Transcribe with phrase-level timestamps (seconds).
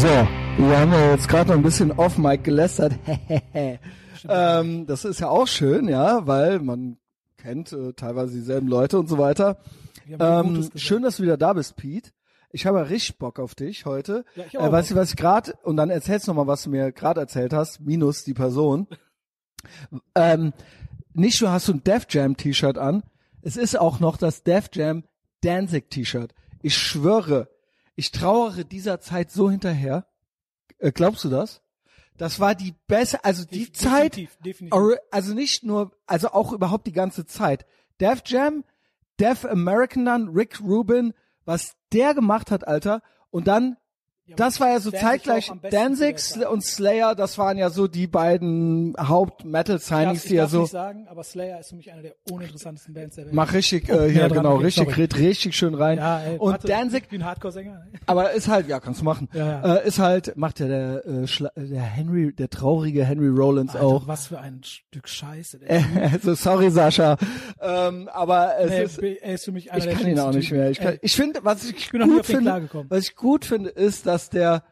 [0.00, 2.94] So, wir haben ja jetzt gerade noch ein bisschen off Mike gelästert.
[4.28, 6.96] ähm, das ist ja auch schön, ja, weil man
[7.36, 9.58] kennt äh, teilweise dieselben Leute und so weiter.
[10.08, 12.12] Ähm, schön, dass du wieder da bist, Pete.
[12.50, 14.24] Ich habe ja richtig Bock auf dich heute.
[14.36, 14.72] Ja, ich äh, auch.
[14.72, 17.20] weißt du, was ich gerade, und dann erzählst du noch mal, was du mir gerade
[17.20, 18.86] erzählt hast, minus die Person.
[20.14, 20.54] ähm,
[21.12, 23.02] nicht nur hast du ein Def Jam T-Shirt an,
[23.42, 25.04] es ist auch noch das Def Jam
[25.42, 26.32] Danzig T-Shirt.
[26.62, 27.48] Ich schwöre,
[28.00, 30.06] ich trauere dieser Zeit so hinterher.
[30.78, 31.60] Äh, glaubst du das?
[32.16, 34.98] Das war die beste, also die Def- Zeit, definitiv, definitiv.
[35.10, 37.66] Also nicht nur, also auch überhaupt die ganze Zeit.
[38.00, 38.64] Def Jam,
[39.18, 41.12] Def American dann, Rick Rubin,
[41.44, 43.02] was der gemacht hat, Alter.
[43.30, 43.76] Und dann,
[44.30, 46.16] Ja, das war ja so Danzig zeitgleich, Danzig
[46.48, 51.08] und Slayer, das waren ja so die beiden Haupt-Metal-Signings, ich die ja so, nicht sagen,
[51.08, 53.34] aber Slayer ist für mich eine der uninteressantesten Bands der Welt.
[53.34, 55.98] mach richtig, Oh, äh, hier, näher dran, genau, okay, richtig, red richtig schön rein.
[55.98, 57.86] ja, ey, und warte, Danzig, Ich bin Hardcore-Sänger.
[58.06, 59.28] aber ist halt, ja, kannst du machen.
[59.32, 59.78] Ja.
[59.78, 63.84] Äh, ist halt, macht ja der, äh, Schla der Henry, der traurige Henry Rollins Alter,
[63.84, 64.06] auch.
[64.06, 65.58] was für ein Stück Scheiße.
[65.58, 67.16] Der also sorry, Sascha.
[67.60, 70.32] Ähm, aber es nee, ist, er ist für mich einer ich der kann ihn auch
[70.32, 70.70] nicht mehr.
[70.70, 73.70] Ich, kann, ich finde, was ich, bin noch nie gut finde, was ich gut finde,
[73.70, 74.62] ist, dass der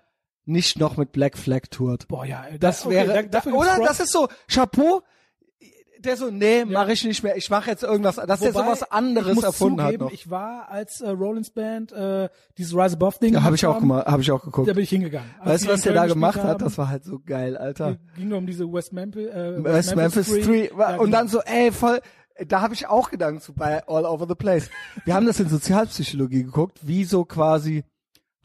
[0.44, 2.08] nicht noch mit Black Flag tourt.
[2.08, 3.78] Boah, ja, ey, Das okay, wäre, da, oder?
[3.84, 5.02] Das ist so, Chapeau.
[6.00, 7.36] Der so, nee, mache ich nicht mehr.
[7.36, 10.12] Ich mache jetzt irgendwas, dass der Wobei, sowas ich anderes erfunden zugeben, hat noch.
[10.12, 13.34] Ich war als äh, Rollins Band äh, dieses Rise Above Ding.
[13.34, 14.68] Ja, habe ich auch haben, gemacht, habe ich auch geguckt.
[14.68, 15.28] Da bin ich hingegangen.
[15.40, 16.60] Als Weißt du, was der da gemacht gespielt hat?
[16.60, 17.96] haben, Das war halt so geil, Alter.
[18.16, 21.16] ging nur um diese West Memphis, äh, West Memphis 3 Ja, und genau.
[21.18, 22.00] dann so, ey, voll,
[22.46, 24.70] da habe ich auch Gedanken zu bei All Over the Place.
[25.04, 27.82] Wir haben das in Sozialpsychologie geguckt, wie so quasi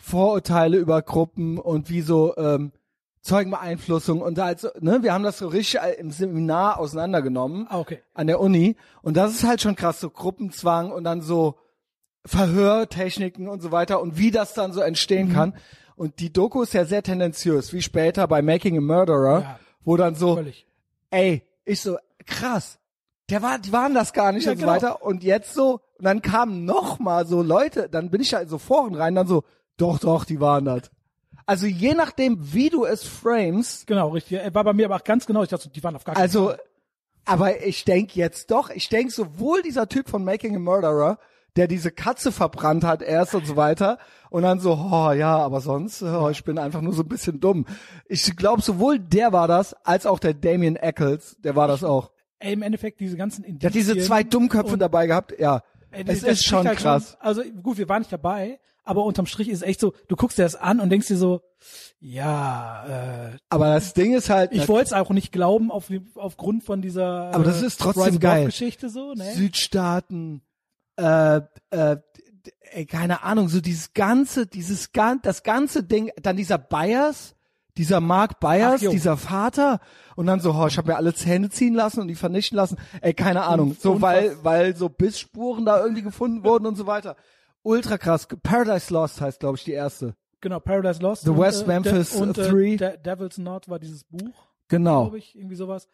[0.06, 2.74] Vorurteile über Gruppen und wie so ähm,
[3.22, 7.80] Zeugenbeeinflussung und da halt so, ne, wir haben das so richtig im Seminar auseinandergenommen Ah,
[7.80, 8.02] okay.
[8.14, 11.56] an der Uni und das ist halt schon krass, so Gruppenzwang und dann so
[12.26, 15.34] Verhörtechniken und so weiter und wie das dann so entstehen Mhm.
[15.34, 15.54] kann.
[15.96, 19.60] Und die Doku ist ja sehr tendenziös, wie später bei Making a Murderer, Ja.
[19.86, 20.66] wo dann so, Völlig.
[21.12, 22.80] ey, ich so, krass,
[23.30, 24.74] der war, die waren das gar nicht Ja, und so genau.
[24.76, 25.02] weiter.
[25.04, 28.58] Und jetzt so, und dann kamen noch mal so Leute, dann bin ich in so
[28.58, 29.44] Foren rein, dann so,
[29.78, 30.92] doch, doch, die waren das.
[31.46, 34.40] Also je nachdem, wie du es frames, Genau, richtig.
[34.40, 35.44] Er war bei mir aber auch ganz genau.
[35.44, 36.62] Ich dachte, die waren auf gar keinen also, Fall.
[37.26, 41.20] aber ich denk jetzt doch, ich denk sowohl dieser Typ von Making a Murderer,
[41.56, 45.62] der diese Katze verbrannt hat erst und so weiter und dann so, oh ja, aber
[45.62, 47.66] sonst, oh, ich bin einfach nur so ein bisschen dumm.
[48.08, 52.12] Ich glaube, sowohl der war das, als auch der Damien Eccles, der war das auch.
[52.40, 55.62] Ey, im Endeffekt diese ganzen Der hat diese zwei Dummköpfe dabei gehabt, ja.
[55.92, 57.16] Ey, es das ist schon halt krass.
[57.20, 60.44] also gut, wir waren nicht dabei, aber unterm Strich ist echt so, du guckst dir
[60.44, 61.42] das an und denkst dir so,
[62.00, 66.64] ja, äh, Aber das Ding ist halt, ich wollte es auch nicht glauben auf, aufgrund
[66.64, 68.46] von dieser Aber das ist trotzdem geil.
[68.46, 69.32] Geschichte so, ne?
[69.34, 70.42] Südstaaten,
[70.98, 71.98] äh, äh,
[72.72, 77.36] ey, keine Ahnung, so dieses ganze, dieses gan das ganze Ding, dann dieser Byers,
[77.78, 78.38] dieser Mark
[78.82, 78.92] jo.
[78.92, 79.80] dieser Vater
[80.16, 82.78] und dann so, oh, ich habe mir alle Zähne ziehen lassen und die vernichten lassen.
[83.02, 87.16] Ey, keine Ahnung, so weil weil so Bissspuren da irgendwie gefunden wurden und so weiter.
[87.64, 88.28] Ultra krass.
[88.44, 90.16] Paradise Lost heißt, glaube ich, die erste.
[90.42, 91.24] Genau, Paradise Lost.
[91.24, 92.74] The und, West äh, Memphis De und, Three.
[92.74, 95.04] Äh, De Devil's Knot war dieses Buch, Genau.
[95.04, 95.88] glaube ich, irgendwie sowas.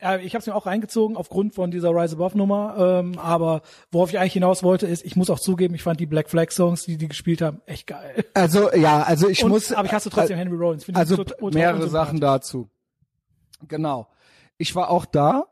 [0.00, 3.62] Ja, ich habe es mir auch reingezogen aufgrund von dieser Rise Above Nummer, ähm, aber
[3.90, 6.50] worauf ich eigentlich hinaus wollte, ist, ich muss auch zugeben, ich fand die Black Flag
[6.52, 8.24] Songs, die die gespielt haben, echt geil.
[8.34, 9.72] Also ja, also ich Und, muss.
[9.72, 10.84] aber ich hasse trotzdem Henry Rollins.
[10.84, 11.88] Finde ich Also so mehrere.
[11.88, 12.68] Sachen dazu.
[13.66, 14.06] Genau.
[14.56, 15.46] Ich war auch da,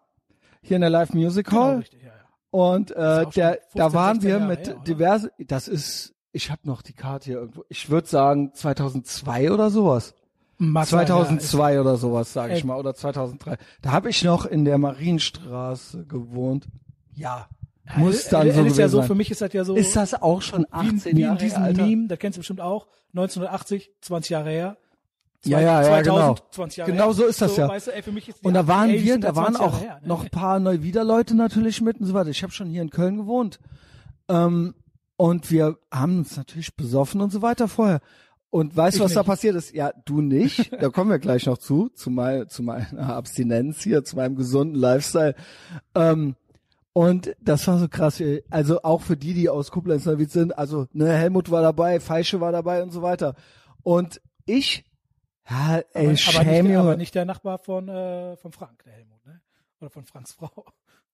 [0.62, 1.76] hier in der Live Music Genau, Hall.
[1.78, 2.05] richtig, ja, ja.
[2.50, 6.50] Und äh, der, da 15, waren 16 wir Jahre mit her, diverse, das ist, ich
[6.50, 10.14] habe noch die Karte hier irgendwo, ich würde sagen 2002 oder sowas.
[10.58, 12.66] Mag sein, ja, 2002 oder sowas, sage ich Ey.
[12.66, 13.58] mal, oder 2003.
[13.82, 16.66] Da habe ich noch in der Marienstraße gewohnt.
[17.14, 17.48] Ja,
[17.86, 19.06] ist- muss dann äh, so ist ja so, sein.
[19.06, 21.32] für mich ist das ja so, Ist das auch schon wie, 18 in- wie Jahre
[21.34, 21.86] in diesem her, Alter?
[21.86, 24.76] Meme, das kennst du bestimmt auch, 1980, 20 Jahre her.
[25.46, 26.36] Ja, ja, ja, 2000, genau.
[26.50, 27.12] 20 Jahre Genau her.
[27.14, 27.68] so ist das ja.
[27.68, 28.02] Weißt du, ey,
[28.42, 30.08] Und da waren 80 wir, da waren 20 Jahre auch her, ne?
[30.08, 32.30] noch ein paar Neuwiederleute natürlich mit und so weiter.
[32.30, 33.58] Ich habe schon hier in Köln gewohnt.
[34.28, 34.74] Ähm,
[35.16, 38.00] und wir haben uns natürlich besoffen und so weiter vorher.
[38.50, 39.26] Und weißt du, was da nicht.
[39.28, 39.74] passiert ist?
[39.74, 40.72] Ja, du nicht.
[40.80, 44.76] Da kommen wir gleich noch zu, zu, mein, zu meiner Abstinenz hier, zu meinem gesunden
[44.76, 45.34] Lifestyle.
[45.94, 46.36] Ähm,
[46.92, 48.22] und das war so krass.
[48.48, 50.56] Also auch für die, die aus Koblenz sind.
[50.56, 53.34] Also ne, Helmut war dabei, Feische war dabei und so weiter.
[53.82, 54.84] Und ich,
[55.48, 58.94] ja, ey, aber, aber, Shame, nicht, aber nicht der Nachbar von, äh, von Frank, der
[58.94, 59.40] Helmut, ne?
[59.80, 60.64] Oder von Franks Frau.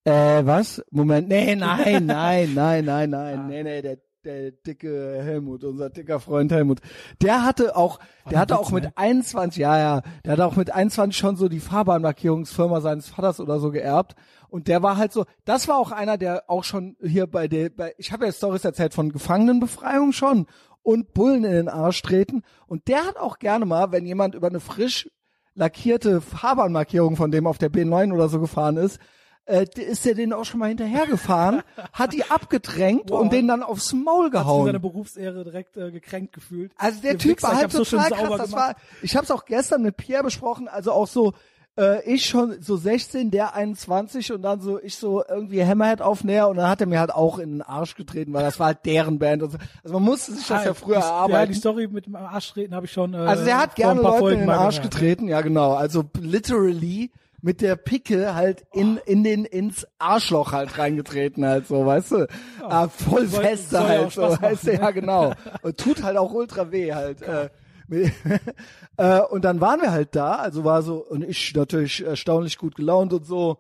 [0.05, 0.83] Äh, was?
[0.91, 6.19] Moment, nee, nein, nein, nein, nein, nein, nee, nee, der, der dicke Helmut, unser dicker
[6.19, 6.81] Freund Helmut,
[7.21, 7.99] der hatte auch,
[8.31, 11.61] der hatte auch mit 21, ja, ja, der hatte auch mit 21 schon so die
[11.61, 14.15] Fahrbahnmarkierungsfirma seines Vaters oder so geerbt.
[14.49, 17.71] Und der war halt so, das war auch einer, der auch schon hier bei der,
[17.71, 20.47] bei, ich habe ja Stories erzählt von Gefangenenbefreiung schon
[20.83, 22.43] und Bullen in den Arsch treten.
[22.67, 25.09] Und der hat auch gerne mal, wenn jemand über eine frisch
[25.55, 28.99] lackierte Fahrbahnmarkierung von dem auf der B9 oder so gefahren ist,
[29.45, 31.63] äh, ist der den auch schon mal hinterhergefahren,
[31.93, 33.21] hat die abgedrängt Wow.
[33.21, 34.81] und den dann aufs Maul Hat sich seine gehauen.
[34.81, 36.73] Berufsehre direkt äh, gekränkt gefühlt.
[36.79, 38.39] Also der Ihr Typ Wichser, war halt so total sauber krass.
[38.39, 41.33] Das war, ich habe es auch gestern mit Pierre besprochen, also auch so
[41.79, 46.49] äh, ich schon so 16, der 21 und dann so ich so irgendwie Hammerhead aufnäher
[46.49, 48.79] und dann hat er mir halt auch in den Arsch getreten, weil das war halt
[48.85, 49.43] deren Band.
[49.43, 49.59] Und so.
[49.83, 51.53] Also man musste sich das ja früher die, Ja, erarbeiten.
[51.53, 53.15] die Story mit dem Arschtreten habe ich schon.
[53.15, 54.93] Äh, Also der hat gerne Leute Folgen in den Arsch gehört.
[54.93, 55.73] getreten, ja genau.
[55.75, 57.11] Also literally
[57.45, 62.29] mit der Picke halt in in den ins Arschloch halt reingetreten halt so, weißt du?
[62.63, 65.33] Ah, voll Soll- feste soll ja halt so, weißt du, ja genau.
[65.63, 67.23] Und tut halt auch ultra weh halt.
[67.23, 67.49] Äh,
[68.97, 72.75] äh, und dann waren wir halt da, also war so und ich natürlich erstaunlich gut
[72.75, 73.59] gelaunt und so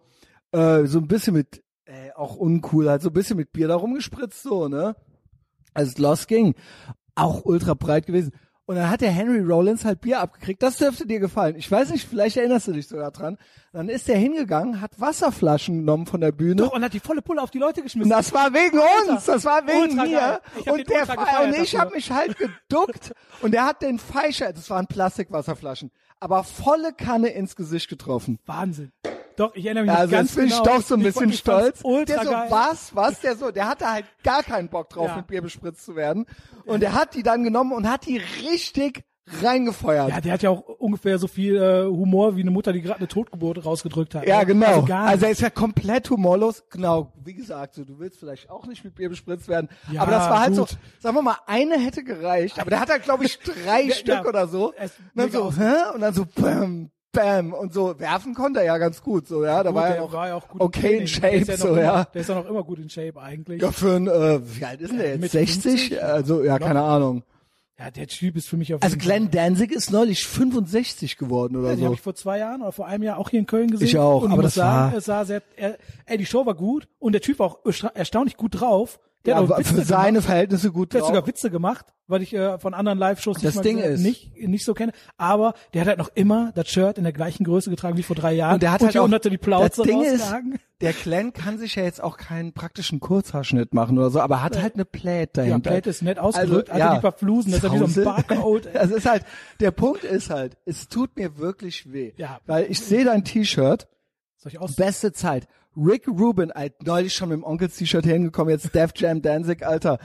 [0.53, 3.77] äh, so ein bisschen mit äh, auch uncool halt so ein bisschen mit Bier da
[3.77, 4.97] rumgespritzt so, ne?
[5.75, 6.55] als es losging,
[7.15, 8.33] auch ultra breit gewesen.
[8.65, 10.63] Und dann hat der Henry Rollins halt Bier abgekriegt.
[10.63, 11.57] Das dürfte dir gefallen.
[11.57, 13.37] Ich weiß nicht, vielleicht erinnerst du dich sogar dran.
[13.73, 16.57] Dann ist der hingegangen, hat Wasserflaschen genommen von der Bühne.
[16.63, 18.11] Doch, und hat die volle Pulle auf die Leute Und geschmissen.
[18.11, 20.17] das war wegen Ultra- uns, das war wegen ultra mir.
[20.19, 20.39] geil.
[20.61, 23.13] Ich hab Und der gefeiert und ich habe mich halt geduckt
[23.43, 28.39] und der hat den Feischer, das waren Plastikwasserflaschen, aber volle Kanne ins Gesicht getroffen.
[28.47, 28.93] Wahnsinn.
[29.37, 30.63] Doch, ich erinnere mich Also ganz jetzt bin genau.
[30.63, 31.83] ich doch so ein bisschen ich stolz.
[31.83, 32.47] Der so, geil.
[32.51, 35.17] was, was, der so, der hatte halt gar keinen Bock drauf, Ja.
[35.17, 36.27] mit Bier bespritzt zu werden.
[36.65, 39.05] Und der hat die dann genommen und hat die richtig
[39.41, 40.11] reingefeuert.
[40.11, 42.99] Ja, der hat ja auch ungefähr so viel äh, Humor wie eine Mutter, die gerade
[42.99, 44.27] eine Totgeburt rausgedrückt hat.
[44.27, 44.47] Ja, ne?
[44.47, 44.81] genau.
[44.83, 46.65] Also, Also er ist ja komplett humorlos.
[46.71, 49.69] Genau, wie gesagt, so, du willst vielleicht auch nicht mit Bier bespritzt werden.
[49.91, 50.71] Ja, aber das war halt gut.
[50.71, 52.59] so, sagen wir mal, eine hätte gereicht.
[52.59, 54.25] Aber der hat halt, glaube ich, drei Stück ja.
[54.27, 54.73] oder so.
[54.73, 55.75] Er Und dann so, hä?
[55.95, 57.53] Und dann so, bam, bam.
[57.53, 59.63] Und so werfen konnte er ja ganz gut, so, ja.
[59.63, 61.81] Da Gut, war er noch war ja auch gut okay in Shape, ja so, immer,
[61.83, 62.05] ja.
[62.05, 63.63] Der ist ja noch immer gut in Shape eigentlich.
[63.63, 65.21] Ja, für ein, äh, wie alt ist denn der jetzt?
[65.21, 65.63] Mitte 60?
[65.89, 66.03] 50?
[66.03, 67.23] Also, ja, keine Ahnung.
[67.79, 71.57] Ja, der Typ ist für mich auf Also jeden Glenn Danzig ist neulich 65 geworden
[71.57, 71.85] oder Ja, so.
[71.87, 73.87] habe ich vor zwei Jahren oder vor einem Jahr auch hier in Köln gesehen.
[73.89, 76.55] Ich auch, und aber das sagen, war- es sah sehr, er, ey, die Show war
[76.55, 79.01] gut und der Typ war auch ersta- erstaunlich gut drauf.
[79.25, 80.25] Der Ja, hat Witze für seine gemacht.
[80.27, 81.15] Verhältnisse gut Der hat drauf.
[81.15, 84.65] sogar Witze gemacht, weil ich äh, von anderen Live-Shows Das nicht, Ding ist- nicht nicht
[84.65, 84.91] so kenne.
[85.17, 88.17] Aber der hat halt noch immer das Shirt in der gleichen Größe getragen wie vor
[88.17, 88.55] drei Jahren.
[88.55, 90.35] Und der hat und halt auch, hat die Plauze das Ding ist,
[90.81, 94.61] der Glenn kann sich ja jetzt auch keinen praktischen Kurzhaarschnitt machen oder so, aber hat
[94.61, 95.71] halt eine Plate Ja, dahinter.
[95.71, 96.95] Plate ist nett ausgedrückt, Also, hat er ja.
[96.97, 98.05] die paar Flusen, das ist ja wie so ein.
[98.05, 98.67] Barcode.
[98.67, 98.73] ey.
[98.83, 99.25] Das ist halt,
[99.61, 102.13] der Punkt ist halt, es tut mir wirklich weh.
[102.17, 102.41] Ja.
[102.47, 103.87] Weil ich sehe dein T-Shirt,
[104.39, 104.75] Soll ich aus?
[104.75, 105.47] beste Zeit.
[105.77, 109.99] Rick Rubin, alt, neulich schon mit dem Onkels T-Shirt hingekommen, jetzt Def Jam Danzig, Alter.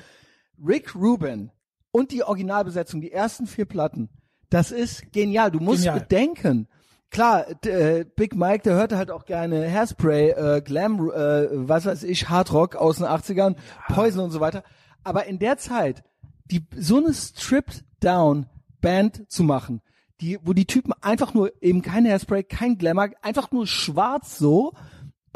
[0.66, 1.52] Rick Rubin
[1.92, 4.10] und die Originalbesetzung, die ersten vier Platten,
[4.50, 5.52] das ist genial.
[5.52, 6.00] Du musst Genial.
[6.00, 6.68] bedenken,
[7.10, 12.04] klar, äh, Big Mike, der hörte halt auch gerne Hairspray, äh, Glam, äh, was weiß
[12.04, 13.56] ich, Hardrock aus den 80ern,
[13.90, 14.64] Poison und so weiter.
[15.04, 16.04] Aber in der Zeit,
[16.46, 19.82] die, so eine Stripped-Down-Band zu machen,
[20.22, 24.74] die, wo die Typen einfach nur eben kein Hairspray, kein Glamour, einfach nur schwarz so,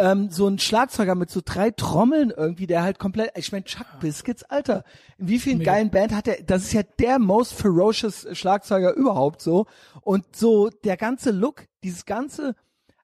[0.02, 3.86] ähm, so ein Schlagzeuger mit so drei Trommeln irgendwie, der halt komplett, ich meine Chuck
[4.00, 4.84] Biscuits, Alter,
[5.20, 5.74] in wie vielen Mega.
[5.74, 9.68] geilen Band hat er, das ist ja der most ferocious Schlagzeuger überhaupt so
[10.02, 12.56] und so der ganze Look, dieses ganze,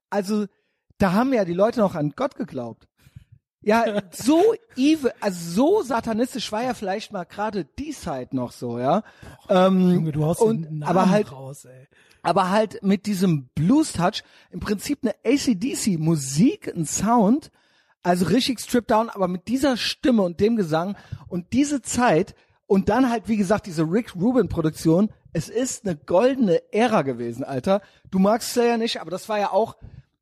[0.09, 0.47] also
[0.97, 2.87] da haben ja die Leute noch an Gott geglaubt.
[3.61, 8.79] Ja, so evil, also so satanistisch war ja vielleicht mal gerade die Zeit noch so,
[8.79, 9.03] ja.
[9.49, 11.87] Ähm, Junge, du haust und, den Namen aber halt raus, ey.
[12.23, 17.51] Aber halt mit diesem Blues-Touch im Prinzip eine ACDC-Musik, ein Sound,
[18.03, 20.95] also richtig stripped down, aber mit dieser Stimme und dem Gesang
[21.27, 26.61] und diese Zeit und dann halt, wie gesagt, diese Rick Rubin-Produktion, es ist eine goldene
[26.73, 27.81] Ära gewesen, Alter.
[28.11, 29.77] Du magst Slayer nicht, aber das war ja auch,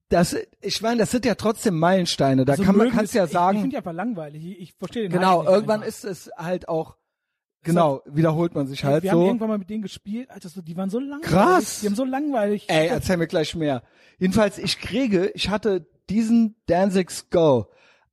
[0.09, 3.23] das, ich meine, das sind ja trotzdem Meilensteine, da Also kann man, kannst es- ja
[3.23, 4.43] Ich, ich sagen, finde die einfach langweilig.
[4.45, 5.87] Ich, ich verstehe den genau, irgendwann einfach.
[5.87, 6.97] ist es halt auch,
[7.65, 9.25] genau, wiederholt man sich halt wir haben so.
[9.25, 11.29] irgendwann mal mit denen gespielt, Alter, so, die waren so langweilig.
[11.29, 11.79] Krass.
[11.81, 12.65] Die haben so langweilig.
[12.67, 13.83] Ey, erzähl mir gleich mehr.
[14.17, 17.67] Jedenfalls, ich kriege, ich hatte diesen Danzig Skull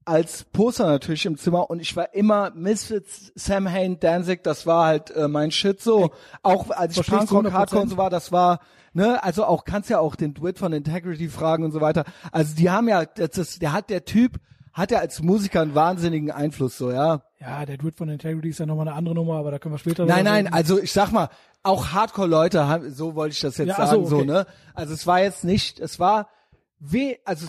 [0.04, 4.86] als Poster natürlich im Zimmer und ich war immer Misfits, Sam Hain, Danzig, das war
[4.86, 6.10] halt äh, mein Shit so.
[6.42, 7.82] Auch als ich Punkrock, Hardcore 100%.
[7.82, 8.60] und so war, das war,
[8.92, 12.04] ne, also auch, kannst ja auch den Dwit von Integrity fragen und so weiter.
[12.32, 14.40] Also die haben ja, das ist, der hat, der Typ,
[14.72, 17.22] hat ja als Musiker einen wahnsinnigen Einfluss so, ja.
[17.40, 19.78] ja, der Dude von Integrity ist ja nochmal eine andere Nummer, aber da können wir
[19.78, 20.54] später Nein, nein, reden.
[20.54, 21.28] also ich sag mal,
[21.62, 24.26] auch Hardcore-Leute haben, so wollte ich das jetzt Ja, sagen, so, okay.
[24.26, 24.46] so, ne?
[24.74, 26.28] Also es war jetzt nicht, es war
[26.78, 27.46] weh, also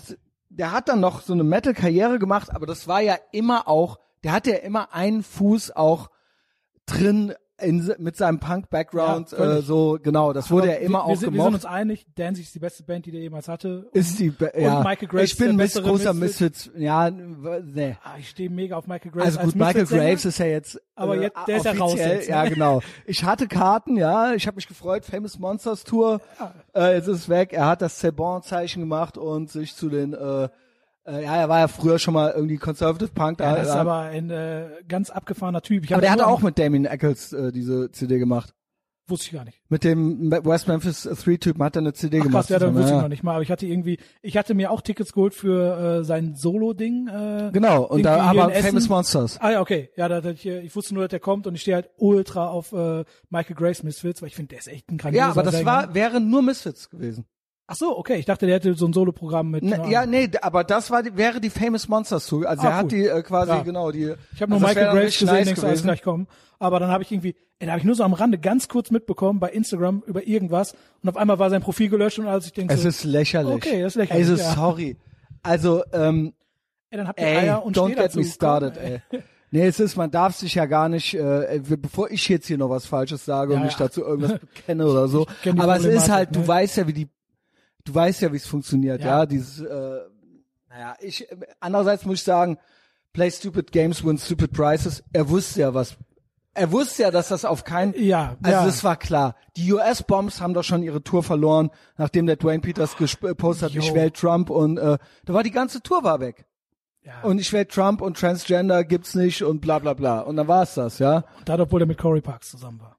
[0.50, 4.34] der hat dann noch so eine Metal-Karriere gemacht, aber das war ja immer auch, der
[4.34, 6.10] hatte ja immer einen Fuß auch
[6.86, 11.10] drin, in, mit seinem Punk-Background, Ja, äh, so, genau, das wurde ja immer wir, auch
[11.10, 11.54] wir sind, wir sind gemocht.
[11.54, 13.88] uns einig, Danzig ist die beste Band, die der jemals hatte.
[13.94, 14.82] Ist die, Be- ja.
[14.82, 16.72] Michael Graves ich bin der bessere großer Misfits.
[16.76, 17.96] Ja, nee.
[18.04, 19.26] Ah, ich stehe mega auf Michael Graves.
[19.28, 20.04] Also als gut, Michael Misfits-Sänger.
[20.10, 22.36] Graves ist ja jetzt, Aber äh, jetzt- der ist ja raus jetzt, ne?
[22.36, 22.82] Ja, genau.
[23.06, 26.22] Ich hatte Karten, ja, ich habe mich gefreut, Famous Monsters Tour,
[26.76, 27.54] äh, jetzt ist es weg.
[27.54, 30.50] Er hat das Cebon-Zeichen gemacht und sich zu den, äh,
[31.06, 33.40] äh, ja, er war ja früher schon mal irgendwie Conservative Punk.
[33.40, 35.84] Ja, da, das ist aber ein äh, ganz abgefahrener Typ.
[35.86, 38.54] Ich aber der hatte auch mit Damien Eccles äh, diese CD gemacht.
[39.06, 39.60] Wusste ich gar nicht.
[39.68, 42.44] Mit dem West Memphis 3-Typen hat er eine CD Ach gemacht.
[42.48, 43.02] krass, ja, dann wusste ich ja.
[43.02, 43.34] noch nicht mal.
[43.34, 47.10] Aber ich hatte irgendwie, ich hatte mir auch Tickets geholt für äh, sein Solo-Ding.
[47.10, 48.88] Äh, Genau, und da aber Famous.
[48.88, 49.42] Monsters.
[49.42, 49.90] Ah ja, okay.
[49.98, 51.90] Ja, da, da, ich, äh, ich wusste nur, dass der kommt und ich stehe halt
[51.98, 55.32] ultra auf äh, Michael Graves Misfits, weil ich finde, der ist echt ein grandioser Ja,
[55.32, 55.66] aber das Sänger.
[55.66, 57.26] war wäre nur Misfits gewesen.
[57.74, 58.18] Ach so, okay.
[58.18, 59.64] Ich dachte, der hätte so ein Solo-Programm mit.
[59.64, 62.48] Ne, keine ja, nee, aber das war die, wäre die Famous Monsters Tour.
[62.48, 63.62] Also Ah, er hat die äh, quasi Ja.
[63.64, 64.14] genau die.
[64.36, 66.28] Ich habe nur also Michael Graves gesehen, nice denkst du, gleich kommen.
[66.60, 68.92] Aber dann habe ich irgendwie, ey, da habe ich nur so am Rande ganz kurz
[68.92, 72.54] mitbekommen bei Instagram über irgendwas und auf einmal war sein Profil gelöscht und als ich
[72.54, 73.56] denke, Es so, ist lächerlich.
[73.56, 74.54] Okay, das ist lächerlich, Also ja.
[74.54, 74.98] sorry.
[75.42, 76.34] Also ähm,
[76.92, 78.20] ey, dann habt ihr ey, Eier und don't get dazu.
[78.20, 79.24] me started, Komm, ey.
[79.52, 82.70] Nee, es ist, man darf sich ja gar nicht, äh, bevor ich jetzt hier noch
[82.72, 83.86] was Falsches sage Ja, und mich ja.
[83.86, 85.28] dazu irgendwas bekenne oder so.
[85.58, 86.48] Aber es ist halt, du ne?
[86.48, 87.08] weißt ja, wie die,
[87.84, 89.20] du weißt ja, wie es funktioniert, ja.
[89.20, 89.26] Ja.
[89.26, 90.00] Dieses, äh,
[90.70, 91.28] naja, ich,
[91.60, 92.58] andererseits muss ich sagen,
[93.14, 95.04] play stupid games, win stupid prizes.
[95.14, 95.96] Er wusste ja was.
[96.56, 98.66] Er wusste ja, dass das auf keinen, Ja, also ja.
[98.66, 99.36] das war klar.
[99.58, 103.82] Die US-Bombs haben doch schon ihre Tour verloren, nachdem der Dwayne Peters gepostet hat, Jo.
[103.82, 106.46] ich wähle Trump und äh, da war die ganze Tour war weg.
[107.02, 107.22] Ja.
[107.22, 110.20] Und ich wähle Trump und Transgender gibt's nicht und bla bla bla.
[110.22, 111.26] Und dann war's das, ja.
[111.40, 112.98] Und da, obwohl er mit Corey Parks zusammen war.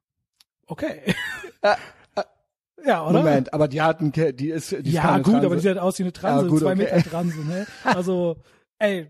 [0.67, 1.15] Okay.
[1.63, 1.77] ja,
[3.09, 3.19] oder?
[3.19, 5.47] Moment, aber die hatten, die ist, die ist Ja, gut, Transe.
[5.47, 6.83] aber die sieht aus wie eine Transe, Ja, gut, zwei okay.
[6.95, 7.67] Meter Transe, ne?
[7.85, 8.37] Also,
[8.79, 9.07] ey,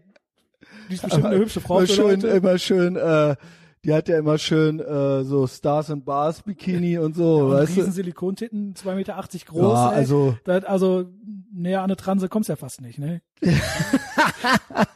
[0.89, 2.29] die ist bestimmt eine hübsche Frau immer schön, Leute.
[2.29, 3.37] immer schön, äh,
[3.85, 7.77] die hat ja immer schön äh, so Stars and Bars Bikini und so, Und weißt
[7.77, 7.93] riesen du?
[7.93, 9.15] Silikontitten, 2,80 Meter
[9.47, 9.63] groß.
[9.75, 9.97] Ja, ey.
[9.97, 11.05] also- Das, also,
[11.53, 13.21] näher an eine Transe kommt's ja fast nicht, ne?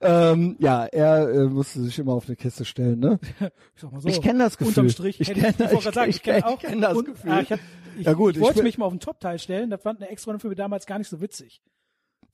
[0.00, 3.18] Ähm, ja, er äh, musste sich immer auf eine Kiste stellen, ne?
[3.76, 3.90] Ich so.
[4.06, 4.68] Ich kenn das Gefühl.
[4.68, 5.20] Unterm Strich.
[5.20, 6.62] Ich hätte kenn- ich, ich, sagen, ich kenne kenn- auch.
[6.62, 7.30] ich kenn das und, Gefühl.
[7.32, 7.60] Ah, ich, hab,
[7.98, 9.70] ich, Ja, gut, ich wollte mich mal auf den Top-Teil stellen.
[9.70, 11.60] Das fand eine Ex-Freundin für mich damals gar nicht so witzig.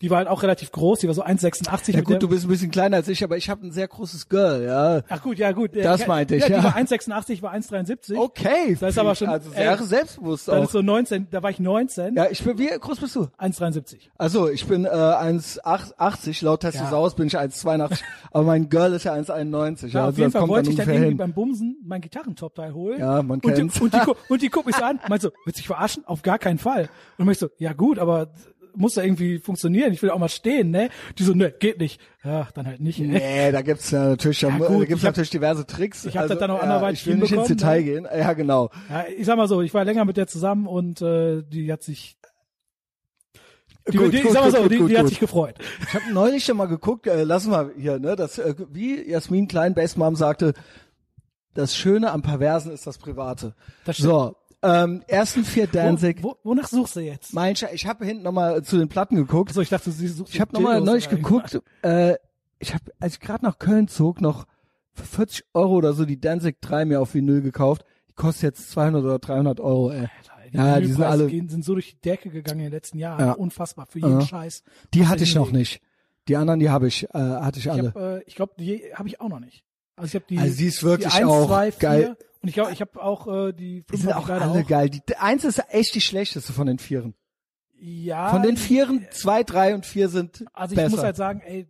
[0.03, 1.01] Die war halt auch relativ groß.
[1.01, 1.93] Die war so 1,86.
[1.95, 4.29] Ja gut, du bist ein bisschen kleiner als ich, aber ich habe ein sehr großes
[4.29, 5.03] Girl, ja.
[5.09, 5.71] Ach gut, ja gut.
[5.75, 6.49] Das ja, meinte ich, ja.
[6.51, 6.59] ja.
[6.59, 8.17] Die war 1,86, ich war 1,73.
[8.17, 8.77] Okay.
[8.79, 10.65] Das ist aber schon- also ey, sehr selbstbewusst Das auch.
[10.65, 13.29] ist so 19, da war ich 19, ja, ich bin, wie groß bist du?
[13.39, 13.97] 1,73.
[14.19, 18.01] Also, ich bin äh, 1,80, laut Testosaurus bin ich 1,82,
[18.33, 19.87] aber mein Girl ist ja 1,91.
[19.89, 21.17] Ja, also auf jeden das Fall kommt wollte ich dann irgendwie hin.
[21.17, 22.99] beim Bumsen mein Gitarrentop-Teil holen.
[23.01, 23.81] Ja, man und die, kennt's.
[23.81, 23.99] und, die,
[24.29, 26.05] und die guckt mich so an, meint so, willst du dich verarschen?
[26.07, 26.83] Auf gar keinen Fall.
[27.19, 28.29] Und dann ich so, ja gut, aber
[28.77, 29.93] muss da irgendwie funktionieren.
[29.93, 30.89] Ich will auch mal stehen, ne?
[31.19, 32.01] Die so, ne, geht nicht.
[32.25, 33.01] Ja, dann halt nicht.
[33.01, 33.07] ey.
[33.07, 36.05] Nee, da gibt's ja natürlich, Ja, da gut, gibt's ich hab- natürlich diverse Tricks.
[36.05, 37.85] ich hab das dann auch ja, anderweitig Ich will nicht ins hinbekommen, Detail ne?
[37.85, 38.09] gehen.
[38.21, 38.71] Ja, genau.
[38.89, 41.83] Ja, ich sag mal so, ich war länger mit der zusammen und äh, die hat
[41.83, 42.17] sich,
[43.93, 45.55] die, Gut, die, gut, ich sag mal so, gut, die, die hat sich gefreut.
[45.87, 49.47] Ich habe neulich schon mal geguckt, äh, lassen wir hier, ne, das, äh, wie Jasmin
[49.47, 50.55] Klein, Bassmom sagte,
[51.55, 53.55] das Schöne am Perversen ist das Private.
[53.85, 54.11] Das stimmt.
[54.11, 56.23] so, ähm, ersten vier Danzig.
[56.23, 57.33] Wo, wo, wonach suchst du jetzt?
[57.33, 59.51] Mein Sche ich habe hinten nochmal zu den Platten geguckt.
[59.51, 62.15] Also ich dachte, sie sucht Ich habe nochmal neulich geguckt, äh,
[62.59, 64.47] ich habe, als ich gerade nach Köln zog, noch
[64.93, 67.85] für 40 Euro oder so die Danzig 3 mir auf Vinyl gekauft.
[68.09, 69.99] Die kostet jetzt 200 oder 300 Euro, ey.
[70.01, 70.11] Alter,
[70.51, 72.99] die Ja, die sind alle- gehen, sind so durch die Decke gegangen in den letzten
[72.99, 73.21] Jahren.
[73.21, 73.33] Ja.
[73.33, 74.27] Unfassbar für jeden Ja.
[74.27, 74.63] Scheiß.
[74.95, 75.81] Die hatte ich noch nicht.
[76.29, 77.89] Die anderen, die habe ich, äh, hatte ich Ich alle.
[77.95, 79.65] habe, äh, ich glaube, die habe ich auch noch nicht.
[79.97, 82.17] Also ich habe die, Also die ist wirklich die 1, auch 2, 4, geil.
[82.47, 84.67] Und ich glaube, ich habe auch äh, die Die 5 sind ich auch alle auch.
[84.69, 84.89] geil.
[84.89, 87.15] Die die eins ist echt die schlechteste von den Vieren.
[87.81, 88.31] Ja.
[88.31, 90.91] Von den Vieren, zwei, drei und vier sind Also ich besser.
[90.97, 91.67] muss halt sagen, ey,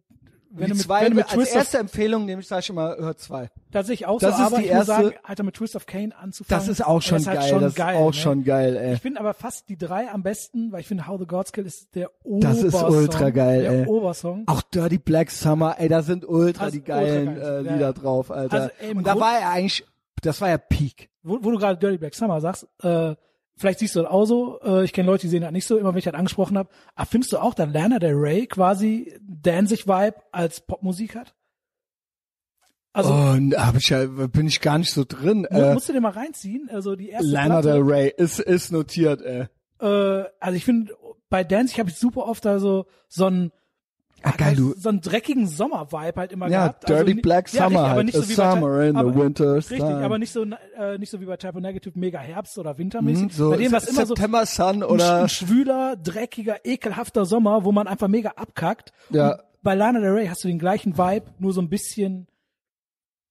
[0.51, 2.47] wenn die du mit, zwei, wenn du mit als Twist of, erste Empfehlung nehme ich,
[2.49, 3.51] sag ich immer, hör zwei.
[3.73, 5.87] tatsächlich auch das so, ist aber die ich muss erste- sagen, Alter, mit Twist of
[5.87, 6.61] Kane anzufangen.
[6.61, 7.39] Das ist auch schon das ist geil.
[7.41, 8.13] halt schon das geil, ist auch ne?
[8.13, 8.95] schon geil, ey.
[8.95, 11.67] Ich finde aber fast die drei am besten, weil ich finde How the Gods Kill
[11.67, 12.97] ist der Das ist Obersong.
[12.99, 13.87] ultra geil, der ey.
[13.87, 14.45] Obersong.
[14.47, 17.81] Auch Dirty Black Summer, ey, da sind ultra Also die geilen ultra geil, äh, Lieder
[17.87, 17.93] ja.
[17.93, 18.55] drauf, Alter.
[18.57, 19.85] Also, ey, und da Grund- war er eigentlich,
[20.27, 21.09] das war ja Peak.
[21.23, 23.15] wo, wo du gerade Dirty Black Summer sagst, äh,
[23.57, 25.79] vielleicht siehst du das auch so, äh, ich kenne Leute, die sehen das nicht so,
[25.79, 29.19] immer wenn ich das angesprochen habe, aber findest du auch, dass Lana Del Rey quasi
[29.23, 31.35] Danzig-Vibe als Popmusik hat?
[32.93, 33.11] Also,
[33.51, 35.47] da hab ich ja, bin ich gar nicht so drin.
[35.51, 38.41] mu- Äh, musst du dir mal reinziehen, also die erste Lana Platte, Del Rey ist,
[38.41, 39.47] ist notiert, ey.
[39.81, 40.95] äh, also ich finde,
[41.29, 43.53] bei Danzig habe ich super oft da so, so einen,
[44.23, 44.75] Ah, geil, du.
[44.77, 46.85] so einen dreckigen Sommer-Vibe halt immer Ja, gehabt.
[46.91, 48.13] Also Dirty ni- Black ja, Summer halt.
[48.13, 49.93] so summer in the aber, winter Richtig, sun.
[49.93, 53.23] aber nicht so, äh, nicht so wie bei Typo Negative mega Herbst- oder Wintermäßig.
[53.25, 57.25] Hm, so bei dem was immer so September Sun ein, oder ein schwüler, dreckiger, ekelhafter
[57.25, 58.93] Sommer, wo man einfach mega abkackt.
[59.11, 59.33] Ja.
[59.35, 62.27] Und bei Lana Del Rey hast du den gleichen Vibe, nur so ein bisschen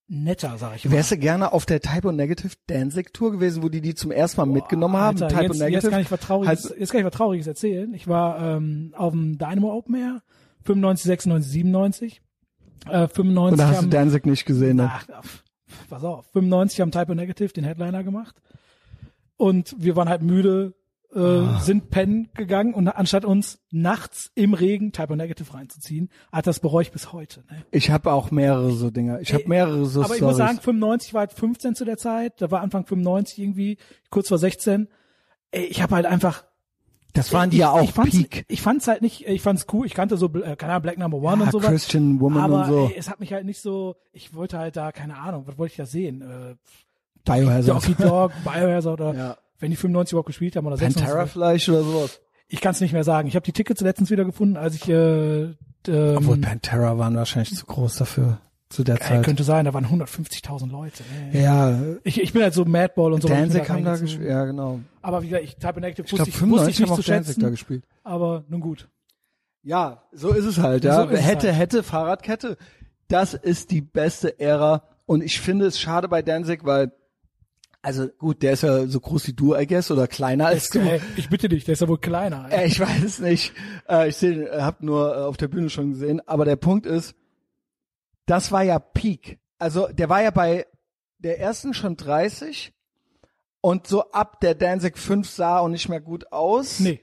[0.08, 0.92] netter, sag ich mal.
[0.92, 4.40] Wärst du gerne auf der Typo Negative Danzig Tour gewesen, wo die die zum ersten
[4.40, 5.22] Mal mitgenommen haben?
[5.22, 5.74] Alter, Typo jetzt, Negative.
[5.88, 7.94] jetzt kann ich was Trauriges, Halt- jetzt kann ich was Trauriges erzählen.
[7.94, 10.22] Ich war ähm, auf dem Dynamo Open Air,
[10.66, 12.22] 95, 96, 97.
[12.90, 14.92] Äh, 95 Und da hast du haben, Danzig nicht gesehen, ne?
[14.94, 15.06] ach,
[15.90, 18.36] pass auf, 95 haben Typo Negative den Headliner gemacht.
[19.38, 20.74] Und wir waren halt müde,
[21.14, 21.60] äh, Ah.
[21.62, 26.84] sind pennen gegangen und anstatt uns nachts im Regen Typo Negative reinzuziehen, hat das bereue
[26.84, 27.42] ich bis heute.
[27.50, 27.66] Ne?
[27.72, 29.20] Ich habe auch mehrere so Dinger.
[29.22, 30.38] Ich habe mehrere so Aber ich Stories.
[30.38, 33.78] muss sagen, 95 war halt 15 zu der Zeit, da war Anfang 95 irgendwie,
[34.10, 34.88] kurz vor 16.
[35.52, 36.44] Ey, ich habe halt einfach
[37.16, 38.46] das waren die ich, ja auch ich fand's, Peak.
[38.48, 41.18] Ich fand's halt nicht, ich fand's cool, ich kannte so, äh, keine Ahnung, Black Number
[41.18, 41.68] One Ja, und sowas.
[41.70, 42.86] Christian Woman aber und so.
[42.88, 45.72] ey, es hat mich halt nicht so, ich wollte halt da, keine Ahnung, was wollte
[45.72, 46.22] ich da sehen?
[46.22, 46.56] Äh,
[47.24, 47.84] Biohazard.
[47.88, 49.38] Donkey Dog, Biohazard oder Ja.
[49.60, 51.34] wenn die 95 überhaupt gespielt haben oder Pantera 96.
[51.34, 52.22] vielleicht oder sowas.
[52.48, 53.28] Ich kann's nicht mehr sagen.
[53.28, 55.44] Ich habe die Tickets letztens wieder gefunden, als ich äh,
[55.88, 58.38] ähm, Obwohl Pantera waren wahrscheinlich zu groß dafür
[58.76, 59.26] zu der ey, Zeit.
[59.26, 61.04] könnte sein, da waren 150.000 Leute.
[61.32, 61.44] ey.
[61.44, 63.28] ja, Ich, ich bin halt so Madball und so.
[63.28, 64.30] Danzig da haben da gespielt.
[64.30, 64.80] Ja, genau.
[65.02, 67.36] Aber wie gesagt, ich Type Ich wusste ich, wusste ich 95 nicht haben zu Danzig
[67.36, 67.84] da schätzen, gespielt.
[68.04, 68.88] aber nun gut.
[69.64, 71.04] Ja, so ist es halt, ja.
[71.04, 71.58] So ist es hätte, halt.
[71.60, 72.58] hätte, Fahrradkette.
[73.08, 74.84] Das ist die beste Ära.
[75.08, 76.92] Und ich finde es schade bei Danzig, weil,
[77.82, 80.80] also gut, der ist ja so groß wie du, I guess, oder kleiner als du.
[80.80, 82.48] Ey, ich bitte dich, der ist ja wohl kleiner.
[82.50, 82.64] ey.
[82.64, 83.54] Äh, ich weiß es nicht.
[83.88, 86.22] Äh, ich sehe, hab nur äh, auf der Bühne schon gesehen.
[86.28, 87.16] Aber der Punkt ist,
[88.26, 89.40] das war ja Peak.
[89.58, 90.66] Also der war ja bei
[91.20, 92.74] der ersten schon 30
[93.62, 96.80] und so ab der Danzig 5 sah auch nicht mehr gut aus.
[96.80, 97.02] Nee.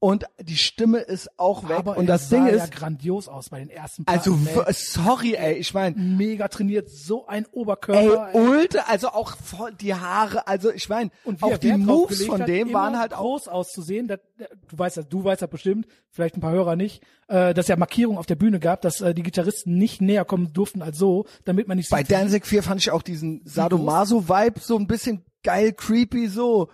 [0.00, 1.76] Und die Stimme ist auch weg.
[1.76, 4.72] Aber und das sah Ding ja ist, grandios aus bei den ersten also Platten, w-
[4.72, 6.02] sorry, ey, ich meine, ey.
[6.02, 8.30] mega trainiert, so ein ey, Oberkörper.
[8.32, 8.40] ey.
[8.40, 12.68] Ulte, also auch voll die Haare, also ich meine, auch die Moves von hat, dem
[12.68, 14.06] immer waren halt auch groß auszusehen.
[14.06, 17.66] Das, du weißt das, du weißt das bestimmt, vielleicht ein paar Hörer nicht, äh, dass
[17.66, 20.96] ja Markierungen auf der Bühne gab, dass äh, die Gitarristen nicht näher kommen durften als
[20.96, 24.86] so, damit man nicht Bei sieht, Danzig 4 fand ich auch diesen Sadomaso-Vibe so ein
[24.86, 26.68] bisschen geil, creepy, so.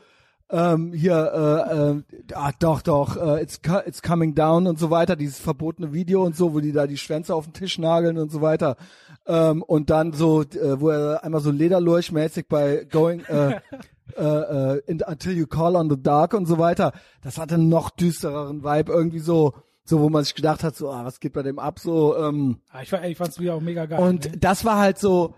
[0.51, 2.03] Ähm, hier, äh, äh,
[2.35, 6.37] ah, doch, doch, äh, it's, it's coming down und so weiter, dieses verbotene Video und
[6.37, 8.77] so, wo die da die Schwänze auf den Tisch nageln und so weiter.
[9.27, 13.61] Ähm, und dann so, äh, wo er einmal so Lederlurch-mäßig bei Going, äh,
[14.17, 16.93] äh, äh, Until You Call on the Dark und so weiter.
[17.23, 20.91] Das hatte einen noch düstereren Vibe, irgendwie so, so, wo man sich gedacht hat, so,
[20.91, 23.87] ah, was geht bei dem ab, so, ähm, Ah, ich, ich fand's wieder auch mega
[23.87, 23.99] geil.
[23.99, 24.37] und ne?
[24.39, 25.35] das war halt so,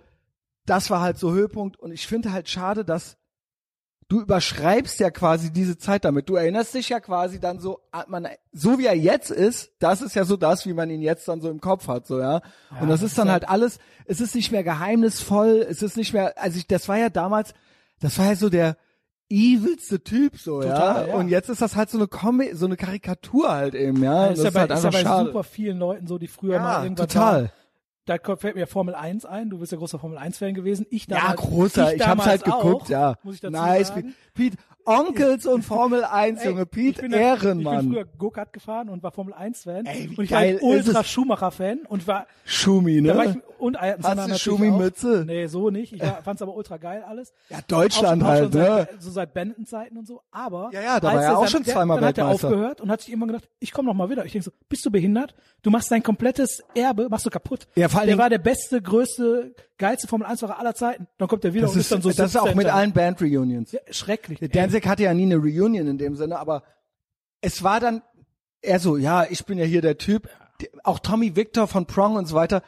[0.67, 1.79] das war halt so Höhepunkt.
[1.79, 3.17] Und ich finde halt schade, dass
[4.09, 6.29] du überschreibst ja quasi diese Zeit damit.
[6.29, 10.01] Du erinnerst dich ja quasi dann so, an- man, so wie er jetzt ist, das
[10.03, 12.41] ist ja so das, wie man ihn jetzt dann so im Kopf hat, so, ja.
[12.81, 16.13] und das das ist dann halt alles, es ist nicht mehr geheimnisvoll, es ist nicht
[16.13, 17.53] mehr, also ich, das war ja damals,
[18.01, 18.77] das war ja so der
[19.29, 21.09] evilste Typ, so, Total, ja.
[21.09, 21.15] ja.
[21.17, 24.23] Und jetzt ist das halt so eine Comi so eine Karikatur halt eben, ja.
[24.23, 26.19] Ja, Und ist, das ja ist bei, halt ist ja bei super vielen Leuten so,
[26.19, 27.33] die früher Ja, mal irgendwas total.
[27.43, 27.51] waren.
[28.07, 29.51] Da fällt mir Formel 1 ein.
[29.51, 30.87] Du bist ja großer Formel 1 Fan gewesen.
[30.91, 31.95] Ich Ja, damals, großer.
[31.95, 33.19] Ich, hab's damals halt geguckt, auch, ja.
[33.25, 33.89] Muss ich dazu nice.
[33.89, 34.15] sagen.
[34.33, 34.57] Pete,
[34.87, 36.63] Onkels und Formel 1, Ey, Junge.
[36.63, 37.87] ich Pete Ich Ehrenmann.
[37.87, 39.85] bin früher Go-Kart gefahren und war Formel 1 Fan.
[39.87, 41.03] Ey, wie und ich war halt ultra?
[41.05, 43.43] Schumacher-Fan und war, Schumi, da war ich, ne?
[43.59, 45.21] und Hast du Schumi-Mütze?
[45.23, 45.25] auch.
[45.27, 45.93] Nee, so nicht.
[45.95, 47.33] Ich war, fand's aber ultra geil alles.
[47.49, 48.67] Ja, Deutschland auch, auch halt, schon ne?
[48.91, 50.21] Seit, so seit Benton-Zeiten und so.
[50.31, 50.71] Aber.
[50.73, 52.49] Ja, ja, da war er auch dann- schon der- zweimal Dann hat er Weltmeister.
[52.49, 54.25] aufgehört und hat sich immer gedacht, ich komme noch mal wieder.
[54.25, 55.35] Ich denke so, bist du behindert?
[55.63, 57.67] Du machst dein komplettes Erbe, machst du kaputt.
[57.75, 61.07] Ja, vor allen der war der beste, größte, geilste Formel 1-Fahrer aller Zeiten.
[61.19, 62.71] Dann kommt er wieder Das und ist, dann so das ist auch mit 17.
[62.71, 63.73] allen Band-Reunions.
[63.73, 64.39] Ja, schrecklich.
[64.39, 64.49] Der
[64.81, 66.63] Danzig hatte ja nie eine Reunion in dem Sinne, aber
[67.41, 68.03] es war dann
[68.63, 70.29] eher so, ja, ich bin ja hier der Typ.
[70.85, 72.63] Auch Tommy Victor von Prong und so weiter.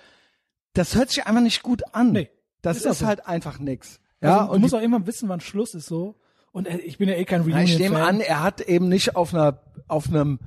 [0.74, 2.12] Das hört sich einfach nicht gut an.
[2.12, 2.30] Nee,
[2.62, 3.06] das ist ist, auch so.
[3.06, 4.00] halt einfach nix.
[4.20, 6.16] Also, Ja, du und musst die auch irgendwann wissen, wann Schluss ist so.
[6.52, 9.16] Und äh, ich bin ja eh kein Ja, ich nehme an, er hat eben nicht
[9.16, 10.38] auf einer, auf einem,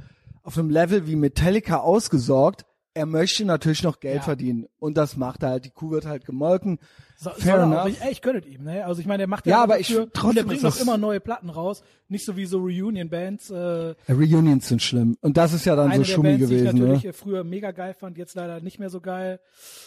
[0.43, 2.65] auf einem Level wie Metallica ausgesorgt.
[2.93, 4.21] Er möchte natürlich noch Geld Ja.
[4.21, 4.67] verdienen.
[4.79, 5.65] Und das macht er halt.
[5.65, 6.79] Die Kuh wird halt gemolken.
[7.23, 7.77] So, Fair er enough.
[7.81, 8.83] Auch, ich, ey, es ihm, ne?
[8.83, 10.79] Also ich meine, der macht Ja, ja, aber dafür, ich- und trotzdem der bringt noch
[10.81, 11.83] immer neue Platten raus.
[12.09, 13.51] Nicht so wie so Reunion-Bands.
[13.51, 13.55] Äh,
[13.89, 15.15] Ja, Reunions sind schlimm.
[15.21, 17.09] Und das ist ja dann so Schummi Bands, die ich gewesen, natürlich ne?
[17.11, 19.39] äh, früher mega geil fand, jetzt leider nicht mehr so geil.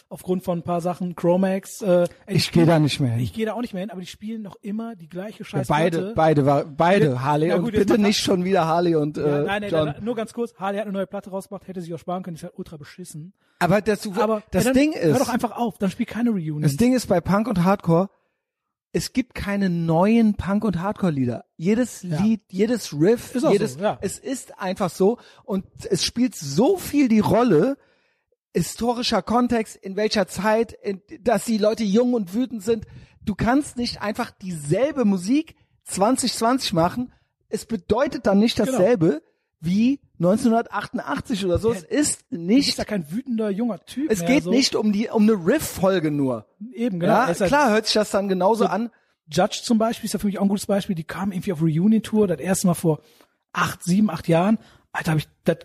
[0.09, 1.16] Aufgrund von ein paar Sachen.
[1.16, 1.83] Chromax.
[1.83, 3.20] Äh, ey, Ich gehe da nicht mehr hin.
[3.25, 5.44] Ich gehe da auch nicht mehr hin, aber die spielen noch immer die gleiche Ja,
[5.44, 7.49] scheiß beide, beide, war, beide, Ja, Harley.
[7.49, 9.85] ja, und gut, jetzt bitte nicht schon wieder Harley und Ja, äh, nein, nein, John.
[9.87, 10.55] nein, nur ganz kurz.
[10.55, 13.33] Harley hat eine neue Platte rausgebracht, hätte sich auch sparen können, ist halt ultra beschissen.
[13.61, 16.31] Aber das, Aber das ja, dann Ding Hör ist, doch einfach auf, dann spiel keine
[16.31, 16.62] Reunion.
[16.62, 18.10] das Ding ist bei Punk und Hardcore,
[18.92, 21.46] es gibt keine neuen Punk- und Hardcore-Lieder.
[21.56, 22.20] Jedes Ja.
[22.22, 23.98] Lied, jedes Riff, jedes, so, ja.
[24.02, 27.76] es ist einfach so und es spielt so viel die Rolle,
[28.54, 32.87] historischer Kontext, in welcher Zeit, in, dass die Leute jung und wütend sind.
[33.20, 37.12] Du kannst nicht einfach dieselbe Musik 2020 machen.
[37.48, 38.72] Es bedeutet dann nicht Genau.
[39.64, 41.72] Wie 1988 oder so.
[41.72, 44.50] es ist nicht, ja kein wütender junger Typ es mehr, geht so.
[44.50, 46.46] nicht um die, um eine Riff-Folge nur.
[46.72, 47.12] Eben, genau.
[47.12, 48.90] Ja, ist halt- klar hört sich das dann genauso an.
[49.31, 50.94] Judge zum Beispiel ist ja für mich auch ein gutes Beispiel.
[50.94, 53.00] Die kam irgendwie auf Reunion-Tour, das erste Mal vor
[53.53, 54.59] acht, sieben, acht Jahren.
[54.92, 55.57] Alter, habe ich das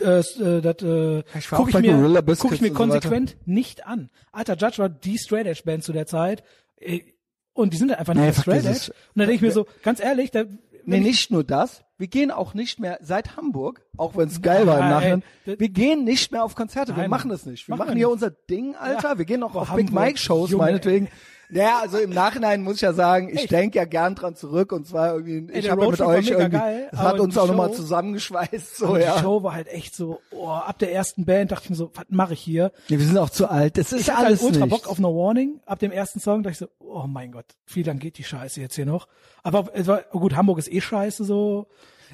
[0.00, 4.10] äh, das äh, Ich guck ich mir, guck ich mir und so konsequent nicht an.
[4.32, 6.42] Alter, Judge war die Straight Edge Band zu der Zeit.
[6.76, 7.14] Ey,
[7.52, 8.90] Und die sind halt einfach nicht Nee, Straight Edge.
[8.90, 10.44] Und dann denke ich mir so, ganz ehrlich, da,
[10.86, 11.84] Nee, nicht nur das.
[11.96, 15.22] Wir gehen auch nicht mehr seit Hamburg, auch wenn es geil war im Nein, Nachhinein.
[15.46, 16.94] ey, Wir gehen nicht mehr auf Konzerte.
[16.96, 17.68] Wir Nein, machen das nicht.
[17.68, 18.12] Wir machen machen wir hier nicht.
[18.14, 19.10] unser Ding, Alter.
[19.12, 19.18] Ja.
[19.18, 21.08] Wir gehen auch Boah, auf Big Hamburg, Mike Shows, Junge, meinetwegen.
[21.54, 24.86] Ja, also im Nachhinein muss ich ja sagen, ich denke ja gern dran zurück und
[24.88, 27.72] zwar irgendwie, ich der habe ja mit euch irgendwie, geil, das hat uns auch nochmal
[27.72, 29.14] zusammengeschweißt, so, ja.
[29.14, 31.92] die Show war halt echt so, oh, ab der ersten Band dachte ich mir so,
[31.94, 32.72] was mache ich hier?
[32.88, 32.98] ja.
[32.98, 33.78] Wir sind auch zu alt.
[33.78, 34.82] Das ist Ich hatte alles halt ultra nichts.
[34.82, 35.60] Bock auf No Warning.
[35.64, 38.60] Ab dem ersten Song dachte ich so, oh mein Gott, wie lang geht die Scheiße
[38.60, 39.06] jetzt hier noch?
[39.42, 41.68] Aber es war, gut, Hamburg ist eh scheiße so.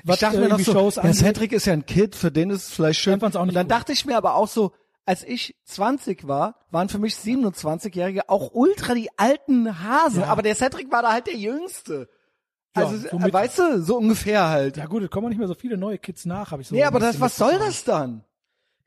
[0.04, 1.16] Was ich dachte mir noch so, Shows ja, angeht.
[1.16, 3.18] Cedric ist ja ein Kid, für den ist es vielleicht schön.
[3.18, 3.70] Ich und dann gut.
[3.70, 4.72] dachte ich mir aber auch so,
[5.10, 10.20] als ich 20 war, waren für mich 27-Jährige auch ultra die alten Hasen.
[10.20, 10.28] Ja.
[10.28, 12.08] Aber der Cedric war da halt der Jüngste.
[12.76, 14.76] Ja, Also, äh, weißt du, so ungefähr halt.
[14.76, 16.76] Ja gut, es kommen auch nicht mehr so viele neue Kids nach, habe ich so.
[16.76, 18.22] nee, aber das, was soll das dann?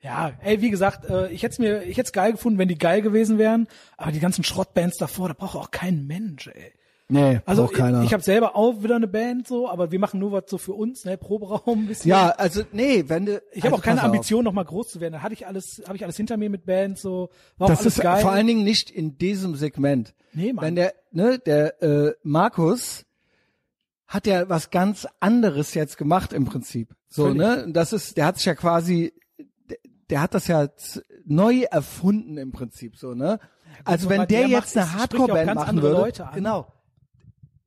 [0.00, 2.78] Ja, ey, wie gesagt, äh, ich hätte mir, ich hätte es geil gefunden, wenn die
[2.78, 3.68] geil gewesen wären.
[3.98, 6.72] Aber die ganzen Schrottbands davor, da braucht auch kein Mensch, ey.
[7.08, 8.00] Nee, Also braucht keiner.
[8.00, 10.56] ich, ich habe selber auch wieder eine Band so, aber wir machen nur was so
[10.56, 12.08] für uns, ne, Proberaum ein bisschen.
[12.08, 14.12] ja, also, nee, wenn du, Ich habe also auch keine pass auf.
[14.14, 15.12] Ambition, noch mal groß zu werden.
[15.12, 17.28] Da hatte ich alles, habe ich alles hinter mir mit Bands so.
[17.58, 18.22] War auch Das alles ist geil.
[18.22, 20.14] vor allen Dingen nicht in diesem Segment.
[20.32, 20.64] Nee, Mann.
[20.64, 23.04] Wenn der, ne, der äh, Markus
[24.06, 26.94] hat ja was ganz anderes jetzt gemacht im Prinzip.
[27.08, 27.38] So, Völlig.
[27.38, 27.66] ne?
[27.70, 29.12] Das ist, der hat sich ja quasi,
[29.68, 29.76] der,
[30.10, 30.68] der hat das ja
[31.26, 33.40] neu erfunden im Prinzip, so, ne?
[33.84, 36.28] Also aber wenn der, der jetzt macht- eine ja auch Hardcore-Band ganz machen andere würde,
[36.34, 36.66] genau.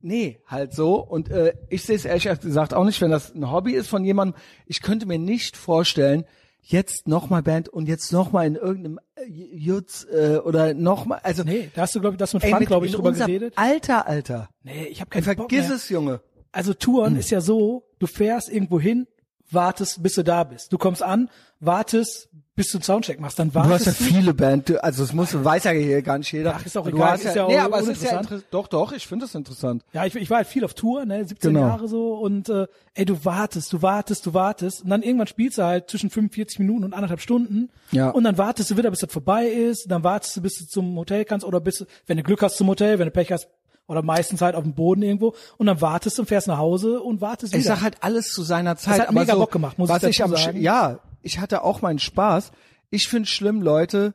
[0.00, 0.96] Nee, halt so.
[0.96, 4.04] Und äh, ich sehe es ehrlich gesagt auch nicht, wenn das ein Hobby ist von
[4.04, 4.40] jemandem.
[4.66, 6.24] Ich könnte mir nicht vorstellen,
[6.62, 11.70] jetzt nochmal Band und jetzt nochmal in irgendeinem äh, Jutz äh, oder nochmal, also Nee,
[11.74, 13.54] da hast du, glaube ich, das mit Frank, glaube ich, drüber geredet.
[13.56, 14.48] Alter, Alter.
[14.62, 15.76] Nee, ich habe keinen Bock vergiss mehr.
[15.76, 16.20] es, Junge.
[16.52, 19.06] Also Touren ist ja so, du fährst irgendwo hin,
[19.50, 20.72] wartest, bis du da bist.
[20.72, 21.28] Du kommst an,
[21.60, 25.12] wartest, bis du einen Soundcheck machst, dann Du hast wartest ja viele Band, also es
[25.12, 26.56] muss, weiß ja hier gar nicht jeder.
[26.56, 28.20] Ach, ist auch du egal, ist ja auch nee, aber es ist ja.
[28.50, 29.84] Doch, doch, ich finde es interessant.
[29.92, 31.66] Ja, ich, ich war halt viel auf Tour, ne, 17 Genau.
[31.68, 35.58] Jahre so und äh, ey, du wartest, du wartest, du wartest und dann irgendwann spielst
[35.58, 38.10] du halt zwischen 45 Minuten und anderthalb Stunden Ja.
[38.10, 40.96] und dann wartest du wieder, bis das vorbei ist, dann wartest du, bis du zum
[40.96, 43.48] Hotel kannst oder bis, du- wenn du Glück hast zum Hotel, wenn du Pech hast
[43.88, 47.20] oder meistens halt auf dem Boden irgendwo und dann wartest und fährst nach Hause und
[47.20, 47.74] wartest Ich wieder.
[47.74, 49.00] sag halt alles zu seiner Zeit.
[49.00, 50.60] hat aber mega so, Bock gemacht, muss ich was ich, dazu am Sch- sagen.
[50.60, 52.52] Ja, ich hatte auch meinen Spaß.
[52.90, 54.14] Ich finde schlimm Leute,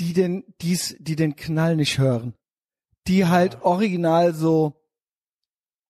[0.00, 2.34] die den, dies, die den Knall nicht hören.
[3.06, 4.74] Die halt original so,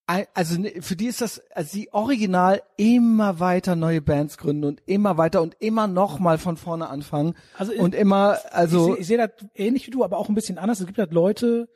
[0.07, 4.83] also ne, für die ist das, also die original immer weiter neue Bands gründen und
[4.87, 7.35] immer weiter und immer noch mal von vorne anfangen.
[7.59, 10.35] Also und immer, also, ich, seh- ich sehe das ähnlich wie du, aber auch ein
[10.35, 10.81] bisschen anders.
[10.81, 11.69] Es gibt halt Leute,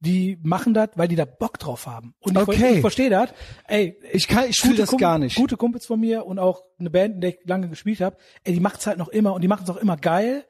[0.00, 2.14] die machen das, weil die da Bock drauf haben.
[2.20, 2.74] Und ich, Okay.
[2.74, 3.30] ich verstehe das.
[3.66, 5.36] Ey, ich kann, ich fühle das Kump- gar nicht.
[5.36, 8.52] Gute Kumpels von mir und auch eine Band, in der ich lange gespielt habe, ey,
[8.54, 10.44] die macht's halt noch immer und die machen's auch immer geil.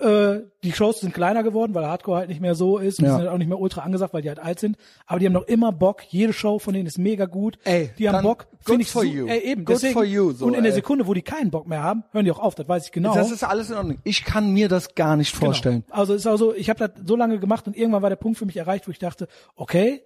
[0.00, 3.12] Äh, die Shows sind kleiner geworden, weil Hardcore halt nicht mehr so ist und Ja.
[3.12, 4.76] die sind halt auch nicht mehr ultra angesagt, weil die halt alt sind.
[5.06, 6.02] Aber die haben noch immer Bock.
[6.08, 7.58] Jede Show von denen ist mega gut.
[7.62, 8.48] Ey, die haben Bock.
[8.64, 9.26] good ich for so, you.
[9.28, 9.64] Ey, eben.
[9.64, 10.72] Good deswegen, for you, so, und in der.
[10.72, 12.56] Sekunde, wo die keinen Bock mehr haben, hören die auch auf.
[12.56, 13.14] Das weiß ich genau.
[13.14, 13.98] Das ist alles in Ordnung.
[14.02, 15.84] Ich kann mir das gar nicht vorstellen.
[15.86, 15.96] Genau.
[15.96, 18.36] Also ist auch so, ich habe das so lange gemacht und irgendwann war der Punkt
[18.36, 20.02] für mich erreicht, wo ich dachte, okay,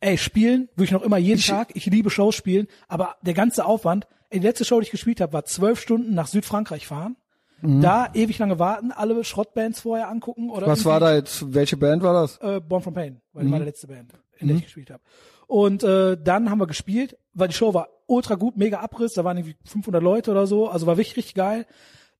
[0.00, 1.68] ey, spielen würde ich noch immer jeden Ich- Tag.
[1.74, 5.20] Ich liebe Shows spielen, aber der ganze Aufwand, ey, die letzte Show, die ich gespielt
[5.20, 7.14] habe, war zwölf Stunden nach Südfrankreich fahren.
[7.62, 10.70] Da ewig lange warten, alle Schrottbands vorher angucken oder Mhm.
[10.72, 11.54] Was war da jetzt?
[11.54, 12.36] Welche Band war das?
[12.38, 13.46] äh, Born from Pain, weil Mhm.
[13.48, 15.02] die war der letzte Band, in der ich gespielt habe.
[15.46, 19.24] Und äh, dann haben wir gespielt, weil die Show war ultra gut, mega Abriss, da
[19.24, 21.66] waren irgendwie 500 Leute oder so, also war wirklich richtig geil.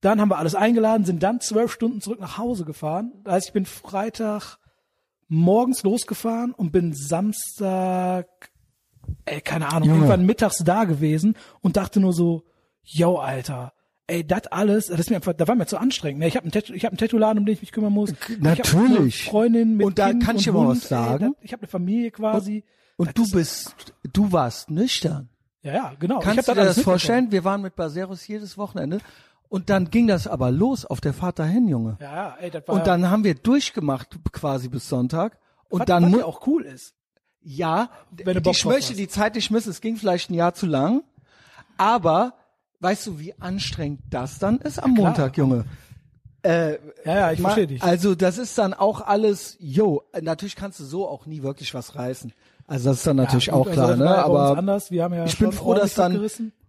[0.01, 3.13] Dann haben wir alles eingeladen, sind dann zwölf Stunden zurück nach Hause gefahren.
[3.25, 4.59] Das heißt, ich bin Freitag
[5.29, 8.27] morgens losgefahren und bin Samstag,
[9.25, 10.01] ey, keine Ahnung, Junge.
[10.01, 12.45] irgendwann mittags da gewesen und dachte nur so,
[12.83, 13.73] yo, Alter,
[14.07, 16.21] ey, das alles, das ist mir einfach, da war mir zu anstrengend.
[16.21, 16.29] ne?
[16.29, 18.11] Ich habe einen habe einen Tattoo-Laden, um den ich mich kümmern muss.
[18.11, 19.25] Ich hab Natürlich.
[19.25, 21.25] Freundin mit Und da kind kann ich und mal Hund, was sagen.
[21.25, 22.65] Ey, das, ich habe eine Familie quasi.
[22.97, 23.75] Und du bist,
[24.13, 25.29] du warst nüchtern.
[25.63, 26.19] Ja, ja, genau.
[26.19, 27.33] ich Kannst hab du dir das vorstellen?
[27.33, 29.01] Wir waren mit Baseros jedes Wochenende
[29.49, 31.99] und dann ging das aber los auf der Fahrt dahin, Junge.
[32.01, 35.39] Ja, ja, ey, das war Und dann haben wir durchgemacht quasi bis Sonntag.
[35.69, 36.95] Und was, dann was ja auch cool ist.
[37.43, 38.99] ja, Wenn du Bock ich möchte hast.
[38.99, 39.71] die Zeit nicht missen.
[39.71, 41.03] Es ging vielleicht ein Jahr zu lang,
[41.77, 42.35] aber
[42.81, 44.93] weißt du, wie anstrengend das dann ist am.
[44.93, 45.65] Montag, Junge?
[46.43, 46.73] Äh,
[47.05, 47.83] Ja, ja, ich verstehe dich.
[47.83, 51.97] Also das ist dann auch alles, yo, natürlich kannst du so auch nie wirklich was
[51.97, 52.33] reißen.
[52.69, 54.11] Also das ist dann natürlich Ja, gut, auch klar, also ne?
[54.19, 54.91] Aber anders.
[54.91, 56.21] Wir haben ja ich bin froh, dass dann.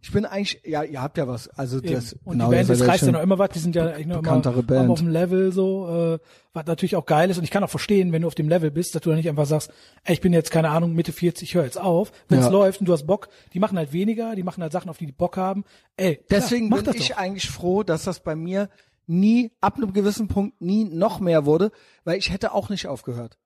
[0.08, 1.94] Ich bin eigentlich, ja, ihr habt ja was, also Eben.
[1.94, 4.08] das, und genau, die Band seid reißt ja noch immer was, die sind ja eigentlich
[4.08, 4.90] noch immer Band.
[4.90, 6.20] auf dem Level so, äh,
[6.54, 8.72] was natürlich auch geil ist und ich kann auch verstehen, wenn du auf dem Level
[8.72, 9.70] bist, dass du dann nicht einfach sagst,
[10.06, 12.14] ey, ich bin jetzt, keine Ahnung, Mitte 40, ich höre jetzt auf.
[12.30, 12.52] Wenn es Ja.
[12.52, 15.08] läuft und du hast Bock, die machen halt weniger, die machen halt Sachen, auf die
[15.08, 15.66] die Bock haben.
[15.98, 17.18] Ey, klar, Deswegen mach bin das ich doch.
[17.18, 18.70] eigentlich froh, dass das bei mir
[19.08, 21.72] nie, ab einem gewissen Punkt nie noch mehr wurde,
[22.06, 23.38] weil ich hätte auch nicht aufgehört.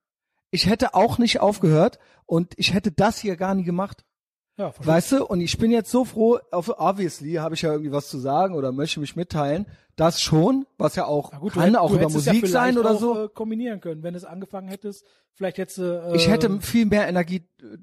[0.52, 1.97] Ich hätte auch nicht aufgehört
[2.28, 4.04] und ich hätte das hier gar nie gemacht.
[4.62, 4.74] Ja.
[4.88, 8.17] Weißt du, und ich bin jetzt so froh, obviously habe ich ja irgendwie was zu
[8.19, 9.65] sagen oder möchte mich mitteilen.
[9.95, 12.91] Das schon, was ja auch gut, kann hätt- auch über es ja Musik sein oder
[12.91, 13.24] auch, so.
[13.26, 15.06] Äh, kombinieren können, wenn du es angefangen hättest.
[15.34, 15.84] Vielleicht hättest du.
[16.12, 17.78] Äh, ich hätte viel mehr Energie äh,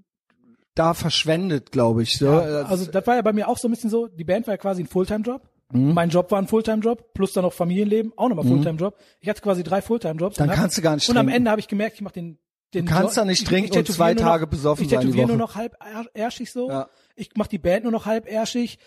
[0.74, 2.16] da verschwendet, glaube ich.
[2.18, 2.26] So.
[2.26, 4.54] Ja, also das war ja bei mir auch so ein bisschen so, die Band war
[4.54, 5.42] ja quasi ein Fulltime-Job.
[5.70, 8.96] Mein Job war ein Fulltime-Job, plus dann noch Familienleben, auch nochmal Fulltime-Job.
[9.20, 10.36] Ich hatte quasi drei Fulltime-Jobs.
[10.36, 11.28] Dann und hab- kannst du gar nicht Und am.
[11.28, 12.38] Ende habe ich gemerkt, ich mache den,
[12.74, 14.84] den Du kannst Jo- da nicht ich- trinken ich und tätowiere zwei Tage noch, besoffen
[14.84, 16.68] Ich sein die tätowiere nur noch halb är- ärschig so.
[16.68, 16.88] Ja.
[17.16, 18.78] Ich mache die Band nur noch halb ärschig.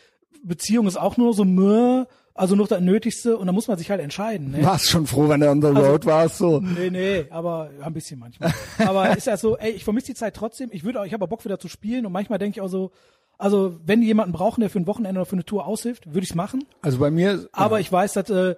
[0.44, 3.38] Beziehung ist auch nur so meh, also nur das Nötigste.
[3.38, 4.52] Und da muss man sich halt entscheiden.
[4.52, 4.63] Ne?
[4.63, 6.60] warst schon froh, wenn du on the Also- road warst, so.
[6.60, 8.54] Nee, nee, aber ja, ein bisschen manchmal.
[8.80, 10.70] Aber ist ja so, ey, ich vermisse die Zeit trotzdem.
[10.72, 12.91] Ich würde auch, ich habe Bock wieder zu spielen und manchmal denke ich auch so,
[13.38, 16.22] also wenn die jemanden brauchen, der für ein Wochenende oder für eine Tour aushilft, würde
[16.24, 16.63] ich's machen.
[16.82, 17.82] Also bei mir, Aber ja.
[17.82, 18.56] ich weiß, dass äh,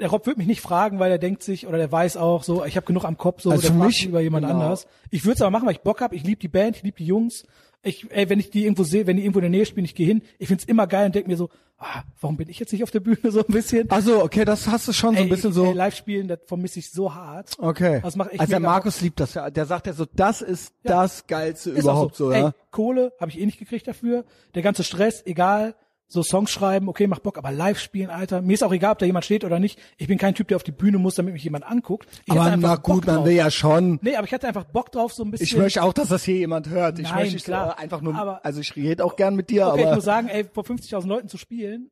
[0.00, 2.64] der Rob wird mich nicht fragen, weil er denkt sich oder der weiß auch so,
[2.64, 4.60] ich habe genug am Kopf, so Also der mich- lieber jemand genau.
[4.60, 4.86] anders.
[5.10, 6.16] Ich würde es aber machen, weil ich Bock habe.
[6.16, 7.44] Ich liebe die Band, ich liebe die Jungs.
[7.82, 9.94] Ich, ey, wenn ich die irgendwo sehe, wenn die irgendwo in der Nähe spielen, ich
[9.94, 10.20] gehe hin.
[10.38, 12.90] Ich find's immer geil und denk mir so, ah, warum bin ich jetzt nicht auf
[12.90, 13.90] der Bühne so ein bisschen?
[13.90, 15.64] Also, okay, das hast du schon so ein Ey, bisschen ich, so.
[15.64, 17.52] Ey, live spielen, das vermisse ich so hart.
[17.58, 18.00] Okay.
[18.02, 19.48] Das macht echt also der Markus liebt das ja.
[19.48, 20.90] Der sagt ja so, das ist Ja.
[21.02, 22.54] das Geilste Ist auch überhaupt so, Ey, ja.
[22.70, 24.24] Kohle habe ich eh nicht gekriegt dafür.
[24.54, 25.74] Der ganze Stress, egal.
[26.12, 28.42] So Songs schreiben, okay, mach Bock, aber live spielen, Alter.
[28.42, 29.78] Mir ist auch egal, ob da jemand steht oder nicht.
[29.96, 32.08] Ich bin kein Typ, der auf die Bühne muss, damit mich jemand anguckt.
[32.24, 34.00] Ich Aber na gut, man will ja schon.
[34.02, 35.44] Nee, aber ich hatte einfach Bock drauf, so ein bisschen.
[35.46, 36.98] Ich möchte auch, dass das hier jemand hört.
[36.98, 37.78] Ich Nein, möchte klar.
[37.78, 40.26] einfach nur, Aber- also ich rede auch gern mit dir, okay, ich aber muss sagen,
[40.28, 41.90] ey, vor 50.000 Leuten zu spielen,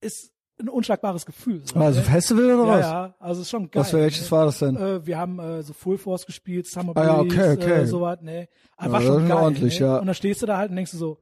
[0.00, 1.62] ist ein unschlagbares Gefühl.
[1.64, 2.00] So, also?
[2.02, 2.80] Festival oder ja, was?
[2.86, 3.82] ja, also ist schon geil.
[3.82, 4.76] Was für welches war das denn?
[4.76, 7.72] Äh, wir haben äh, so Full Force gespielt, Summer Ah ja, Breeze, okay, okay.
[7.82, 8.48] Äh, sowas, ne.
[8.78, 9.86] War Ja, schon das ist geil, ordentlich, ne?
[9.86, 9.96] ja.
[9.98, 11.18] Und dann stehst du da halt und denkst du so,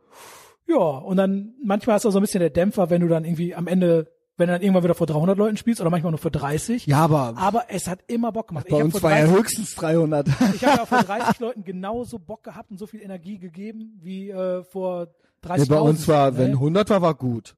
[0.69, 3.55] ja, und dann manchmal ist auch so ein bisschen der Dämpfer, wenn du dann irgendwie
[3.55, 6.31] am Ende, wenn du dann irgendwann wieder vor 300 Leuten spielst oder manchmal nur vor
[6.31, 6.87] 30.
[6.87, 8.67] Ja, aber Aber es hat immer Bock gemacht.
[8.71, 10.29] bei ich uns vor war ja 30 höchstens 300.
[10.55, 14.31] ich habe ja vor 30 Leuten genauso Bock gehabt und so viel Energie gegeben wie
[14.31, 15.09] äh, vor
[15.43, 16.57] 30 Nee, bei uns war, wenn ne?
[16.57, 17.55] 100 war, war gut.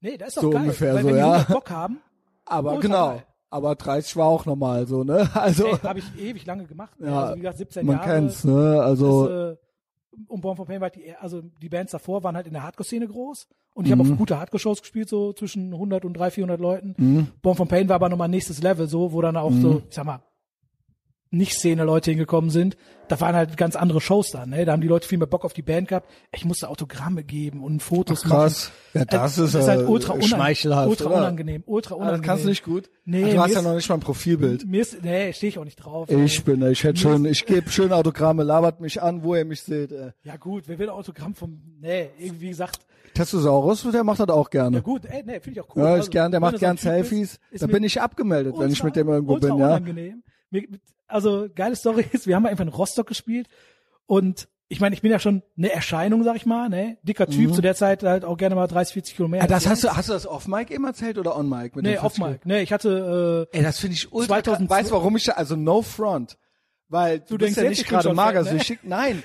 [0.00, 0.62] Nee, das ist doch so geil.
[0.62, 1.32] ungefähr weil so, wenn ja.
[1.32, 2.00] 100 Bock haben,
[2.44, 3.10] Aber genau.
[3.10, 3.24] geil.
[3.48, 5.28] Aber 30 war auch normal so, ne?
[5.34, 6.98] Also, habe ich ewig lange gemacht.
[6.98, 7.06] ne?
[7.08, 8.08] Ja, also wie gesagt, 17 man Jahre.
[8.10, 8.80] kennt's, ne?
[8.82, 9.56] Also, Das, äh,
[10.28, 13.06] und Born for Pain war die, also die Bands davor waren halt in der Hardcore-Szene
[13.08, 13.46] groß.
[13.74, 14.12] Und ich habe Mhm.
[14.12, 17.28] auf gute Hardcore-Shows gespielt, so zwischen 100 und 300, 400 Leuten.
[17.42, 19.60] Born for Pain war aber nochmal nächstes Level, so, wo dann auch Mhm.
[19.60, 20.20] so, ich sag mal,
[21.36, 22.76] nicht Szene-Leute hingekommen sind.
[23.08, 24.64] Da waren halt ganz andere Shows dann, ne?
[24.64, 26.10] Da haben die Leute viel mehr Bock auf die Band gehabt.
[26.34, 28.72] Ich musste Autogramme geben und Fotos Ach, krass.
[28.94, 29.06] machen.
[29.10, 31.16] Ja, das Äh, ist, halt äh, ultra unang- schmeichelhaft, Ultra oder?
[31.18, 32.20] unangenehm, ultra unangenehm.
[32.22, 32.90] das kannst du nicht gut?
[33.04, 34.66] Nee, Ach, du mir hast ja ist- noch nicht mal ein Profilbild.
[34.66, 36.08] Mir ist, nee, stehe ich auch nicht drauf.
[36.10, 36.24] ey.
[36.24, 39.62] Ich bin, ich hätte schon, ich gebe schön Autogramme, labert mich an, wo ihr mich
[39.62, 39.92] seht.
[39.92, 40.10] Äh.
[40.24, 42.80] Ja gut, wer will Autogramm vom, nee, irgendwie wie gesagt,
[43.14, 44.78] Testosaurus, der macht das auch gerne.
[44.78, 45.82] ja gut, ey, nee, finde ich auch cool.
[45.82, 47.38] Ja, Also, ist gern, der macht du gern Selfies.
[47.50, 49.54] ist da mir bin ich abgemeldet, wenn ich mit dem irgendwo bin, ja.
[49.54, 50.22] unangenehm.
[50.50, 50.64] Mir,
[51.08, 53.48] also geile Story ist, wir haben einfach in Rostock gespielt
[54.06, 56.98] und ich meine, ich bin ja schon eine Erscheinung, sag ich mal, ne?
[57.04, 59.40] Dicker Typ, zu der Zeit halt auch gerne mal 30, 40 Kilo mehr.
[59.42, 59.44] Mhm.
[59.44, 61.76] Ah, das hast du, hast du das off Mic eben erzählt oder on Mic?
[61.76, 62.40] Mit Nee, den auf 40 Mike.
[62.48, 64.78] Nee, ich hatte, äh, Ey, das finde ich ultra 2002 krass.
[64.80, 66.36] Weißt du, warum ich da, also no front.
[66.88, 68.22] Weil du, Du denkst ja nicht ich bin gerade fett, ne?
[68.22, 68.78] magersüchtig.
[68.82, 69.22] Nein.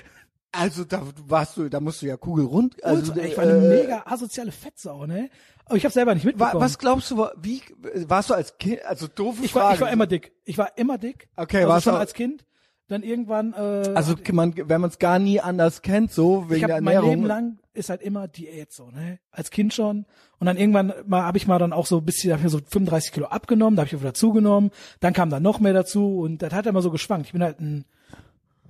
[0.52, 2.78] Also da warst du, da musst du ja kugelrund.
[2.80, 5.28] äh, Also, ultra, ich war eine äh, mega asoziale Fettsau, ne?
[5.72, 6.62] Aber ich habe selber nicht mitbekommen.
[6.62, 7.62] was glaubst du, wie,
[8.06, 9.74] warst du als Kind, also doofe ich war, Frage.
[9.76, 10.32] ich war immer dick.
[10.44, 11.28] Ich war immer dick.
[11.34, 12.44] Okay, also warst schon du- als Kind.
[12.88, 16.66] Dann irgendwann, äh, also man, wenn man es gar nie anders kennt, so wegen ich
[16.66, 17.16] der habe mein Ernährung.
[17.16, 19.18] Leben lang ist halt immer Diät so, ne?
[19.30, 20.04] Als Kind schon.
[20.38, 22.50] Und dann irgendwann mal habe ich mal dann auch so ein bisschen, hab ich mir
[22.50, 24.72] so 35 Kilo abgenommen, da habe ich wieder zugenommen.
[25.00, 27.26] Dann kam dann noch mehr dazu und das hat immer so geschwankt.
[27.28, 27.86] Ich bin halt ein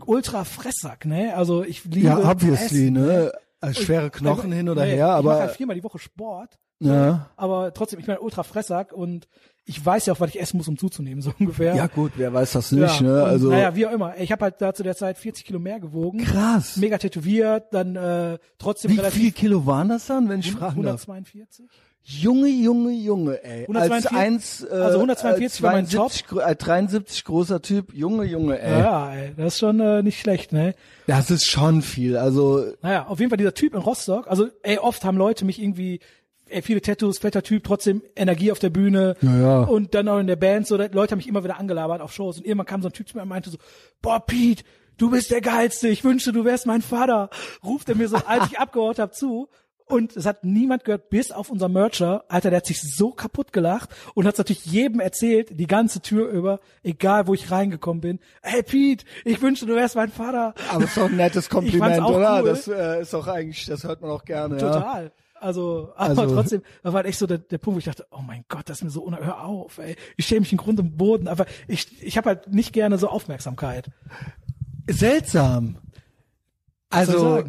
[0.06, 1.34] ultra Fresssack, ne?
[1.36, 3.32] Also ich liebe ja, obviously, Essen, ne?
[3.60, 5.98] Also schwere Knochen Nee, hin oder nee, her, ich mache aber halt viermal die Woche
[5.98, 6.58] Sport.
[6.90, 7.30] Ja.
[7.36, 9.28] Aber trotzdem, ich bin ein ultra Fresssack und
[9.64, 11.74] ich weiß ja auch, was ich essen muss, um zuzunehmen, so ungefähr.
[11.76, 13.22] Ja gut, wer weiß das nicht, Ja, ne?
[13.22, 14.18] und, Also naja, wie auch immer.
[14.18, 16.18] Ich habe halt da zu der Zeit 40 Kilo mehr gewogen.
[16.24, 16.76] krass.
[16.76, 20.82] Mega tätowiert, dann äh, trotzdem Wie relativ viel Kilo waren das dann, wenn ich fragen
[20.82, 21.02] darf?
[21.08, 21.66] 142.
[22.04, 23.60] Junge, Junge, Junge, ey.
[23.68, 28.24] 142 als eins, äh, also 142 war mein 72 gro- äh, 73 großer Typ, Junge,
[28.24, 28.80] Junge, ey.
[28.80, 30.74] Ja, ey, das ist schon äh, nicht schlecht, ne?
[31.06, 32.16] Das ist schon viel.
[32.16, 34.26] Also Naja, auf jeden Fall dieser Typ in Rostock.
[34.28, 36.00] Also, ey, oft haben Leute mich irgendwie,
[36.52, 39.16] ey, viele Tattoos, fetter Typ, trotzdem Energie auf der Bühne.
[39.20, 39.60] Ja, ja.
[39.62, 42.38] Und dann auch in der Band, so, Leute haben mich immer wieder angelabert auf Shows.
[42.38, 43.58] Und irgendwann kam so ein Typ zu mir und meinte so,
[44.00, 44.64] boah, Pete,
[44.98, 47.30] du bist der Geilste, ich wünschte, du wärst mein Vater.
[47.64, 49.48] Ruft er mir so, als ich abgehauen hab, zu.
[49.84, 52.24] Und es hat niemand gehört, bis auf unser Mercher.
[52.28, 56.28] Alter, der hat sich so kaputt gelacht und hat natürlich jedem erzählt, die ganze Tür
[56.28, 58.18] über, egal wo ich reingekommen bin.
[58.42, 60.54] Hey Pete, ich wünschte, du wärst mein Vater.
[60.70, 62.40] Aber ist doch ein nettes Kompliment, oder?
[62.40, 62.48] cool.
[62.48, 64.58] Das äh, ist doch eigentlich, das hört man auch gerne.
[64.58, 65.10] Ja.
[65.42, 68.06] Also, aber Also- trotzdem, das war halt echt so der, der Punkt, wo ich dachte,
[68.12, 69.96] oh mein Gott, das ist mir so, hör auf, ey.
[70.16, 73.08] Ich schäme mich im Grund und Boden, aber ich, ich habe halt nicht gerne so
[73.08, 73.90] Aufmerksamkeit.
[74.88, 75.78] Seltsam.
[76.90, 77.44] Also,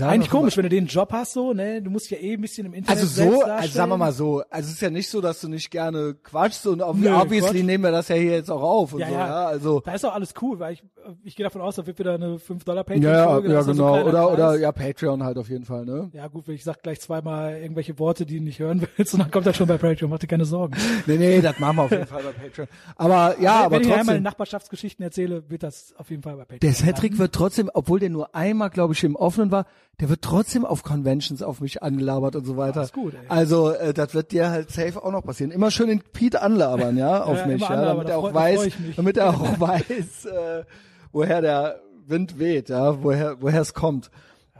[0.00, 2.66] Eigentlich komisch, wenn du den Job hast, so, ne, du musst ja eh ein bisschen
[2.66, 5.20] im Internet Also so, also sagen wir mal so, also es ist ja nicht so,
[5.20, 7.64] dass du nicht gerne quatschst und Nö, obviously Quatsch.
[7.64, 9.26] nehmen wir das ja hier jetzt auch auf und Ja, so, ja.
[9.26, 10.82] ja, also Da ist auch alles cool, weil ich,
[11.22, 13.76] ich gehe davon aus, da wird wieder eine 5 Dollar ja, ja, ja so ein
[13.76, 14.60] genau, kleiner oder oder Preis.
[14.60, 16.10] ja Patreon halt auf jeden Fall, ne?
[16.12, 19.20] Ja gut, wenn ich sag gleich zweimal irgendwelche Worte, die du nicht hören willst, und
[19.20, 20.76] dann kommt das schon bei Patreon, mach dir keine Sorgen.
[21.06, 22.68] Nee, nee, das machen wir auf jeden Fall bei Patreon.
[22.96, 26.44] Aber ja, aber wenn ich einmal trotzdem, Nachbarschaftsgeschichten erzähle, wird das auf jeden Fall bei
[26.44, 26.60] Patreon.
[26.60, 26.72] der.
[26.74, 29.66] Cedric wird trotzdem, obwohl der nur einmal, glaube ich, im Offenen war,
[30.00, 32.82] der wird trotzdem auf Conventions auf mich angelabert und so weiter.
[32.82, 33.20] ist gut, ey.
[33.28, 35.50] Also äh, das wird dir halt safe auch noch passieren.
[35.50, 38.66] Immer schön den Pete anlabern, ja, auf Ja, mich, ja, damit da er auch weiß,
[38.66, 40.64] ich damit er auch weiß, äh,
[41.12, 44.10] woher der Wind weht, ja, woher woher es kommt.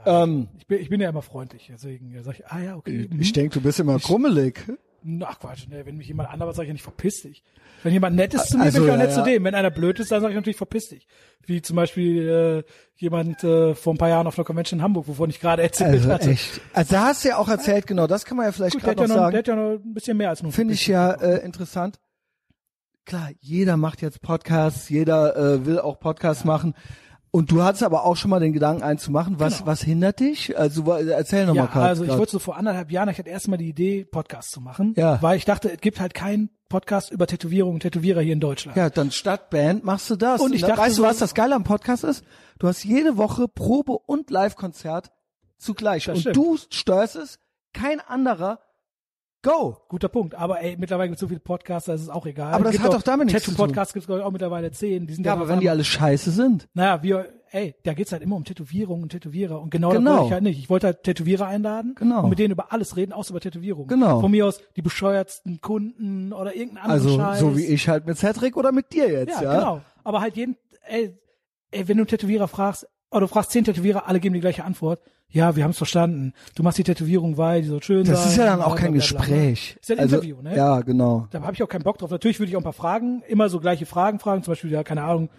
[0.05, 3.07] Ähm, Ich bin, ich bin ja immer freundlich, deswegen sag ich, ah ja, okay.
[3.09, 3.21] mhm.
[3.21, 4.65] ich denke, du bist immer krummelig.
[5.25, 7.43] Ach Quatsch, ne, wenn mich jemand anderes sag ich ja nicht verpiss dich.
[7.83, 9.15] Wenn jemand nett ist zu mir, Also, bin ich auch ja, nett ja.
[9.15, 9.43] zu dem.
[9.45, 11.07] Wenn einer blöd ist, dann sag ich natürlich verpiss dich.
[11.45, 15.07] Wie zum Beispiel äh, jemand äh, vor ein paar Jahren auf einer Convention in Hamburg,
[15.07, 16.29] wovon ich gerade erzählt Also hatte.
[16.31, 16.61] echt.
[16.73, 19.01] Also da hast du ja auch erzählt, genau, das kann man ja vielleicht der gerade
[19.03, 19.37] ja noch noch, der sagen.
[19.37, 21.99] hat ja noch ein bisschen mehr als nur Finde ich ja äh, interessant.
[23.05, 26.75] Klar, jeder macht jetzt Podcasts, jeder äh, will auch Podcasts machen.
[27.31, 29.39] Und du hattest aber auch schon mal den Gedanken, einen zu machen.
[29.39, 29.67] Was, Genau.
[29.67, 30.57] was hindert dich?
[30.57, 32.17] Also erzähl noch Ja, mal grad, also ich grad.
[32.19, 35.21] wollte so vor anderthalb Jahren, ich hatte erst mal die Idee, Podcast zu machen, Ja.
[35.21, 38.77] weil ich dachte, es gibt halt keinen Podcast über Tätowierungen und Tätowierer hier in Deutschland.
[38.77, 40.41] Ja, dann statt Band machst du das.
[40.41, 42.23] Und ich dann, dachte weißt du, was das Geile am Podcast ist?
[42.57, 45.11] Du hast jede Woche Probe und Live-Konzert
[45.57, 46.05] zugleich.
[46.05, 46.35] Das und stimmt.
[46.35, 47.39] du steuerst es,
[47.73, 48.59] kein anderer.
[49.41, 49.77] Go!
[49.87, 50.35] Guter Punkt.
[50.35, 52.53] Aber ey, mittlerweile gibt es so viele Podcasts, da ist es auch egal.
[52.53, 53.57] Aber das Gibt hat doch damit nichts zu tun.
[53.57, 55.07] Tattoo-Podcasts gibt es auch mittlerweile zehn.
[55.07, 56.67] Die sind Ja, aber wenn die alle scheiße sind.
[56.73, 59.61] Naja, wir, ey, da geht's halt immer um Tätowierungen und Tätowierer.
[59.61, 59.99] Und genau, Genau.
[60.01, 60.59] das wollte ich halt nicht.
[60.59, 62.23] Ich wollte halt Tätowierer einladen Genau.
[62.23, 63.87] und mit denen über alles reden, außer über Tätowierungen.
[63.87, 64.19] Genau.
[64.19, 67.39] Von mir aus die bescheuertsten Kunden oder irgendeinen anderen Also, Scheiß.
[67.39, 69.59] so wie ich halt mit Cedric oder mit dir jetzt, Ja, ja?
[69.59, 69.81] genau.
[70.03, 71.17] Aber halt jeden, ey,
[71.71, 74.63] ey, wenn du einen Tätowierer fragst, oder du fragst zehn Tätowierer, alle geben die gleiche
[74.63, 75.01] Antwort.
[75.31, 76.33] Ja, wir haben es verstanden.
[76.55, 78.15] Du machst die Tätowierung, weil die soll schön sein.
[78.15, 78.93] Das ist ja dann auch kein.
[78.93, 79.77] Gespräch.
[79.79, 80.55] Ist ja ein also, Interview, ne?
[80.55, 81.27] Ja, genau.
[81.29, 82.09] Da habe ich auch keinen Bock drauf.
[82.09, 84.83] Natürlich würde ich auch ein paar Fragen, immer so gleiche Fragen fragen, zum Beispiel, ja,
[84.83, 85.29] keine Ahnung,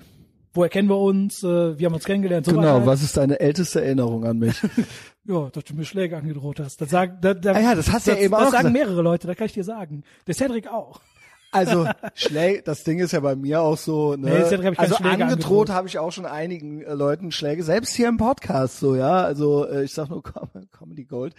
[0.53, 2.87] woher kennen wir uns, äh, wie haben wir uns kennengelernt, so Genau, was.
[2.87, 4.61] was ist deine älteste Erinnerung an mich?
[5.27, 6.81] Ja, dass du mir Schläge angedroht hast.
[6.81, 8.73] Das sagen, da, da, Ah ja, das hast du ja eben das auch sagen gesagt.
[8.73, 10.03] mehrere Leute, das kann ich dir sagen.
[10.27, 11.01] Der Cedric auch.
[11.53, 14.47] Also Schläge, das Ding ist ja bei mir auch so, ne?
[14.51, 17.95] Nee, hab ich also Schläge angedroht habe ich auch schon einigen äh, Leuten Schläge, selbst
[17.95, 19.23] hier im Podcast so, ja.
[19.23, 21.35] Also äh, ich sag nur Com Comedy Gold.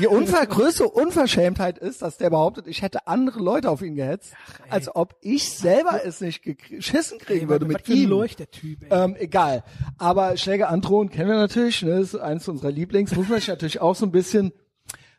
[0.00, 4.34] Die unver größte Unverschämtheit ist, dass der behauptet, ich hätte andere Leute auf ihn gehetzt,
[4.70, 8.08] als ob ich selber es nicht geschissen kriegen würde was mit ihm.
[8.38, 8.88] Der Typ, ey.
[8.90, 9.64] Ähm, egal.
[9.98, 12.00] Aber Schläge androhen kennen wir natürlich, ne?
[12.00, 13.14] ist eins unserer Lieblings.
[13.14, 14.52] Muss man sich natürlich auch so ein bisschen,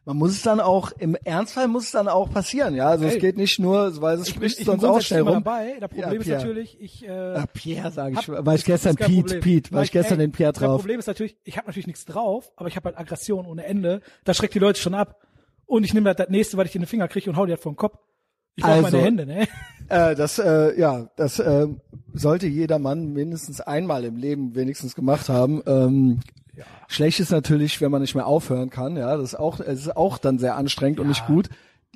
[0.05, 2.87] man muss es dann auch, im Ernstfall muss es dann auch passieren, ja.
[2.89, 3.11] Also Ey.
[3.15, 5.33] es geht nicht nur, weil es spricht sonst auch schnell rum.
[5.43, 5.77] dabei.
[5.79, 9.21] Das Problem Ja, ist natürlich, ich, äh, Ah, Pierre, sage ich, weil ich gestern Pete,
[9.21, 9.41] Problem.
[9.41, 10.79] Pete, weil ich gestern ey, den Pierre Das drauf.
[10.81, 14.01] Problem ist natürlich, ich habe natürlich nichts drauf, aber ich habe halt Aggression ohne Ende.
[14.23, 15.21] Das schreckt die Leute schon ab.
[15.65, 17.51] Und ich nehme halt das nächste, was ich in den Finger kriege und hau dir
[17.53, 17.99] halt vor den Kopf.
[18.55, 19.47] Ich brauche Also- meine Hände, ne?
[19.89, 21.67] Äh, das, äh, ja, das äh,
[22.13, 25.61] sollte jeder Mann mindestens einmal im Leben wenigstens gemacht haben.
[25.67, 26.19] Ähm,
[26.87, 28.97] Schlecht ist natürlich, wenn man nicht mehr aufhören kann.
[28.97, 31.49] Ja, das ist auch, es ist auch dann sehr anstrengend und nicht gut.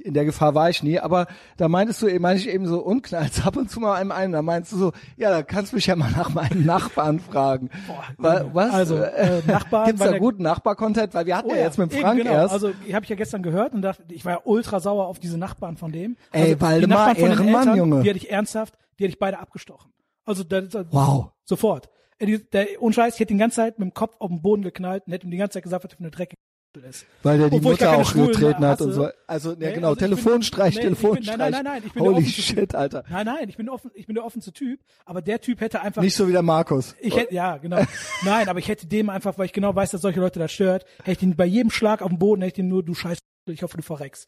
[0.04, 3.46] In der Gefahr war ich nie, aber da meintest du, meine ich eben so unknallt
[3.46, 4.32] ab und zu mal einem ein.
[4.32, 7.70] Da meinst du so, ja, da kannst du mich ja mal nach meinen Nachbarn fragen.
[8.18, 8.74] Wa- Was?
[8.74, 11.14] Also, äh, Nachbarn, Gibt's da guten Nachbar-Content?
[11.14, 12.32] Weil wir hatten Oh ja jetzt mit eben, Frank genau.
[12.34, 12.54] erst.
[12.56, 15.20] Also, ich habe ich ja gestern gehört und dachte, ich war ja ultra sauer auf
[15.20, 16.18] diese Nachbarn von dem.
[16.32, 18.02] Ey, also, die Waldemar, Ehrenmann, Eltern, Junge.
[18.02, 19.92] Die hatte ich ernsthaft, die hätte ich beide abgestochen.
[20.26, 21.28] Also, da, da, Wow.
[21.44, 21.90] Sofort.
[22.26, 25.04] Der, ohne Scheiß, ich hätte die ganze Zeit mit dem Kopf auf den Boden geknallt
[25.06, 27.06] und hätte ihm die ganze Zeit gesagt, was für eine Dreck ist.
[27.22, 29.08] Weil der die Obwohl Mutter auch Schwulen getreten hat und so.
[29.28, 31.38] Also, ja Nee, genau, also bin- Telefonstreich, nee, ich bin- Telefonstreich.
[31.38, 32.76] nein, nein, nein, nein, ich bin Holy shit, Typ.
[32.76, 33.04] Alter.
[33.12, 36.02] Nein, nein, ich bin offen, ich bin der offenste Typ, aber der Typ hätte einfach
[36.02, 36.96] Nicht so wie der Markus.
[37.00, 37.78] ich hätte, ja, genau.
[38.26, 40.86] Nein, aber ich hätte dem einfach, weil ich genau weiß, dass solche Leute das stört,
[41.04, 43.20] hätte ich ihn bei jedem Schlag auf den Boden, hätte ich ihn nur, du scheiß,
[43.48, 44.28] ich hoffe, du verreckst.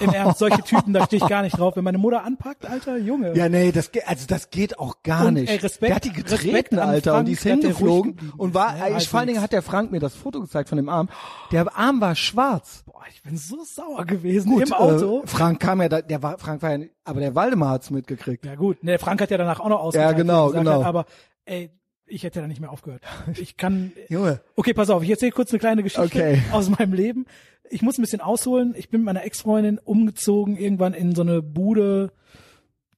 [0.00, 1.76] Im Ernst, solche Typen, da stehe ich gar nicht drauf.
[1.76, 3.36] Wenn meine Mutter anpackt, Alter, Junge.
[3.36, 5.50] Ja, nee, das geht, also das geht auch gar Und, nicht.
[5.50, 8.72] ey, Respekt- der hat die getreten, Respekt Alter, und die ist Frank, hingeflogen und war,
[8.72, 8.78] ne?
[8.88, 11.08] ich, Also vor allen Dingen hat der Frank mir das Foto gezeigt von dem Arm.
[11.52, 12.82] Der Arm war schwarz.
[12.86, 15.22] Boah, ich bin so sauer gewesen im Auto.
[15.22, 18.44] Äh, Frank kam ja, da, der war, Frank war ja, aber der Waldemar hat's mitgekriegt.
[18.44, 20.10] Ja gut, ne, Frank hat ja danach auch noch ausgeteilt.
[20.12, 20.80] Ja, genau, genau.
[20.80, 21.06] Hat, aber
[21.44, 21.70] ey,
[22.08, 23.02] ich hätte da nicht mehr aufgehört.
[23.36, 23.92] Ich kann.
[24.08, 24.40] Junge.
[24.54, 26.42] Okay, pass auf, ich erzähle kurz eine kleine Geschichte Okay.
[26.52, 27.26] aus meinem Leben.
[27.70, 28.74] Ich muss ein bisschen ausholen.
[28.76, 32.12] Ich bin mit meiner Ex-Freundin umgezogen, irgendwann in so eine Bude,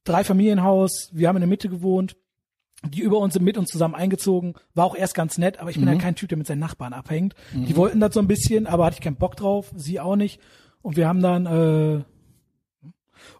[0.03, 1.09] Dreifamilienhaus.
[1.11, 2.15] Wir haben in der Mitte gewohnt.
[2.87, 4.53] Die über uns sind mit uns zusammen eingezogen.
[4.73, 5.93] War auch erst ganz nett, aber ich bin Mhm.
[5.95, 7.35] ja kein Typ, der mit seinen Nachbarn abhängt.
[7.53, 9.73] Die wollten das so ein bisschen, aber hatte ich keinen Bock drauf.
[9.75, 10.39] Sie auch nicht.
[10.81, 12.03] Und wir haben dann, äh,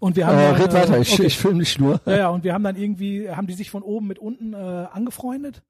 [0.02, 1.26] und wir haben Äh, dann, red weiter, ich, okay.
[1.28, 2.02] ich film dich nur.
[2.06, 4.58] Ja, ja, und wir haben dann irgendwie, haben die sich von oben mit unten äh,
[4.92, 5.64] angefreundet.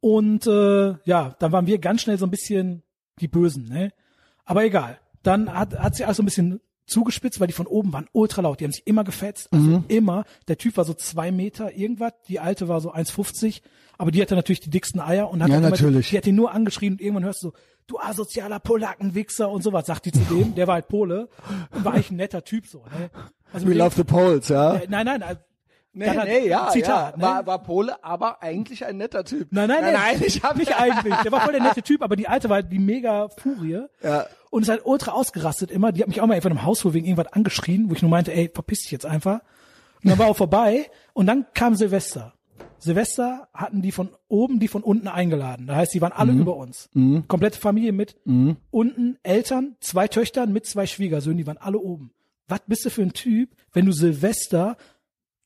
[0.00, 2.82] Und äh, ja, dann waren wir ganz schnell so ein bisschen
[3.20, 3.92] die Bösen, ne?
[4.50, 4.98] Aber egal.
[5.22, 8.58] Dann hat, hat sie also ein bisschen zugespitzt, weil die von oben waren ultra laut.
[8.58, 9.84] Die haben sich immer gefetzt, also Mhm.
[9.86, 10.24] immer.
[10.48, 13.62] Der Typ war so zwei Meter irgendwas, die alte war so 1,50,
[13.96, 16.10] aber die hatte natürlich die dicksten Eier und hat Ja, immer, natürlich.
[16.10, 17.54] die hat ihn nur angeschrien und irgendwann hörst du so,
[17.86, 21.28] du asozialer Polackenwichser und sowas, sagt die zu dem, der war halt Pole
[21.70, 23.10] und war eigentlich ein netter Typ so, ne?
[23.52, 24.74] Also We mit dem- love the Poles, ja.
[24.76, 25.40] äh, nein, nein, also,
[25.92, 27.16] Nee, das hat- nee, ja, Zitat, ja.
[27.16, 27.22] ne?
[27.22, 29.48] War, war Pole, aber eigentlich ein netter Typ.
[29.50, 31.14] Nein, nein, nein, nein, nein ich hab nicht eigentlich.
[31.16, 33.82] Der war voll der nette Typ, aber die alte war halt die mega Furie.
[34.02, 34.26] Ja.
[34.50, 35.90] Und ist halt ultra ausgerastet immer.
[35.92, 38.32] Die hat mich auch mal einfach im Hausflur wegen irgendwas angeschrien, wo ich nur meinte,
[38.32, 39.40] ey, verpiss dich jetzt einfach.
[40.02, 40.88] Und dann war auch vorbei.
[41.12, 42.34] Und dann kam Silvester.
[42.78, 45.66] Silvester hatten die von oben, die von unten eingeladen.
[45.66, 46.88] Das heißt, die waren alle über uns.
[47.28, 48.16] Komplette Familie mit.
[48.70, 52.12] Unten Eltern, zwei Töchtern mit zwei Schwiegersöhnen, die waren alle oben.
[52.48, 54.76] Was bist du für ein Typ, wenn du Silvester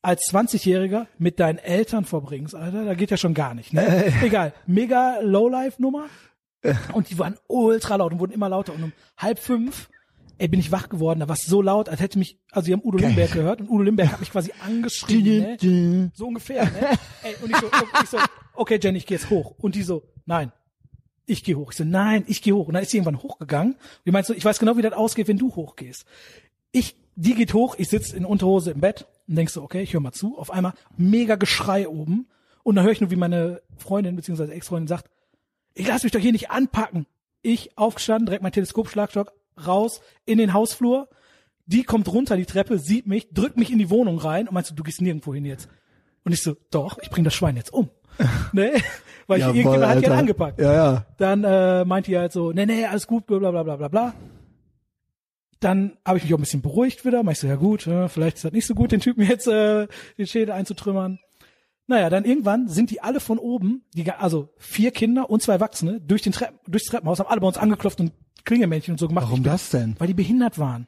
[0.04, 2.84] als 20-Jähriger mit deinen Eltern verbringst, Alter?
[2.84, 4.12] Da geht ja schon gar nicht, ne?
[4.22, 4.52] Egal.
[4.66, 6.06] Mega Lowlife-Nummer.
[6.92, 8.74] Und die waren ultra laut und wurden immer lauter.
[8.74, 9.88] Und um halb fünf,
[10.38, 11.20] ey, bin ich wach geworden.
[11.20, 13.68] Da war es so laut, als hätte mich, also die haben Udo Limberg gehört und
[13.68, 16.10] Udo Limberg hat mich quasi angeschrien, ne?
[16.14, 16.98] So ungefähr, ne?
[17.22, 17.66] Ey, und ich so,
[18.02, 18.18] ich so,
[18.54, 19.54] okay, Jenny, ich gehe jetzt hoch.
[19.58, 20.52] Und die so, nein,
[21.26, 21.72] ich gehe hoch.
[21.72, 22.68] Ich so, nein, ich gehe hoch.
[22.68, 23.72] Und dann ist sie irgendwann hochgegangen.
[23.74, 26.04] Und die meint so, ich weiß genau, wie das ausgeht, wenn du hochgehst.
[26.72, 29.92] Ich, die geht hoch, ich sitze in Unterhose im Bett und denk so, okay, ich
[29.92, 30.38] höre mal zu.
[30.38, 32.28] Auf einmal mega Geschrei oben.
[32.62, 34.50] Und dann höre ich nur, wie meine Freundin bzw.
[34.50, 35.10] Ex-Freundin sagt,
[35.74, 37.06] ich lass mich doch hier nicht anpacken.
[37.42, 39.32] Ich aufgestanden, direkt mein Teleskopschlagstock
[39.66, 41.08] raus in den Hausflur.
[41.66, 44.70] Die kommt runter die Treppe, sieht mich, drückt mich in die Wohnung rein und meinst
[44.70, 45.68] du, du gehst nirgendwo hin jetzt.
[46.24, 47.90] Und ich so, doch, ich bring das Schwein jetzt um.
[48.52, 48.72] ne?
[49.26, 50.60] Weil ich Jawohl, irgendjemand hat die halt angepackt.
[50.60, 51.06] Ja, ja.
[51.18, 54.14] Dann äh, meint die halt so, nee, nee, alles gut, bla bla bla bla bla.
[55.60, 57.22] Dann habe ich mich auch ein bisschen beruhigt wieder.
[57.22, 59.46] Mach ich so, ja gut, äh, vielleicht ist das nicht so gut, den Typen jetzt
[59.46, 59.86] äh,
[60.18, 61.18] den Schädel einzutrümmern.
[61.86, 66.00] Naja, dann irgendwann sind die alle von oben, die, also vier Kinder und zwei Erwachsene,
[66.00, 68.12] durch den Treppen, durchs Treppenhaus, haben alle bei uns angeklopft und
[68.44, 69.26] Klingelmännchen und so gemacht.
[69.28, 69.94] Warum das denn?
[69.98, 70.86] Weil die behindert waren.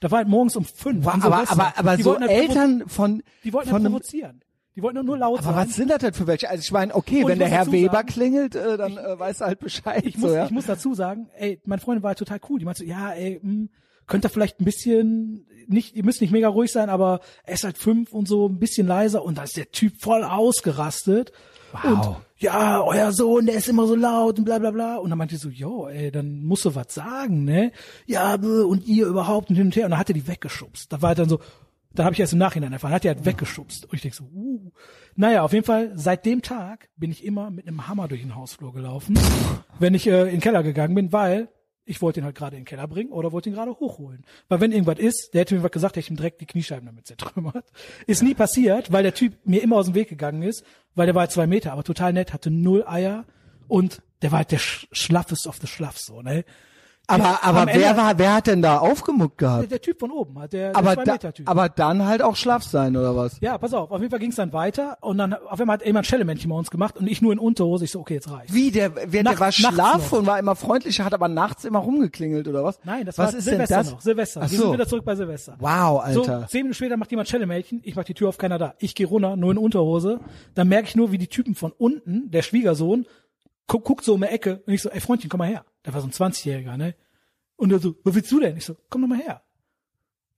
[0.00, 1.06] Da war halt morgens um fünf.
[1.06, 4.42] an Aber, aber, aber die so wollten halt Eltern von, Die wollten von halt provozieren.
[4.76, 5.68] Die wollten doch nur laut aber sein.
[5.68, 6.50] was sind das denn für welche?
[6.50, 9.40] Also ich meine, okay, Und wenn der Herr Weber sagen- klingelt, äh, dann äh, weiß
[9.40, 10.04] er halt Bescheid.
[10.04, 10.44] ich so, muss, ja.
[10.44, 12.58] ich muss dazu sagen, ey, meine Freundin war halt total cool.
[12.58, 13.68] Die meinte so, ja, ey, mh,
[14.06, 17.64] könnt ihr vielleicht ein bisschen, nicht, ihr müsst nicht mega ruhig sein, aber er ist
[17.64, 21.32] halt fünf und so ein bisschen leiser und da ist der Typ voll ausgerastet.
[21.72, 21.84] Wow.
[21.84, 24.96] Und ja, euer Sohn, der ist immer so laut und bla bla bla.
[24.96, 27.72] Und dann meinte ich so, jo, ey, dann musst du was sagen, ne?
[28.06, 29.86] Ja, und ihr überhaupt und hin und her.
[29.86, 30.92] Und dann hat er die weggeschubst.
[30.92, 31.40] Da war halt dann so,
[31.94, 33.84] da habe ich erst im Nachhinein erfahren, hat er halt weggeschubst.
[33.84, 34.72] Und ich denk so, uh.
[35.16, 38.34] Naja, auf jeden Fall, seit dem Tag bin ich immer mit einem Hammer durch den
[38.34, 39.18] Hausflur gelaufen,
[39.78, 41.48] wenn ich äh, in den Keller gegangen bin, weil
[41.86, 44.24] ich wollte ihn halt gerade in den Keller bringen oder wollte ihn gerade hochholen.
[44.48, 46.86] Weil wenn irgendwas ist, der hätte mir was gesagt, hätte ich ihm direkt die Kniescheiben
[46.86, 47.64] damit zertrümmert.
[48.06, 50.64] Ist nie passiert, weil der Typ mir immer aus dem Weg gegangen ist,
[50.94, 53.24] weil der war halt zwei Meter, aber total nett, hatte null Eier
[53.68, 56.44] und der war halt der Sch Schlaffest of the Schlaffs, so, ne?
[57.06, 59.70] Aber, aber wer Ende- war, wer hat denn da aufgemuckt Der, gehabt?
[59.72, 61.48] der Typ von oben, halt der, Aber, der da, Zwei-Meter-Typ.
[61.48, 63.38] aber dann halt auch schlaff sein, oder was?
[63.40, 65.84] Ja, pass auf, auf jeden Fall ging es dann weiter und dann auf einmal hat
[65.86, 67.84] jemand Schellemännchen bei uns gemacht und ich nur in Unterhose.
[67.84, 68.54] Ich so, okay, jetzt reicht.
[68.54, 71.80] Wie, der, wer, Nacht- der war schlaff und war immer freundlich, hat aber nachts immer
[71.80, 72.78] rumgeklingelt, oder was?
[72.84, 73.92] Nein, das was war ist Silvester denn das?
[73.92, 74.00] noch.
[74.00, 74.40] Silvester.
[74.42, 74.72] Ach Wir sind so.
[74.72, 75.56] wieder zurück bei Silvester.
[75.58, 76.14] Wow, Alter.
[76.14, 78.74] So, zehn Minuten später macht jemand Schellemännchen, ich mach die Tür auf, keiner da.
[78.78, 80.20] Ich gehe runter, nur in Unterhose.
[80.54, 83.06] Dann merke ich nur, wie die Typen von unten, der Schwiegersohn,
[83.66, 85.64] guckt, guckt so um die Ecke und ich so, ey Freundchen, komm mal her.
[85.84, 86.94] Der war so ein 20-Jähriger, ne?
[87.56, 88.56] Und er so, was willst du denn?
[88.56, 89.42] Ich so, komm doch mal her.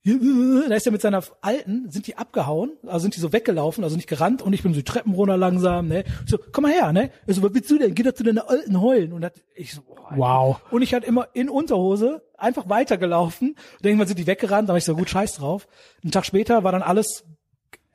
[0.05, 3.97] Da ist er mit seiner Alten, sind die abgehauen, also sind die so weggelaufen, also
[3.97, 6.05] nicht gerannt und ich bin so die Treppen runter langsam, ne?
[6.23, 7.11] Ich so, komm mal her, ne?
[7.25, 7.93] Er so, was willst du denn?
[7.93, 9.11] Geh doch zu deiner Alten heulen.
[9.11, 10.17] Und dat, ich so, Alter.
[10.17, 10.61] Wow.
[10.71, 13.49] Und ich halt immer in Unterhose einfach weitergelaufen.
[13.79, 15.67] Und irgendwann sind die weggerannt, da war ich so, gut, scheiß drauf.
[16.01, 17.25] Einen Tag später war dann alles,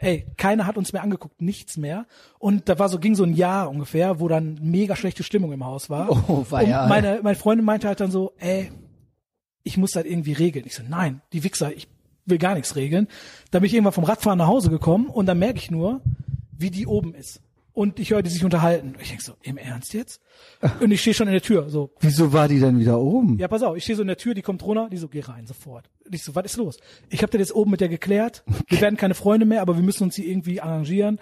[0.03, 2.07] ey, keiner hat uns mehr angeguckt, nichts mehr.
[2.39, 5.65] Und da war so, ging so ein Jahr ungefähr, wo dann mega schlechte Stimmung im
[5.65, 6.11] Haus war.
[6.11, 8.71] Oh, weia, Und meine, meine Freundin meinte halt dann so, ey,
[9.63, 10.67] ich muss das irgendwie regeln.
[10.67, 11.89] Ich so, nein, die Wichser, ich
[12.27, 13.07] will gar nichts regeln.
[13.51, 16.01] Da bin ich irgendwann vom Radfahren nach Hause gekommen und dann merke ich nur,
[16.53, 17.41] wie die oben ist.
[17.75, 18.95] Und ich höre die sich unterhalten.
[19.01, 20.21] Ich denk so, im Ernst jetzt?
[20.81, 23.39] Und ich stehe schon in der Tür, so, Wieso war die denn wieder oben?
[23.39, 25.21] ja, pass auf, ich stehe so in der Tür, die kommt runter, die so, geh
[25.21, 25.89] rein, sofort.
[26.05, 26.77] Und ich so, was ist los?
[27.09, 29.83] Ich habe das jetzt oben mit der geklärt, wir werden keine Freunde mehr, aber wir
[29.83, 31.19] müssen uns hier irgendwie arrangieren.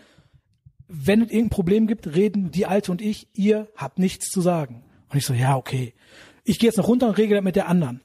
[0.88, 4.82] Wenn es irgendein Problem gibt, reden die Alte und ich, ihr habt nichts zu sagen.
[5.08, 5.94] Und ich so, ja, okay.
[6.42, 8.00] Ich gehe jetzt noch runter und regel das mit der anderen.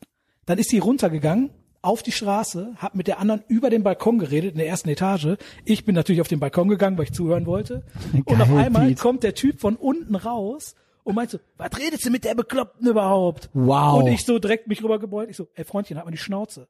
[0.45, 1.49] Dann ist sie runtergegangen
[1.85, 5.37] auf die Straße, hat mit der anderen über den Balkon geredet in der ersten Etage.
[5.63, 7.83] Ich bin natürlich auf den Balkon gegangen, weil ich zuhören wollte.
[8.25, 9.01] und auf Geil, einmal Pete.
[9.01, 12.87] kommt der Typ von unten raus und meint so, was redest du mit der Bekloppten
[12.87, 13.49] überhaupt?
[13.53, 14.01] Wow.
[14.03, 15.29] Und ich so direkt mich rübergebeugt.
[15.31, 16.67] Ich so, ey Freundchen, halt mal die Schnauze.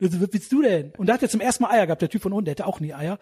[0.00, 0.92] Was willst du denn?
[0.96, 2.66] Und da hat er zum ersten Mal Eier gehabt, der Typ von unten, der hatte
[2.66, 3.18] auch nie Eier.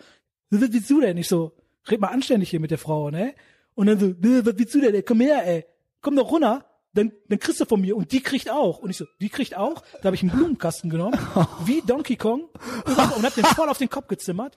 [0.50, 1.16] Was willst du denn?
[1.16, 1.52] Ich so,
[1.90, 3.34] red mal anständig hier mit der Frau, ne?
[3.74, 4.94] Und dann so, "Nö, was willst du denn?
[4.94, 5.02] ey?
[5.02, 5.64] Komm her, ey.
[6.00, 6.64] Komm doch runter.
[6.94, 7.96] Dann, dann kriegst du von mir.
[7.96, 8.78] Und die kriegt auch.
[8.78, 9.82] Und ich so, die kriegt auch.
[10.00, 11.18] Da habe ich einen Blumenkasten genommen,
[11.64, 12.48] wie Donkey Kong,
[12.84, 14.56] und hab, und hab den voll auf den Kopf gezimmert.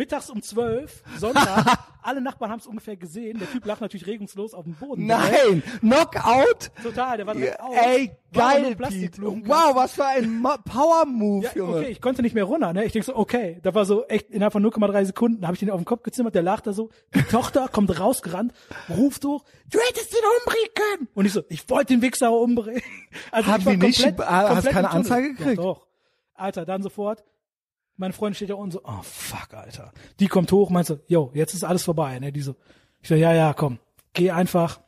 [0.00, 3.38] Mittags um zwölf, Sonntag, alle Nachbarn haben es ungefähr gesehen.
[3.38, 5.04] Der Typ lag natürlich regungslos auf dem Boden.
[5.04, 6.70] Nein, Knockout.
[6.82, 7.58] Total, der war direkt.
[7.84, 9.22] Ey, War aber nur geil, Pete.
[9.22, 11.76] Wow, was für ein Mo- Power Move, Ja, Junge.
[11.80, 12.84] okay, ich konnte nicht mehr runter, ne?
[12.86, 15.70] Ich denk so, okay, da war so echt innerhalb von 0,3 Sekunden, habe ich den
[15.70, 18.54] auf den Kopf gezimmert, der lag da so, die Tochter kommt rausgerannt,
[18.88, 21.08] ruft hoch, du hättest ihn umbringen können.
[21.14, 22.80] Und ich so, ich wollte den Wichser umbringen.
[23.32, 24.90] Also Haben ich war die nicht- komplett, hast komplett keine.
[24.90, 25.58] Anzeige gekriegt?
[25.58, 25.86] Ja, doch.
[26.34, 27.22] Alter, dann sofort,
[28.00, 29.92] mein Freund steht da unten so, oh fuck, Alter.
[30.18, 32.32] Die kommt hoch, meint so, yo, jetzt ist alles vorbei, ne?
[32.32, 32.56] Die so,
[33.02, 33.78] ich so, ja, ja, komm,
[34.14, 34.80] geh einfach.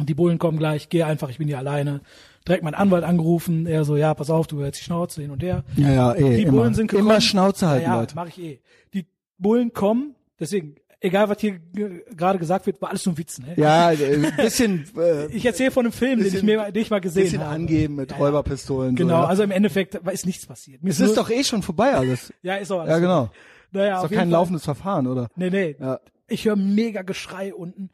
[0.00, 2.00] Die Bullen kommen gleich, geh einfach, ich bin hier alleine.
[2.48, 5.42] Direkt meinen Anwalt angerufen, er so, ja, pass auf, du hörst die Schnauze hin und
[5.42, 5.64] her.
[5.76, 6.52] Ja, ja, eh, Die immer.
[6.60, 7.08] Bullen sind gekommen.
[7.10, 8.14] Immer Schnauze halten, ja, ja, Leute.
[8.14, 8.60] mach ich eh.
[8.94, 9.06] Die
[9.38, 10.76] Bullen kommen, deswegen,
[11.06, 13.54] egal was hier ge- gerade gesagt wird, war alles nur ein Witz, ne?
[13.56, 16.82] Ja, äh, ein bisschen, äh, Ich erzähle von einem Film, den ich Bisschen- mir, den
[16.82, 17.54] ich mal gesehen bisschen habe.
[17.54, 18.16] angeben mit Ja.
[18.18, 18.94] Räuberpistolen.
[18.96, 19.28] Genau, so, ja.
[19.28, 20.82] also im Endeffekt ist nichts passiert.
[20.82, 22.32] Mir es ist nur- doch eh schon vorbei alles.
[22.42, 23.30] ja, ist auch alles Ja, genau.
[23.72, 24.28] Naja, Ist doch kein Fall.
[24.28, 25.28] laufendes Verfahren, oder?
[25.36, 25.76] Nee, nee.
[25.80, 25.98] Ja.
[26.28, 27.90] Ich höre mega Geschrei unten,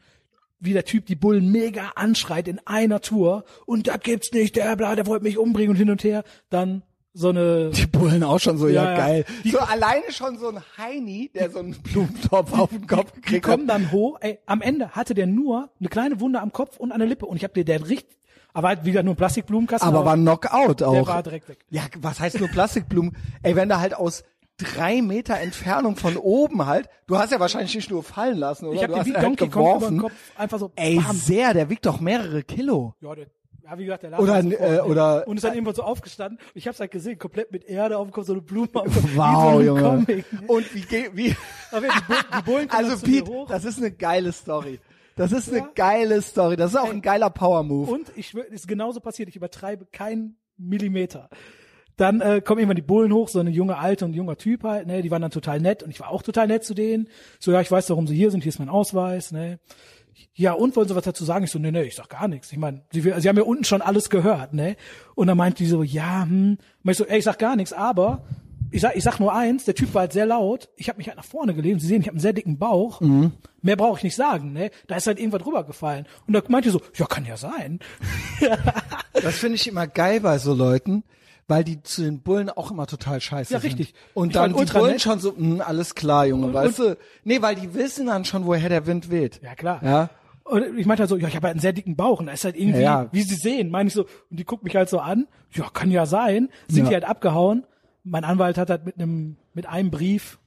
[0.60, 4.76] wie der Typ die Bullen mega anschreit in einer Tour und da gibt's nicht, der
[4.76, 6.22] bla, der wollte mich umbringen und hin und her.
[6.50, 6.82] Dann
[7.14, 9.24] so eine Die Bullen auch schon so, ja, Ja, geil.
[9.44, 13.20] Die- so alleine schon so ein Heini, der so einen Blumentopf auf den Kopf Die
[13.20, 13.74] gekriegt kommen hat.
[13.76, 14.16] dann hoch.
[14.20, 17.26] Ey, am Ende hatte der nur eine kleine Wunde am Kopf und an der Lippe.
[17.26, 18.18] Und ich habe dir der richtig,
[18.54, 19.88] aber halt wieder nur Plastikblumenkasten.
[19.88, 20.92] Aber war Knockout auch.
[20.94, 21.58] der war direkt weg.
[21.70, 23.16] Ja, was heißt nur Plastikblumen?
[23.42, 24.24] Ey, wenn da halt aus
[24.56, 28.76] drei Meter Entfernung von oben halt, du hast ja wahrscheinlich nicht nur fallen lassen, oder?
[28.76, 29.94] Ich habe du den wie hast Donkey halt Kong über geworfen.
[29.96, 30.70] den Kopf einfach so.
[30.76, 31.16] Ey, bam.
[31.16, 32.94] sehr, der wiegt doch mehrere Kilo.
[33.00, 33.26] Ja, der,
[33.64, 36.38] ja, wie gesagt, der lag Oder, sofort, äh, oder- und ist dann irgendwann so aufgestanden.
[36.54, 38.84] Ich habe es halt gesehen, komplett mit Erde auf dem Kopf, so eine Blume auf
[38.92, 39.82] dem Wow, so Junge.
[39.82, 40.24] Comic.
[40.46, 41.36] Und wie, ge- wie,
[41.70, 43.48] Aber die, Bu die Bullen kommen also Pete, hoch.
[43.48, 44.80] das ist eine geile Story.
[45.16, 45.68] Das ist eine Ja.
[45.74, 46.56] geile Story.
[46.56, 47.90] Das ist auch ein geiler Power Move.
[47.90, 49.28] Und ich ist genauso passiert.
[49.28, 51.28] Ich übertreibe keinen Millimeter.
[51.98, 54.64] Dann äh, kommen irgendwann die Bullen hoch, so eine junge Alte und ein junger Typ
[54.64, 57.06] halt, ne, die waren dann total nett und ich war auch total nett zu denen.
[57.38, 59.58] So, ja, ich weiß, warum sie hier sind, hier ist mein Ausweis, ne.
[60.34, 61.44] Ja, und wollen sie was dazu sagen?
[61.44, 62.52] Ich so, nee, nee, ich sag gar nichts.
[62.52, 64.76] Ich meine, sie, sie haben ja unten schon alles gehört, ne?
[65.14, 66.58] Und dann meint die so, ja, hm.
[66.84, 68.24] Und ich so, ey, ich sag gar nichts, aber
[68.70, 70.70] ich sag, ich sag nur eins, der Typ war halt sehr laut.
[70.76, 71.82] Ich habe mich halt nach vorne gelehnt.
[71.82, 73.02] Sie sehen, ich habe einen sehr dicken Bauch.
[73.60, 74.70] Mehr brauche ich nicht sagen, ne?
[74.86, 76.06] Da ist halt irgendwas drüber gefallen.
[76.26, 77.80] Und da meinte so, ja, kann ja sein.
[79.12, 81.04] Das finde ich immer geil bei so Leuten,
[81.48, 83.68] weil die zu den Bullen auch immer total scheiße Ja, sind.
[83.70, 83.94] richtig.
[84.14, 85.02] Und Ich dann die ultra Bullen nett.
[85.02, 86.96] schon so, mh, alles klar, Junge, weißt du?
[87.24, 89.40] Nee, weil die wissen dann schon, woher der Wind weht.
[89.42, 89.80] Ja, klar.
[89.82, 90.10] Ja.
[90.44, 92.32] Und ich meinte halt so, ja, ich habe halt einen sehr dicken Bauch und da
[92.32, 93.08] ist halt irgendwie, Ja, ja.
[93.12, 95.90] wie sie sehen, meine ich so, und die guckt mich halt so an, ja, kann
[95.90, 96.88] ja sein, sind Ja.
[96.88, 97.64] die halt abgehauen.
[98.04, 100.38] Mein Anwalt hat halt mit einem, mit einem Brief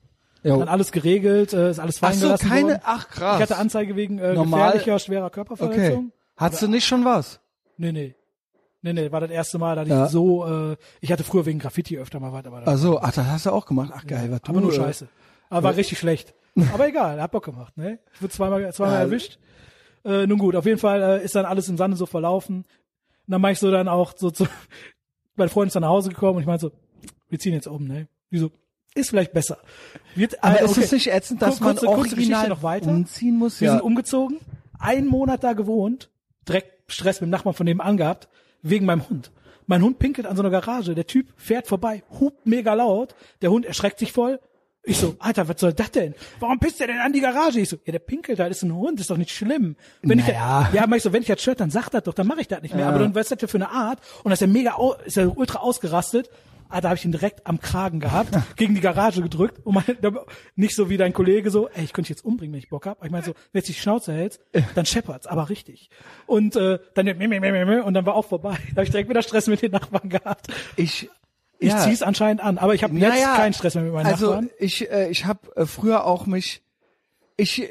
[0.44, 0.60] Jo.
[0.60, 2.82] dann alles geregelt, äh, ist alles Ach fallen so, gelassen keine, worden.
[2.84, 3.36] ach krass.
[3.38, 5.98] Ich hatte Anzeige wegen äh, Normal- gefährlicher, schwerer Körperverletzung.
[6.08, 6.12] Okay.
[6.38, 7.40] Hattest du nicht schon was?
[7.78, 8.16] Nee, nee.
[8.86, 10.06] Nee, nee, war das erste Mal, dass Ja.
[10.06, 13.12] ich so, äh, ich hatte früher wegen Graffiti öfter mal was, aber, Ach so, ach,
[13.12, 13.92] das hast du auch gemacht.
[13.96, 15.08] Ach geil, was du, aber nur äh, scheiße.
[15.50, 16.36] Aber war richtig schlecht.
[16.74, 17.98] Aber egal, hat Bock gemacht, ne?
[18.14, 19.02] Ich wurde zweimal, zweimal Ja.
[19.02, 19.40] erwischt.
[20.06, 22.58] Äh, nun gut, auf jeden Fall äh, ist dann alles im Sande so verlaufen.
[22.58, 22.66] Und
[23.28, 24.46] dann mach ich so dann auch so zu,
[25.36, 26.72] mein Freund ist dann nach Hause gekommen und ich meinte so,
[27.30, 28.08] wir ziehen jetzt um, ne?
[28.30, 28.52] Wieso?
[28.94, 29.58] Ist vielleicht besser.
[30.14, 30.82] Wird, Aber äh, ist okay.
[30.84, 32.90] es nicht ätzend, dass Kur- kurze- man kurze original noch weiter?
[32.92, 33.60] umziehen muss?
[33.60, 33.72] Wir ja.
[33.74, 34.38] sind umgezogen,
[34.80, 36.12] einen Monat da gewohnt,
[36.48, 38.30] direkt Stress mit dem Nachbarn von dem angehabt,
[38.70, 39.32] wegen meinem Hund.
[39.68, 43.50] Mein Hund pinkelt an so einer Garage, der Typ fährt vorbei, hupt mega laut, der
[43.52, 44.40] Hund erschreckt sich voll.
[44.88, 46.14] Ich so, Alter, was soll das denn?
[46.40, 47.60] Warum pisst der denn an die Garage?
[47.60, 49.76] Ich so, ja, der pinkelt da, ist ein Hund, ist doch nicht schlimm.
[50.04, 50.68] Wenn Naja.
[50.68, 52.28] ich, da- ja, mach ich so, wenn ich das stört, dann sag das doch, dann
[52.28, 52.84] mache ich das nicht mehr.
[52.84, 52.90] Ja.
[52.90, 53.98] Aber dann, was ist das für eine Art?
[54.24, 56.30] Und das ist ja mega, ist ja ultra ausgerastet.
[56.70, 59.84] Ah, da habe ich ihn direkt am Kragen gehabt, gegen die Garage gedrückt und mein,
[60.56, 62.86] nicht so wie dein Kollege so, ey, ich könnte dich jetzt umbringen, wenn ich Bock
[62.86, 63.04] hab.
[63.06, 64.42] Ich meine so, wenn du die Schnauze hältst,
[64.74, 65.90] dann scheppert's, aber richtig.
[66.26, 68.58] Und äh, dann und dann war auch vorbei.
[68.70, 70.48] Da habe ich direkt wieder Stress mit den Nachbarn gehabt.
[70.76, 71.10] ich,
[71.60, 71.80] Ich ja.
[71.80, 74.50] zieh's anscheinend an, aber ich habe jetzt Naja, keinen Stress mehr mit meinen also Nachbarn.
[74.60, 76.64] ich äh, ich habe äh, früher auch mich
[77.38, 77.68] ich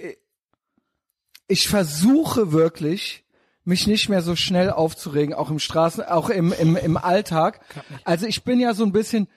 [1.49, 3.24] ich versuche wirklich
[3.65, 7.61] mich nicht mehr so schnell aufzuregen, auch im Straßen, auch im im im Alltag.
[8.05, 9.29] Also ich bin ja so ein bisschen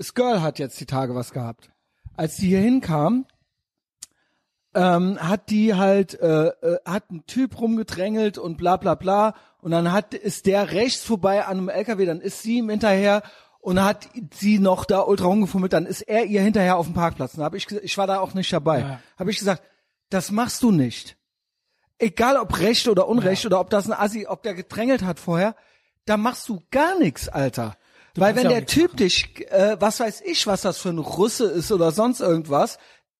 [0.00, 1.70] Skirl hat jetzt die Tage was gehabt.
[2.16, 3.26] Als die hier hinkam,
[4.74, 9.72] ähm, hat die halt, äh, äh, hat ein Typ rumgedrängelt und bla bla bla und
[9.72, 13.22] dann hat ist der rechts vorbei an einem LKW, dann ist sie ihm hinterher
[13.60, 17.34] und hat sie noch da ultra rumgefummelt, dann ist er ihr hinterher auf dem Parkplatz.
[17.36, 18.80] Und hab ich, gesagt- ich war da auch nicht dabei.
[18.80, 19.00] Ja.
[19.18, 19.62] Habe ich gesagt,
[20.08, 21.16] das machst du nicht.
[22.00, 25.54] Egal ob Recht oder Unrecht oder ob das ein Assi, ob der gedrängelt hat vorher,
[26.06, 27.76] da machst du gar nichts, Alter.
[28.16, 30.98] Weil kannst wenn ja der Typ dich, äh, was weiß ich, was das für ein
[30.98, 32.78] Russe ist oder sonst irgendwas,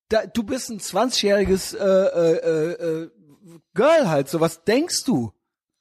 [0.09, 2.73] da, du bist ein 20-jähriges äh, äh,
[3.05, 3.11] äh,
[3.75, 5.33] Girl halt, so was denkst du?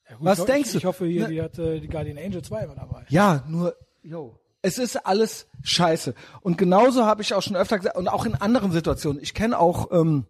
[0.09, 0.77] Ja, gut, Was ich, denkst ich, du?
[0.79, 3.05] Ich hoffe hier, Ne- die hat äh, die Guardian Angel 2 mal dabei.
[3.09, 4.39] Ja, nur, yo.
[4.61, 6.13] Es ist alles scheiße.
[6.41, 9.21] Und genauso habe ich auch schon öfter gesagt, und auch in anderen Situationen.
[9.23, 10.25] Ich kenne auch, ähm,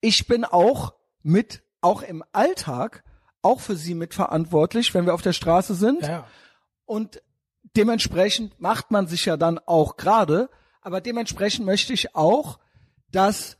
[0.00, 0.92] ich bin auch
[1.24, 3.02] mit, auch im Alltag,
[3.42, 6.02] auch für sie mitverantwortlich, wenn wir auf der Straße sind.
[6.02, 6.26] Ja.
[6.84, 7.20] Und
[7.76, 10.48] dementsprechend macht man sich ja dann auch gerade.
[10.80, 12.58] Aber dementsprechend möchte ich auch,
[13.10, 13.56] dass,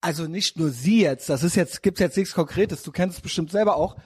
[0.00, 3.22] also nicht nur sie jetzt, das ist jetzt, gibt's jetzt nichts Konkretes, du kennst es
[3.22, 3.96] bestimmt selber auch,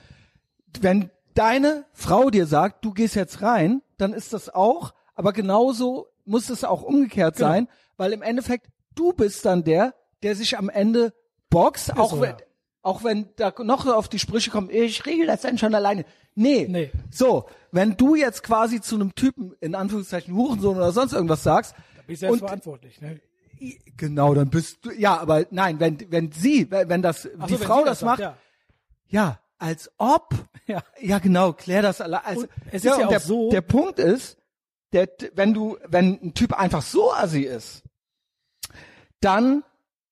[0.79, 6.07] wenn deine Frau dir sagt, du gehst jetzt rein, dann ist das auch, aber genauso
[6.25, 7.49] muss es auch umgekehrt Genau.
[7.49, 7.67] sein,
[7.97, 11.13] weil im Endeffekt du bist dann der, der sich am Ende
[11.49, 12.37] boxt, auch so, wenn, ja.
[12.81, 16.05] Auch wenn da noch auf die Sprüche kommt, ich regel das dann schon alleine.
[16.35, 16.67] Nee.
[16.69, 16.91] Nee.
[17.11, 21.75] So, wenn du jetzt quasi zu einem Typen, in Anführungszeichen Hurensohn oder sonst irgendwas sagst,
[21.95, 23.01] Da ich selbst und verantwortlich.
[23.01, 23.19] Ne?
[23.97, 27.59] genau, dann bist du, ja, aber nein, wenn, wenn sie, wenn das, Ach die so,
[27.59, 28.37] wenn Frau sie das, macht, sagt,
[29.07, 30.33] ja, als ob.
[30.65, 30.83] Ja.
[31.01, 32.23] Ja, genau, klär das alle.
[32.23, 34.37] Also, es ist ja, ja und auch der, so- Der Punkt ist,
[34.93, 37.83] der, wenn du, wenn ein Typ einfach so assi ist,
[39.19, 39.63] dann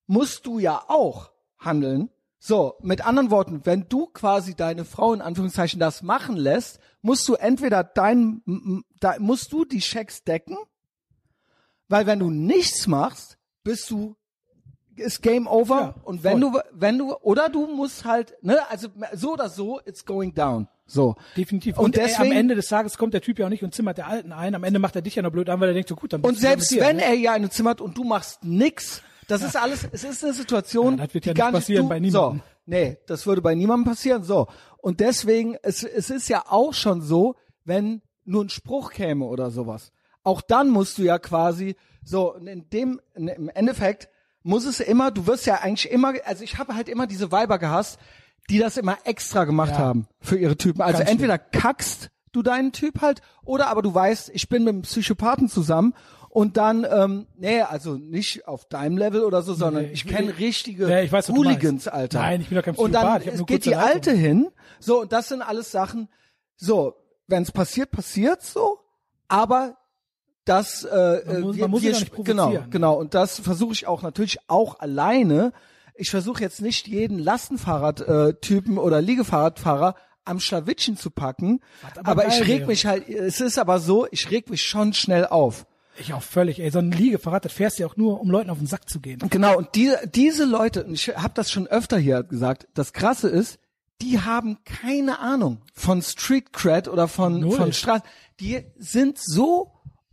[0.07, 2.09] musst du ja auch handeln.
[2.39, 7.27] So, mit anderen Worten, wenn du quasi deine Frau in Anführungszeichen das machen lässt, musst
[7.27, 8.41] du entweder dein,
[8.99, 10.55] da musst du die Schecks decken,
[11.87, 14.15] weil wenn du nichts machst, bist du
[14.95, 16.51] ist Game Over Ja, und wenn voll.
[16.53, 20.67] du wenn du oder du musst halt ne also so oder so it's going down
[20.87, 21.77] so Definitiv.
[21.77, 23.75] Und Und, ey, deswegen- am Ende des Tages kommt der Typ ja auch nicht und
[23.75, 24.55] zimmert der Alten ein.
[24.55, 26.21] Am Ende macht er dich ja noch blöd an, weil er denkt so gut, dann
[26.23, 27.03] bist und du zusammen selbst wenn ne?
[27.03, 30.97] er ja eine zimmert und du machst nix das ist alles es ist eine Situation
[30.97, 32.39] Ja, das wird die ja gar nicht passieren du, bei niemandem.
[32.39, 34.47] so nee das würde bei niemandem passieren so
[34.77, 39.51] und deswegen es es ist ja auch schon so wenn nur ein Spruch käme oder
[39.51, 39.91] sowas
[40.23, 44.09] auch dann musst du ja quasi so in dem in, im Endeffekt
[44.43, 47.59] muss es immer du wirst ja eigentlich immer also ich habe halt immer diese Weiber
[47.59, 47.99] gehasst
[48.49, 49.79] die das immer extra gemacht Ja.
[49.79, 53.93] haben für ihre Typen also Ganz entweder kackst du deinen Typ halt oder aber du
[53.93, 55.93] weißt ich bin mit einem Psychopathen zusammen
[56.37, 60.11] und dann ähm, nee also nicht auf deinem Level oder so sondern Nee, ich ich-
[60.11, 61.87] kenne richtige Ja, ich weiß, Hooligans.
[61.87, 63.89] Alter Nein, ich bin doch kein und dann Psychopath, es nur geht die Leitung.
[63.89, 64.47] alte hin
[64.79, 66.09] so und das sind alles Sachen
[66.55, 66.93] so
[67.27, 68.79] wenn es passiert passiert so
[69.27, 69.77] aber
[70.45, 73.87] das äh, Man muss- äh, man muss wir, nicht genau genau und das versuche ich
[73.87, 75.53] auch natürlich auch alleine
[75.95, 81.61] ich versuche jetzt nicht jeden Lastenfahrrad-Typen oder Liegefahrradfahrer am Schlawittchen zu packen,
[82.03, 85.25] aber aber, ich reg mich halt, es ist aber so, ich reg mich schon schnell
[85.25, 85.65] auf.
[85.99, 88.49] Ich auch völlig, ey, so ein Liegefahrrad, das fährst du ja auch nur, um Leuten
[88.49, 89.19] auf den Sack zu gehen.
[89.29, 93.29] Genau, und die, diese Leute, und ich habe das schon öfter hier gesagt, das Krasse
[93.29, 93.59] ist,
[94.01, 97.57] die haben keine Ahnung von Street Cred oder von, Null.
[97.57, 98.07] von Straßen.
[98.39, 99.71] Die sind so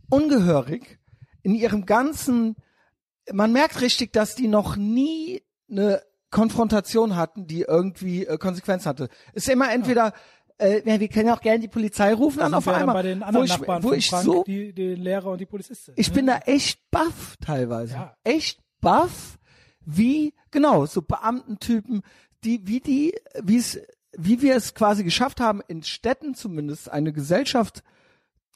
[0.09, 0.99] ungehörig
[1.43, 2.55] in ihrem ganzen,
[3.31, 9.09] man merkt richtig, dass die noch nie eine Konfrontation hatten, die irgendwie äh, Konsequenzen hatte.
[9.33, 10.13] Ist immer entweder,
[10.57, 13.25] äh, ja, wir können auch gerne die Polizei rufen, dann auf einmal, bei den wo
[13.25, 15.93] anderen ich, Nachbarn wo ich Frank, so die, die Lehrer und die Polizisten.
[15.95, 17.93] ich bin da echt baff teilweise.
[17.95, 18.15] Ja.
[18.23, 19.37] Echt baff,
[19.85, 22.01] wie, genau, so Beamtentypen,
[22.43, 23.79] die, wie die, wie es,
[24.13, 27.83] wie wir es quasi geschafft haben, in Städten zumindest eine Gesellschaft,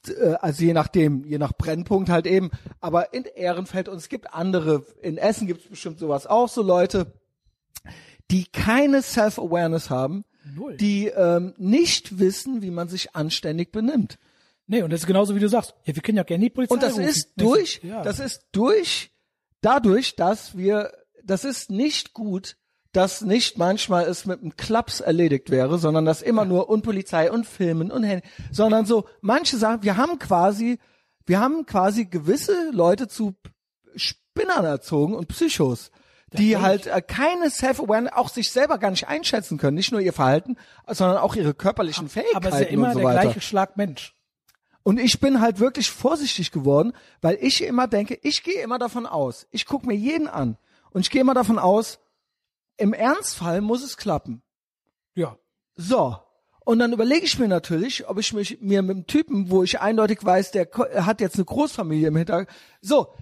[0.08, 4.34] äh, also je nachdem, je nach Brennpunkt halt eben, aber in Ehrenfeld und es gibt
[4.34, 7.14] andere, in Essen gibt es bestimmt sowas auch, so Leute,
[8.32, 10.24] die keine Self-Awareness haben,
[10.56, 10.78] Null.
[10.78, 14.18] die ähm, nicht wissen, wie man sich anständig benimmt.
[14.68, 15.74] Nee, und das ist genauso wie du sagst.
[15.86, 17.04] Ja, wir können ja gerne die Polizei Und das rufen.
[17.06, 18.04] ist durch, Ja.
[18.04, 19.12] das ist durch,
[19.62, 20.92] dadurch, dass wir,
[21.24, 22.56] das ist nicht gut,
[22.92, 27.32] dass nicht manchmal es mit einem Klaps erledigt wäre, sondern dass immer nur und Polizei
[27.32, 30.80] und Filmen und Handy, sondern so manche Sachen, wir haben quasi,
[31.26, 33.36] wir haben quasi gewisse Leute zu
[33.96, 35.92] Spinnern erzogen und Psychos,
[36.34, 40.14] die halt äh, keine Self-Awareness, auch sich selber gar nicht einschätzen können, nicht nur ihr
[40.14, 40.58] Verhalten,
[40.88, 43.22] sondern auch ihre körperlichen Fähigkeiten aber es ist ja immer so der weiter.
[43.22, 44.16] gleiche Schlag Mensch.
[44.84, 49.06] Und ich bin halt wirklich vorsichtig geworden, weil ich immer denke, ich gehe immer davon
[49.06, 50.58] aus, ich gucke mir jeden an
[50.92, 52.00] und ich gehe immer davon aus,
[52.78, 54.42] im Ernstfall muss es klappen.
[55.14, 55.38] Ja.
[55.76, 56.18] So.
[56.66, 59.80] Und dann überlege ich mir natürlich, ob ich mich mir mit einem Typen, wo ich
[59.82, 60.70] eindeutig weiß, der
[61.06, 62.50] hat jetzt eine Großfamilie im Hintergrund.
[62.82, 63.14] So.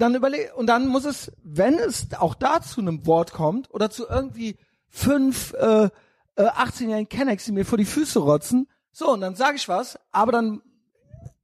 [0.00, 3.90] Dann überleg und dann muss es, wenn es auch da zu einem Wort kommt oder
[3.90, 4.56] zu irgendwie
[4.88, 5.90] fünf äh, äh,
[6.36, 10.32] 18-jährigen Kennex, die mir vor die Füße rotzen, so und dann sage ich was, aber
[10.32, 10.62] dann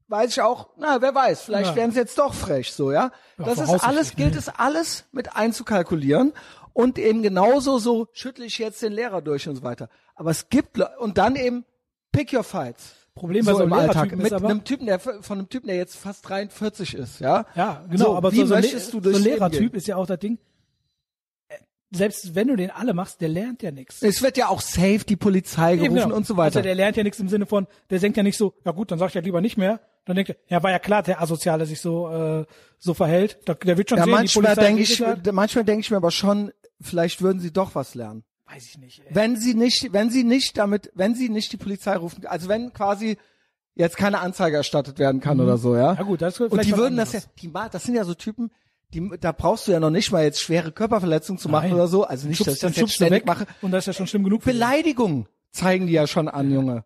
[0.09, 1.77] weiß ich auch, na, wer weiß, vielleicht Ja.
[1.77, 3.11] werden sie jetzt doch frech, so, ja.
[3.39, 6.33] Ja, das ist alles, gilt es alles mit einzukalkulieren
[6.73, 9.89] und eben genauso so schüttle ich jetzt den Lehrer durch und so weiter.
[10.15, 11.65] Aber es gibt, und dann eben
[12.13, 12.95] pick your fights.
[13.17, 13.95] Problem bei so so im Alltag.
[13.95, 17.21] Lehrertypen Mit ist aber, einem Typen, der, von einem Typen, der jetzt fast 43 ist,
[17.21, 17.47] ja.
[17.57, 19.97] ja, genau, So, aber wie so, so, möchtest du durchs so Leben Lehrertyp ist ja
[19.97, 20.39] auch das Ding,
[21.49, 21.57] äh,
[21.91, 24.03] selbst wenn du den alle machst, der lernt ja nichts.
[24.03, 26.15] Es wird ja auch safe die Polizei gerufen genau.
[26.15, 26.59] und so weiter.
[26.59, 28.91] Also der lernt ja nichts im Sinne von, der denkt ja nicht so, ja gut,
[28.91, 29.81] dann sag ich ja lieber nicht mehr.
[30.05, 32.45] Dann denkt er, ja, war ja klar, der Asoziale sich so äh,
[32.79, 33.39] so verhält.
[33.47, 35.03] Da, der wird schon ja, sehen, manchmal denke ich,
[35.33, 36.53] manchmal denke ich mir aber schon,
[36.83, 38.25] vielleicht würden sie doch was lernen.
[38.51, 39.01] Weiß ich nicht.
[39.01, 39.07] Ey.
[39.15, 42.73] Wenn sie nicht, wenn sie nicht damit, wenn sie nicht die Polizei rufen, also wenn
[42.73, 43.17] quasi
[43.75, 45.93] jetzt keine Anzeige erstattet werden kann oder so, ja.
[45.93, 45.99] Mhm.
[45.99, 47.35] Ja gut, das ist Und die würden das ja, anderes.
[47.43, 48.51] die, das sind ja so Typen,
[48.95, 51.75] die, da brauchst du ja noch nicht mal jetzt schwere Körperverletzungen zu machen Nein.
[51.75, 52.05] oder so.
[52.05, 53.47] Also nicht, dass ich Schubst, das jetzt schubst ständig weg mache.
[53.63, 54.45] und das ist ja schon schlimm genug.
[54.45, 56.85] Beleidigung zeigen die ja schon an, Junge.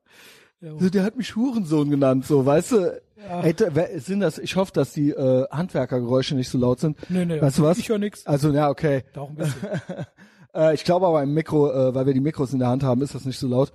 [0.62, 3.02] Ja, So, der hat mich Hurensohn genannt, so, weißt du?
[3.42, 6.96] Ey, da- wer- sind das, ich hoffe, dass die äh, Handwerkergeräusche nicht so laut sind.
[7.10, 7.78] Nö, nö, weißt du was?
[7.78, 8.26] ich höre nix.
[8.26, 9.04] Also, ja, okay.
[9.12, 9.54] Da auch ein bisschen.
[10.54, 13.02] Äh, ich glaube aber im Mikro, äh, weil wir die Mikros in der Hand haben,
[13.02, 13.72] ist das nicht so laut.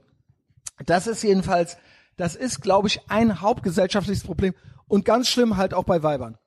[0.85, 1.77] Das ist jedenfalls,
[2.17, 4.53] das ist, glaube ich, ein hauptgesellschaftliches Problem
[4.87, 6.37] und ganz schlimm halt auch bei Weibern.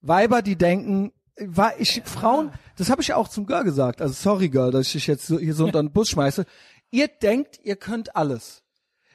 [0.00, 4.00] Weiber, die denken, war ich Frauen, das habe ich ja auch zum Girl gesagt.
[4.00, 6.44] Also sorry Girl, dass ich dich jetzt so, hier so unter den Bus schmeiße.
[6.90, 8.62] Ihr denkt, ihr könnt alles.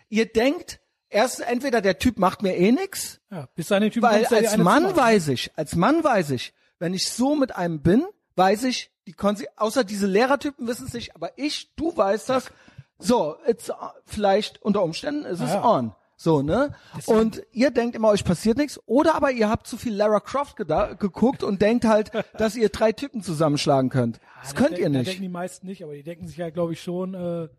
[0.09, 0.79] Ihr denkt,
[1.09, 4.95] erst entweder der Typ macht mir eh nix, Ja, bis dahin Typ weil als Mann
[4.95, 8.05] weiß ich, als Mann weiß ich, wenn ich so mit einem bin,
[8.36, 12.51] weiß ich, die Konse außer diese Lehrertypen wissen es nicht, aber ich, du weißt das.
[12.99, 13.73] So, it's, uh,
[14.05, 15.65] vielleicht unter Umständen ist es Ja, ja.
[15.65, 15.95] on.
[16.15, 16.73] So, ne?
[17.05, 18.79] Und ihr denkt immer, euch passiert nichts.
[18.86, 22.93] Oder aber ihr habt zu viel Lara Croft geguckt und denkt halt, dass ihr drei
[22.93, 24.21] Typen zusammenschlagen könnt.
[24.41, 25.07] Das Ja, könnt ihr nicht.
[25.07, 27.49] denken die meisten nicht, aber die denken sich ja, glaube ich, schon, äh,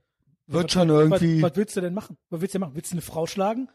[0.47, 1.43] Wird was, schon irgendwie.
[1.43, 2.17] Was, was willst du denn machen?
[2.31, 2.75] Was willst du denn machen?
[2.77, 3.69] Willst du eine Frau schlagen?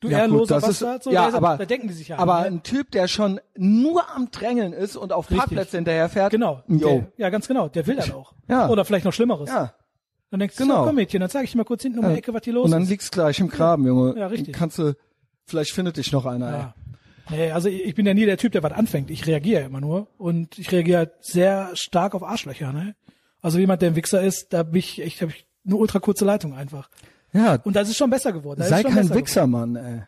[0.00, 1.02] Du Ja, gut, das ist- Bastard?
[1.04, 2.18] So, ja, ist er- aber- da denken die sich ja.
[2.18, 2.46] aber ne?
[2.48, 5.38] ein Typ, der schon nur am Drängeln ist und auf Richtig.
[5.38, 6.30] Parkplätze hinterherfährt.
[6.32, 6.62] Genau.
[6.68, 6.78] Yo.
[6.88, 7.68] Der, ja, ganz genau.
[7.68, 8.34] Der will dann auch.
[8.48, 8.68] Ja.
[8.68, 9.48] Oder vielleicht noch Schlimmeres.
[9.48, 9.72] Ja.
[10.30, 10.80] Dann denkst du, Genau.
[10.80, 12.52] so, komm Mädchen, dann zeige ich dir mal kurz hinten um die Ecke, was hier
[12.52, 12.90] los Und dann ist.
[12.90, 14.14] liegt's gleich im Graben, Junge.
[14.18, 14.54] Ja, richtig.
[14.54, 14.94] Kannst du,
[15.46, 16.50] vielleicht findet dich noch einer.
[16.50, 16.74] Ja.
[17.30, 19.10] Nee, also ich bin ja nie der Typ, der was anfängt.
[19.10, 20.08] Ich reagiere immer nur.
[20.18, 22.94] Und ich reagiere halt sehr stark auf Arschlöcher, ne?
[23.40, 26.24] Also jemand, der ein Wichser ist, da bin ich echt, hab ich eine ultra kurze
[26.24, 26.90] Leitung einfach.
[27.36, 28.60] Ja, Und das ist schon besser geworden.
[28.60, 30.02] Das sei kein Wichser, Mann, ey.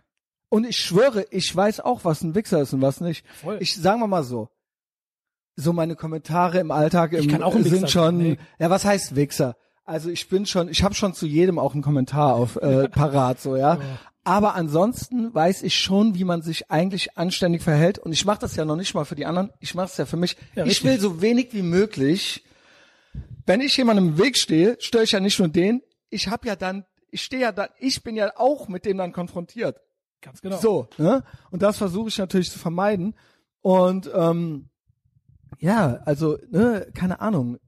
[0.51, 3.27] Und ich schwöre, ich weiß auch, was ein Wichser ist und was nicht.
[3.43, 3.59] Voll.
[3.61, 4.49] Ich sagen wir mal so.
[5.57, 8.39] So meine Kommentare im Alltag im, Ich kann auch ein Wichser sind schon, nee.
[8.59, 9.57] ja, was heißt Wichser?
[9.85, 13.41] Also ich bin schon, ich habe schon zu jedem auch einen Kommentar auf äh, parat,
[13.41, 13.79] so ja.
[14.29, 17.99] Aber ansonsten weiß ich schon, wie man sich eigentlich anständig verhält.
[17.99, 19.51] Und ich mache das ja noch nicht mal für die anderen.
[19.59, 20.37] Ich mache es ja für mich.
[20.55, 22.45] Ja, ich will so wenig wie möglich.
[23.47, 25.81] Wenn ich jemandem im Weg stehe, störe ich ja nicht nur den.
[26.11, 29.13] Ich habe ja dann, ich stehe ja dann, ich bin ja auch mit dem dann
[29.13, 29.81] konfrontiert.
[30.21, 30.57] Ganz genau.
[30.57, 31.23] So, ne?
[31.51, 33.15] Und das versuche ich natürlich zu vermeiden.
[33.61, 34.69] Und ähm,
[35.59, 37.59] ja, also, ne, keine Ahnung.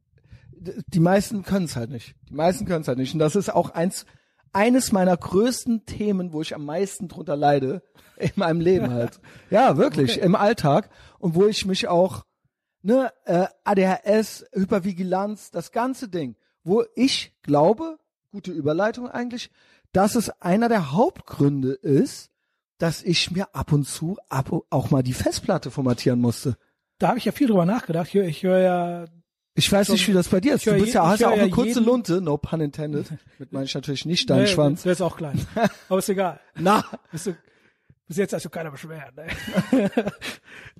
[0.52, 2.14] Die meisten können es halt nicht.
[2.28, 3.14] Die meisten können es halt nicht.
[3.14, 4.04] Und das ist auch eins,
[4.52, 7.82] eines meiner größten Themen, wo ich am meisten drunter leide
[8.16, 9.20] in meinem Leben halt.
[9.50, 10.90] ja, wirklich, im Alltag.
[11.18, 12.24] Und wo ich mich auch,
[12.82, 17.98] ne, äh, ADHS, Hypervigilanz, das ganze Ding, wo ich glaube,
[18.30, 19.50] gute Überleitung eigentlich,
[19.92, 22.30] dass es einer der Hauptgründe ist,
[22.78, 26.56] dass ich mir ab und zu ab, auch mal die Festplatte formatieren musste.
[26.98, 28.08] Da habe ich ja viel drüber nachgedacht.
[28.08, 29.04] Ich höre ich hör ja,
[29.54, 30.66] Ich weiß nicht, wie das bei dir ist.
[30.66, 33.06] Du bist ja, hast ja auch eine kurze jeden- Lunte, no pun intended.
[33.38, 34.82] Mit meine ich natürlich nicht deinen nee, Schwanz.
[34.82, 35.38] Der ist auch klein.
[35.88, 36.40] Aber ist egal.
[36.56, 37.36] Na, Bist du,
[38.10, 39.12] bis jetzt hast du keiner beschwert.
[39.14, 39.26] Ne?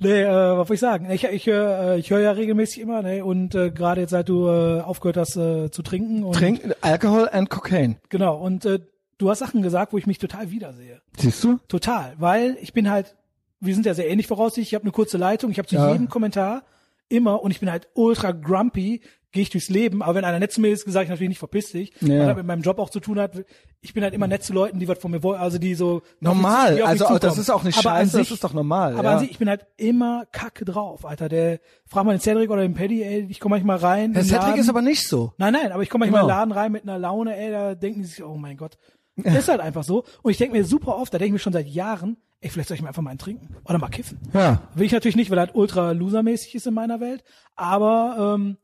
[0.01, 1.09] nee, äh, was soll ich sagen?
[1.13, 3.25] Ich, ich höre äh, ich hör ja regelmäßig immer, ne?
[3.25, 6.25] Und äh, gerade jetzt, seit du äh, aufgehört hast äh, zu trinken.
[6.25, 7.99] Und, trink Alcohol and Cocaine.
[8.09, 8.37] Genau.
[8.37, 8.81] Und äh,
[9.19, 11.01] du hast Sachen gesagt, wo ich mich total wiedersehe.
[11.19, 11.61] Siehst du?
[11.69, 12.15] Total.
[12.19, 13.15] Weil ich bin halt,
[13.61, 15.93] wir sind ja sehr ähnlich voraussichtlich, ich habe eine kurze Leitung, ich habe zu Ja.
[15.93, 16.65] jedem Kommentar
[17.09, 19.03] immer und ich bin halt ultra grumpy,
[19.33, 21.39] gehe ich durchs Leben, aber wenn einer nett zu mir ist, sage ich natürlich nicht
[21.39, 22.19] verpiss dich, Ja.
[22.21, 23.45] was halt mit meinem Job auch zu tun hat.
[23.81, 26.03] Ich bin halt immer nett zu Leuten, die was von mir wollen, also die so
[26.19, 26.77] Normal.
[26.77, 29.13] die Also, das ist auch nicht aber scheiße, das sich, ist doch normal, Aber ja.
[29.15, 31.29] an sich, ich bin halt immer kacke drauf, Alter.
[31.29, 34.13] Der frag mal den Cedric oder den Paddy, ey, ich komme manchmal rein.
[34.15, 34.61] Den Cedric Laden.
[34.61, 35.33] ist aber nicht so.
[35.39, 36.39] Nein, nein, aber ich komme manchmal in den Genau.
[36.41, 38.79] Laden rein mit einer Laune, ey, da denken die sich, oh mein Gott.
[39.17, 40.05] Das ist halt einfach so.
[40.23, 42.69] Und ich denke mir super oft, da denke ich mir schon seit Jahren, ey, vielleicht
[42.69, 43.55] soll ich mir einfach mal einen trinken.
[43.65, 44.19] Oder mal kiffen.
[44.35, 44.63] Ja.
[44.75, 47.23] Will ich natürlich nicht, weil er halt ultra losermäßig ist in meiner Welt.
[47.55, 48.57] Aber ähm,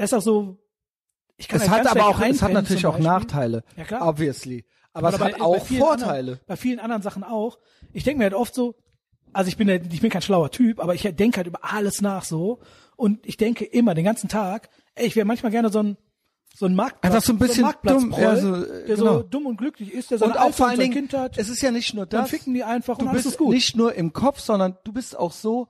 [0.00, 0.58] das ist auch so.
[1.36, 2.98] Ich kann Es halt hat aber auch, es hat natürlich auch.
[2.98, 3.64] Nachteile.
[3.76, 4.06] Ja, klar.
[4.08, 4.64] Obviously.
[4.92, 6.18] Aber es Oder hat bei- bei auch vielen Vorteile.
[6.32, 7.58] Anderen, bei vielen anderen Sachen auch.
[7.92, 8.74] Ich denke mir halt oft so,
[9.32, 12.00] also ich bin ja, ich bin kein schlauer Typ, aber ich denke halt über alles
[12.02, 12.60] nach so
[12.96, 15.96] und ich denke immer den ganzen Tag, ey, ich wäre manchmal gerne so ein
[16.52, 19.12] so ein Marktplatz, Einfach so ein bisschen dumm, Marktplatzproll, ja, so, der genau.
[19.18, 21.38] so dumm und glücklich ist, der seine Und auch Eltern vor allen Dingen, Kind hat.
[21.38, 22.30] es ist ja nicht nur dann das.
[22.30, 23.54] ficken die einfach du und alles bist ist gut.
[23.54, 25.68] nicht nur im Kopf, sondern du bist auch so,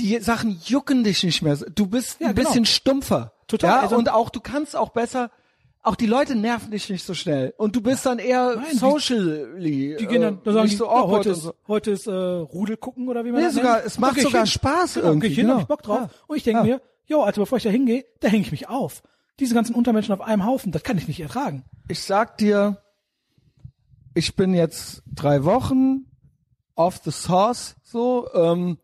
[0.00, 1.56] die Sachen jucken dich nicht mehr.
[1.56, 2.48] Du bist Ja, ein genau.
[2.48, 3.32] bisschen stumpfer.
[3.46, 5.30] Total, Ja, also- und auch, du kannst auch besser,
[5.82, 7.54] auch die Leute nerven dich nicht so schnell.
[7.56, 10.72] Und du bist dann eher Nein, die- socially, die gehen dann, äh, da sagen nicht
[10.74, 11.54] die, so awkward heute ist, so.
[11.68, 13.86] heute ist äh, Rudel gucken oder wie man Nee, das sogar- nennt.
[13.86, 14.46] es macht sogar hin.
[14.46, 15.54] Spaß genau, irgendwie, Geh ich hin, genau.
[15.56, 15.98] hab ich Bock drauf.
[16.00, 16.10] Ja.
[16.26, 16.64] Und ich denke Ja.
[16.76, 19.02] mir, jo, Alter, bevor ich da hingehe, da hänge ich mich auf.
[19.40, 21.64] Diese ganzen Untermenschen auf einem Haufen, das kann ich nicht ertragen.
[21.88, 22.76] Ich sag dir,
[24.14, 26.04] ich bin jetzt drei Wochen
[26.74, 28.78] off the source, so, ähm,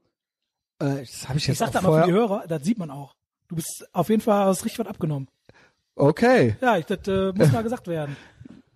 [0.79, 2.79] äh, das habe ich jetzt Ich sag auch da mal für die Hörer, das sieht
[2.79, 3.15] man auch.
[3.49, 5.29] Du bist auf jeden Fall richtig was abgenommen.
[5.95, 6.57] Okay.
[6.61, 8.17] Ja, ich, das äh, muss mal gesagt werden.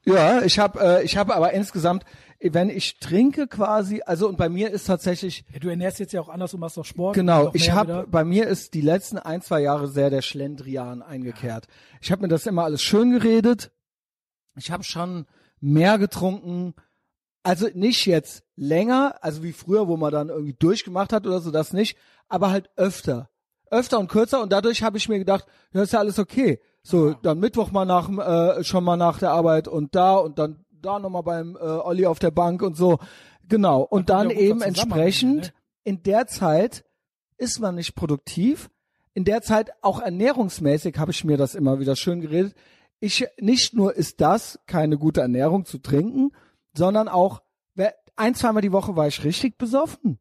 [0.07, 2.05] Ja, ich habe äh, ich habe aber insgesamt,
[2.41, 6.23] wenn ich trinke quasi, also und bei mir ist tatsächlich Ja, du ernährst jetzt ja
[6.23, 7.15] auch anders, du machst doch Sport.
[7.15, 11.03] genau, noch ich habe bei mir ist die letzten ein, zwei Jahre sehr der Schlendrian
[11.03, 11.67] eingekehrt.
[12.01, 13.73] Ich habe mir das immer alles schön geredet.
[14.57, 15.27] Ich habe schon
[15.61, 16.75] mehr getrunken.
[17.43, 21.51] Also nicht jetzt länger, also wie früher, wo man dann irgendwie durchgemacht hat oder so,
[21.51, 21.97] das nicht,
[22.29, 23.31] aber halt öfter.
[23.71, 26.61] Öfter und kürzer und dadurch habe ich mir gedacht, ja, ist ja alles okay.
[26.83, 30.65] So, dann Mittwoch mal nach, äh, schon mal nach der Arbeit und da und dann
[30.73, 32.99] da nochmal beim äh, Olli auf der Bank und so.
[33.49, 33.83] Genau.
[33.83, 35.53] Und Da dann ja eben entsprechend, ne?
[35.85, 36.85] in der Zeit
[37.37, 38.71] ist man nicht produktiv.
[39.13, 42.55] In der Zeit, auch ernährungsmäßig, habe ich mir das immer wieder schön geredet.
[43.01, 46.33] Ich, nicht nur ist das keine gute Ernährung zu trinken,
[46.75, 47.43] sondern auch,
[48.17, 50.19] ein, zweimal die Woche war ich richtig besoffen.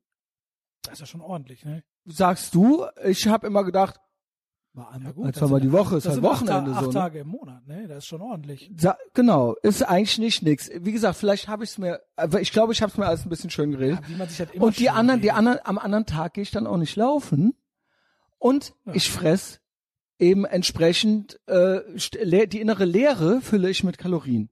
[0.84, 1.84] Das ist ja schon ordentlich, ne?
[2.06, 4.00] Sagst du, ich habe immer gedacht,
[4.74, 6.88] Ja, ein, gut, das zweimal die Woche ist das halt acht, Wochenende acht so.
[6.88, 6.94] Ne?
[6.94, 7.88] Tage im Monat, ne?
[7.90, 8.72] Das ist schon ordentlich.
[8.78, 10.70] Sa genau, ist eigentlich nicht nix.
[10.74, 13.26] Wie gesagt, vielleicht habe ich es mir, aber ich glaube, ich habe es mir alles
[13.26, 14.00] ein bisschen schön geredet.
[14.08, 16.96] Ja, halt Und die anderen, die anderen, am anderen Tag gehe ich dann auch nicht
[16.96, 17.54] laufen.
[18.38, 19.60] Und ich fress
[20.18, 21.82] eben entsprechend äh,
[22.48, 24.50] die innere Leere fülle ich mit Kalorien.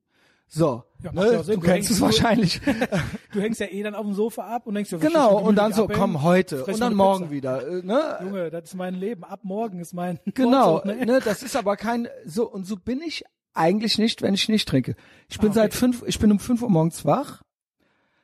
[0.49, 1.43] So, Ja, ja ne?
[1.43, 1.59] Sinn.
[1.59, 2.61] du kennst es wahrscheinlich.
[3.33, 5.73] Du hängst ja eh dann auf dem Sofa ab und denkst dir, genau, und dann
[5.73, 7.31] so, abhängen, komm heute und dann morgen Pizza.
[7.31, 7.67] wieder.
[7.67, 8.17] Äh, ne?
[8.23, 9.23] Junge, das ist mein Leben.
[9.23, 11.05] Ab morgen ist mein Genau, Vorzug, ne?
[11.05, 14.67] ne, das ist aber kein so und so bin ich eigentlich nicht, wenn ich nicht
[14.67, 14.95] trinke.
[15.29, 15.59] Ich bin Ah, okay.
[15.59, 17.43] seit fünf, ich bin um fünf Uhr morgens wach.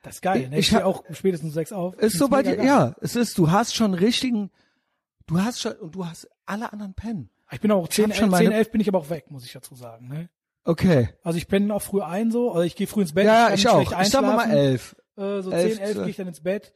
[0.02, 0.58] Das ist geil, ne?
[0.60, 1.96] Ich Ich, auch spätestens um sechs auf.
[1.96, 2.66] Ist so bei dir, geil.
[2.66, 4.50] ja, es ist, du hast schon richtigen,
[5.28, 7.30] du hast schon, und du hast alle anderen pennen.
[7.52, 9.30] Ich bin auch 10, hab schon 11, meine- 10, 11 bin ich aber auch weg,
[9.30, 10.30] muss ich dazu sagen, ne?
[10.66, 11.10] Okay.
[11.24, 13.26] Also ich penne auch früh ein so, also ich gehe früh ins Bett.
[13.26, 14.02] Ja, ich schlecht auch.
[14.02, 14.96] Ich sag mal elf.
[15.18, 16.04] Äh, so elf, 10, 11 zwölf.
[16.06, 16.74] gehe ich dann ins Bett,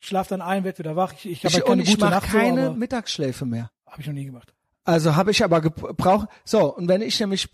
[0.00, 1.12] schlaf dann ein, werd wieder wach.
[1.12, 3.70] Ich, ich habe Ich, halt keine ich gute mache Nacht so, keine aber Mittagsschläfe mehr.
[3.86, 4.52] habe ich noch nie gemacht.
[4.84, 6.28] Also habe ich aber gebraucht.
[6.44, 7.48] So, und wenn ich nämlich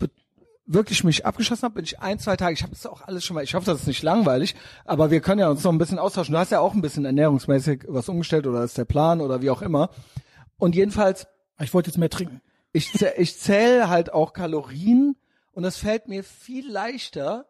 [0.65, 3.33] wirklich mich abgeschossen habe, bin ich ein, zwei Tage, ich habe das auch alles schon
[3.35, 4.55] mal, ich hoffe, das ist nicht langweilig,
[4.85, 6.31] aber wir können ja uns noch ein bisschen austauschen.
[6.33, 9.49] Du hast ja auch ein bisschen ernährungsmäßig was umgestellt oder ist der Plan oder wie
[9.49, 9.89] auch immer.
[10.57, 11.27] Und jedenfalls,
[11.59, 12.39] Ich wollte jetzt mehr trinken.
[12.71, 15.15] ich, ich zähle halt auch Kalorien
[15.53, 17.45] und das fällt mir viel leichter,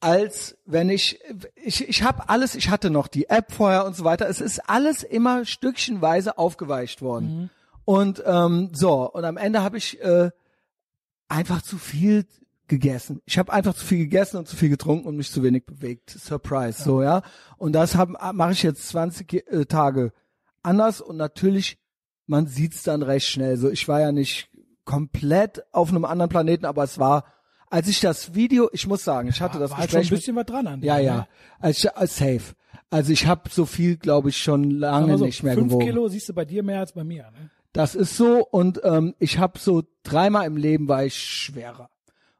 [0.00, 1.20] als wenn ich,
[1.54, 4.28] ich, ich habe alles, ich hatte noch die App vorher und so weiter.
[4.28, 7.50] Es ist alles immer stückchenweise aufgeweicht worden.
[7.84, 10.30] Und ähm, so, und am Ende habe ich äh,
[11.28, 12.26] einfach zu viel
[12.66, 13.20] gegessen.
[13.26, 16.10] Ich habe einfach zu viel gegessen und zu viel getrunken und mich zu wenig bewegt.
[16.10, 17.22] Surprise, so ja.
[17.58, 20.12] Und das mache ich jetzt 20 äh, Tage
[20.62, 21.78] anders und natürlich,
[22.26, 23.56] man sieht's dann recht schnell.
[23.56, 24.49] So, ich war ja nicht
[24.84, 27.24] komplett auf einem anderen Planeten, aber es war,
[27.68, 30.10] als ich das Video, ich muss sagen, ich hatte das War halt schon ein Gespräch
[30.10, 30.82] mit, bisschen was dran an.
[30.82, 31.28] ja, dir, ja, ne?
[31.60, 32.54] als ich, als safe.
[32.90, 35.86] Also ich habe so viel, glaube ich, schon lange so, nicht mehr fünf gewogen.
[35.86, 37.30] Kilo siehst du bei dir mehr als bei mir.
[37.30, 37.50] Ne?
[37.72, 41.88] Das ist so und ähm, ich habe so dreimal im Leben war ich schwerer.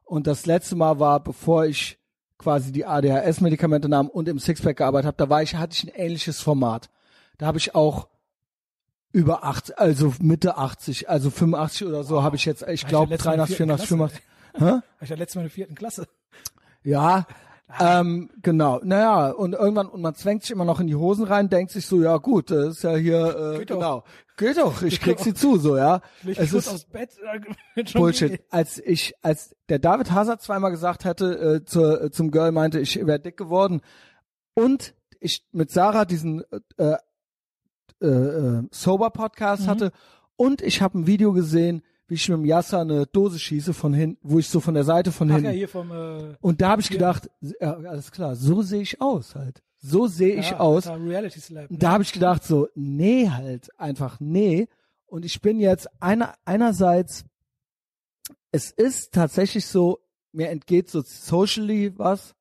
[0.05, 1.99] Und das letzte Mal war, bevor ich
[2.37, 5.95] quasi die ADHS-Medikamente nahm und im Sixpack gearbeitet habe, da war ich, hatte ich ein
[5.95, 6.91] ähnliches Format.
[7.39, 8.09] Da habe ich auch
[9.13, 13.27] über 80, also Mitte 80, also 85 oder so habe ich jetzt, ich glaube letztes
[13.27, 14.21] Mal in der 83, vierten 84, Klasse.
[14.21, 14.23] 85.
[14.55, 14.65] Hä?
[14.65, 16.09] War ich ja letztes Mal in der vierten Klasse.
[16.83, 17.27] Ja,
[17.79, 18.81] ähm, genau.
[18.83, 21.87] Naja, und irgendwann, und man zwängt sich immer noch in die Hosen rein, denkt sich
[21.87, 23.75] so, ja gut, das ist ja hier, äh, Geht doch.
[23.77, 24.05] genau.
[24.37, 26.01] Geht doch, ich krieg sie zu, so, ja.
[26.23, 27.11] Leg Es ist aufs Bett.
[27.77, 28.41] äh, Bullshit.
[28.51, 32.81] Als ich, als der David Hazard zweimal gesagt hatte, äh, zur, äh, zum Girl meinte,
[32.81, 33.83] ich wäre dick geworden
[34.55, 36.43] und ich mit Sarah diesen
[36.79, 36.97] äh,
[38.01, 39.93] äh, äh, Sober Podcast hatte
[40.37, 43.93] und ich habe ein Video gesehen, wie ich mit dem Yasser eine Dose schieße von
[43.93, 46.61] hinten, wo ich so von der Seite von Ach hinten ja, hier vom äh, und
[46.61, 49.63] da habe ich gedacht, ja, alles klar, so sehe ich aus halt.
[49.83, 50.87] So sehe ich ja, aus.
[50.87, 51.71] Alter, Reality Slap.
[51.71, 51.79] Ne?
[51.79, 54.69] Da habe ich gedacht so, nee halt, einfach nee.
[55.07, 57.25] Und ich bin jetzt einer, einerseits,
[58.53, 60.01] es ist tatsächlich so,
[60.33, 62.35] mir entgeht so socially was.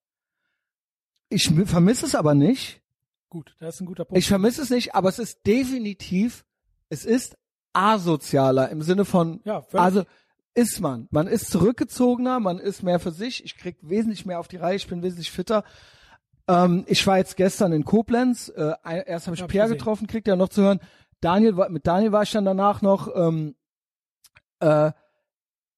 [1.30, 2.82] Ich vermisse es aber nicht.
[3.30, 4.18] Gut, das ist ein guter Punkt.
[4.18, 6.46] Ich vermisse es nicht, aber es ist definitiv,
[6.90, 7.38] es ist
[7.74, 9.84] asozialer im Sinne von, Ja, völlig.
[9.84, 10.04] also
[10.56, 11.08] ist man.
[11.12, 13.44] Man ist zurückgezogener, man ist mehr für sich.
[13.46, 15.64] Ich krieg wesentlich mehr auf die Reihe, ich bin wesentlich fitter.
[16.48, 18.50] Ähm, ich war jetzt gestern in Koblenz.
[18.50, 18.74] Äh,
[19.06, 19.78] erst habe ich Hab Pierre gesehen.
[19.78, 20.80] getroffen, kriegt ja noch zu hören.
[21.22, 23.14] Daniel mit Daniel war ich dann danach noch.
[23.16, 23.56] Ähm,
[24.60, 24.92] äh,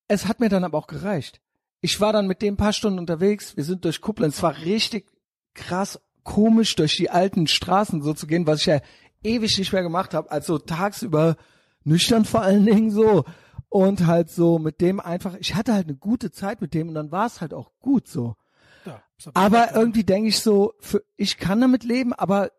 [0.08, 1.42] es hat mir dann aber auch gereicht.
[1.82, 3.58] Ich war dann mit dem ein paar Stunden unterwegs.
[3.58, 4.38] Wir sind durch Koblenz.
[4.38, 5.12] Es war richtig
[5.54, 8.80] krass komisch, durch die alten Straßen so zu gehen, was ich ja
[9.24, 10.32] ewig nicht mehr gemacht habe.
[10.32, 11.36] Also tagsüber
[11.84, 13.24] nüchtern vor allen Dingen so.
[13.70, 16.96] Und halt so mit dem einfach, ich hatte halt eine gute Zeit mit dem und
[16.96, 18.36] dann war es halt auch gut so.
[18.86, 19.02] ja,
[19.34, 22.52] Aber irgendwie denke ich so, für, ich kann damit leben, aber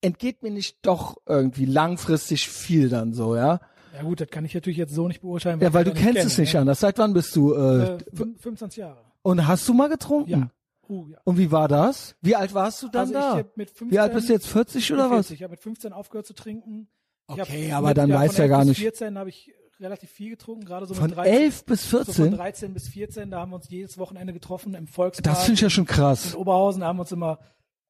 [0.00, 3.60] entgeht mir nicht doch irgendwie langfristig viel dann so, ja?
[3.94, 5.60] Ja gut, das kann ich natürlich jetzt so nicht beurteilen.
[5.60, 6.60] Ja, weil du kennst kenne, es nicht ne?
[6.60, 6.80] anders.
[6.80, 7.52] Seit wann bist du?
[7.52, 9.04] Äh, Äh, fün- 25 Jahre.
[9.20, 10.30] und hast du mal getrunken?
[10.30, 10.50] Ja.
[10.92, 11.18] Uh, ja.
[11.24, 12.16] Und wie war das?
[12.20, 13.40] Wie alt warst du dann also da?
[13.40, 14.46] ich mit 15, wie alt bist du jetzt?
[14.46, 15.28] 40 oder was?
[15.28, 15.34] 40.
[15.36, 16.88] Ich habe mit 15 aufgehört zu trinken.
[17.28, 18.80] Okay, hab aber mit, dann ja, weißt von du ja 11 gar bis nicht.
[18.80, 21.32] 14 habe ich relativ viel getrunken, gerade so Von mit 13.
[21.32, 22.36] 11 bis So von 14?
[22.36, 25.24] 13 bis 14, da haben wir uns jedes Wochenende getroffen im Volkspark.
[25.24, 26.34] Das finde ich ja schon in krass.
[26.36, 27.38] Oberhausen, da haben wir uns immer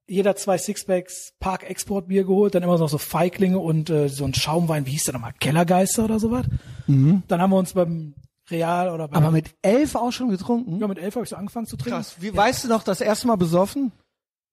[0.06, 4.24] jeder zwei Sixpacks Park Export Bier geholt, dann immer noch so Feiglinge und äh, so
[4.24, 6.46] ein Schaumwein, wie hieß der nochmal, Kellergeister oder sowas.
[6.86, 8.14] Dann haben wir uns beim
[8.50, 9.14] Real oder Mhm.
[9.14, 10.78] Aber mit 11 auch schon getrunken?
[10.80, 11.96] ja, mit elf habe ich so angefangen zu trinken.
[11.98, 12.16] Krass.
[12.20, 13.92] Wie weißt du noch das erste Mal besoffen?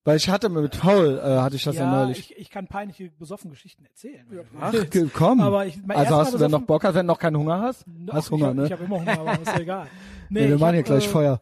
[0.06, 2.32] Weil ich hatte mit Paul, äh, hatte ich das ja, ja, neulich.
[2.32, 4.26] ich, ich kann peinliche besoffen Geschichten erzählen.
[4.60, 5.42] Ach, ge- komm.
[5.42, 7.60] Aber ich- mein also hast du dann noch Bock, hast, wenn du noch keinen Hunger
[7.62, 7.86] hast?
[7.88, 8.66] No, hast ich Hunger, hab, ne?
[8.66, 9.88] Ich habe immer Hunger, aber ist ja egal.
[10.30, 11.42] Nee, Nee, wir ich machen hab, hier gleich äh, Feuer.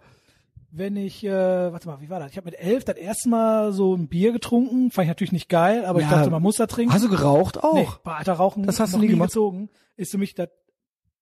[0.71, 1.31] Wenn ich, äh,
[1.71, 2.31] warte mal, wie war das?
[2.31, 4.91] Ich habe mit elf das erste Mal so ein Bier getrunken.
[4.91, 6.17] Fand ich natürlich nicht geil, aber ich Ja.
[6.17, 6.93] dachte, man muss da trinken.
[6.93, 7.73] Hast du geraucht auch?
[7.73, 9.29] Nee, bei alter Rauchen Das hast du nie gemacht?
[9.29, 9.69] gezogen.
[9.95, 10.49] Ist für mich das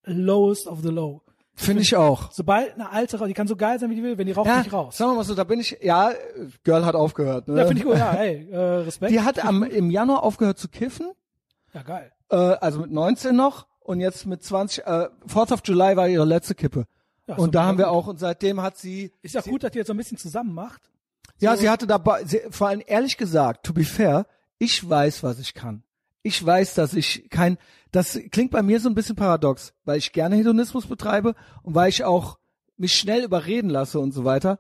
[0.05, 1.21] lowest of the low.
[1.57, 2.31] Finde ich auch.
[2.33, 4.47] Sobald eine alte raucht, die kann so geil sein, wie die will, wenn die raucht
[4.47, 4.97] Ja, nicht raus.
[4.97, 6.11] sagen wir mal so, da bin ich, ja,
[6.65, 7.59] Girl hat aufgehört, ne?
[7.59, 7.97] Ja, finde ich gut.
[7.97, 9.11] Ja, hey, äh, Respekt.
[9.13, 11.11] Die hat am, im Januar aufgehört zu kiffen,
[11.73, 12.11] ja, geil.
[12.29, 16.25] äh, also mit 19 noch und jetzt mit 20, äh, 4th of July war ihre
[16.25, 16.85] letzte Kippe.
[17.27, 19.77] Ja, und da haben wir auch, und seitdem hat sie, Ist ja gut, dass die
[19.77, 20.91] jetzt so ein bisschen zusammen macht.
[21.39, 24.25] ja, sie hatte dabei, sie, vor allem ehrlich gesagt, to be fair,
[24.59, 25.83] ich weiß, was ich kann.
[26.25, 27.59] Ich weiß, dass ich kein,
[27.91, 31.89] das klingt bei mir so ein bisschen paradox, weil ich gerne Hedonismus betreibe und weil
[31.89, 32.39] ich auch
[32.77, 34.57] mich schnell überreden lasse und so weiter.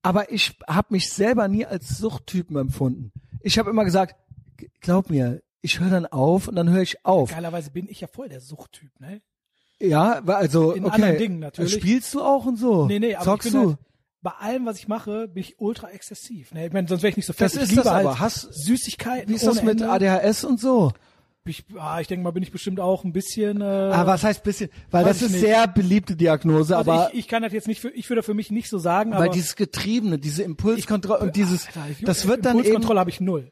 [0.00, 3.10] Aber ich habe mich selber nie als Suchttypen empfunden.
[3.40, 4.14] Ich habe immer gesagt,
[4.80, 7.32] glaub mir, ich höre dann auf und dann höre ich auf.
[7.32, 9.20] Geilerweise bin ich ja voll der Suchttyp, ne?
[9.80, 10.94] Ja, also In okay.
[10.94, 11.72] anderen Dingen natürlich.
[11.74, 12.86] Spielst du auch und so?
[12.86, 13.70] Nee, nee, aber Zockst du?
[13.70, 13.78] halt,
[14.22, 16.52] bei allem, was ich mache, bin ich ultra exzessiv.
[16.52, 16.66] Ne?
[16.66, 17.46] Ich meine, sonst wäre ich nicht so fett.
[17.46, 18.20] Das ich ist das halt aber.
[18.20, 19.90] Hast- Süßigkeiten Wie ist das mit Ende.
[19.90, 20.92] ADHS und so?
[21.48, 23.60] Ich, ah, ich denke mal, bin ich bestimmt auch ein bisschen.
[23.60, 24.70] Äh, Ah, was heißt bisschen?
[24.90, 25.40] Weil das ist nicht.
[25.40, 28.34] sehr beliebte Diagnose, also aber ich, ich kann das jetzt nicht für, ich würde für
[28.34, 32.26] mich nicht so sagen, weil aber dieses Getriebene, diese Impulskontrolle und dieses, Alter, ich- das
[32.28, 33.50] wird dann eben, Impulskontrolle habe ich null.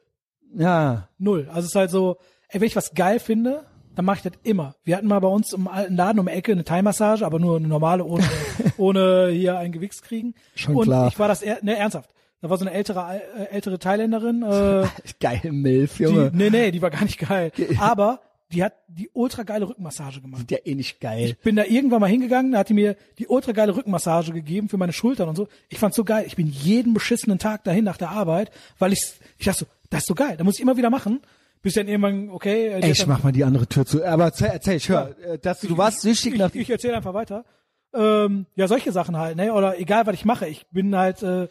[0.56, 1.46] ja, Null.
[1.48, 2.16] Also es ist halt so,
[2.48, 4.74] ey, wenn ich was geil finde, dann mache ich das immer.
[4.84, 7.56] Wir hatten mal bei uns im alten Laden um die Ecke eine Thai-Massage, aber nur
[7.56, 8.24] eine normale, ohne,
[8.76, 10.34] ohne hier ein Gewichs kriegen.
[10.54, 11.08] Schon und klar.
[11.08, 12.10] ich war das, ne, ernsthaft.
[12.42, 14.86] Da war so eine ältere, äh, ältere Thailänderin, äh,
[15.20, 16.30] geil Milf, die, Junge.
[16.34, 17.50] nee, nee, die war gar nicht geil.
[17.78, 18.20] Aber
[18.52, 20.50] die hat die ultra geile Rückenmassage gemacht.
[20.50, 21.30] ja eh nicht geil.
[21.30, 24.68] Ich bin da irgendwann mal hingegangen, da hat die mir die ultra geile Rückenmassage gegeben
[24.68, 25.48] für meine Schultern und so.
[25.68, 26.24] Ich fand's so geil.
[26.26, 30.00] Ich bin jeden beschissenen Tag dahin nach der Arbeit, weil ich, ich dachte so, das
[30.00, 30.36] ist so geil.
[30.36, 31.20] Da muss ich immer wieder machen.
[31.62, 32.68] Bis dann irgendwann, okay.
[32.68, 34.04] äh, die Ey, ich mach mal die andere Tür zu.
[34.04, 36.96] Aber erzähl, erzähl ich höre, äh, dass du, du warst süchtig nach ich, ich erzähle
[36.96, 37.44] einfach weiter.
[37.92, 39.52] Ähm, ja, solche Sachen halt, ne?
[39.52, 40.46] Oder egal, was ich mache.
[40.46, 41.48] Ich bin halt, äh,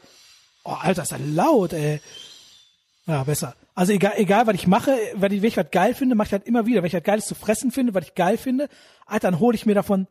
[0.66, 2.01] oh, Alter, ist das laut, ey.
[3.07, 3.55] Ja, besser.
[3.76, 6.32] Also egal, egal, was ich mache, wenn ich, wenn ich was geil finde, mache ich
[6.34, 6.82] halt immer wieder.
[6.82, 8.68] Wenn ich was Geiles zu fressen finde, was ich geil finde,
[9.05, 10.07] Alter, dann hole ich mir davon.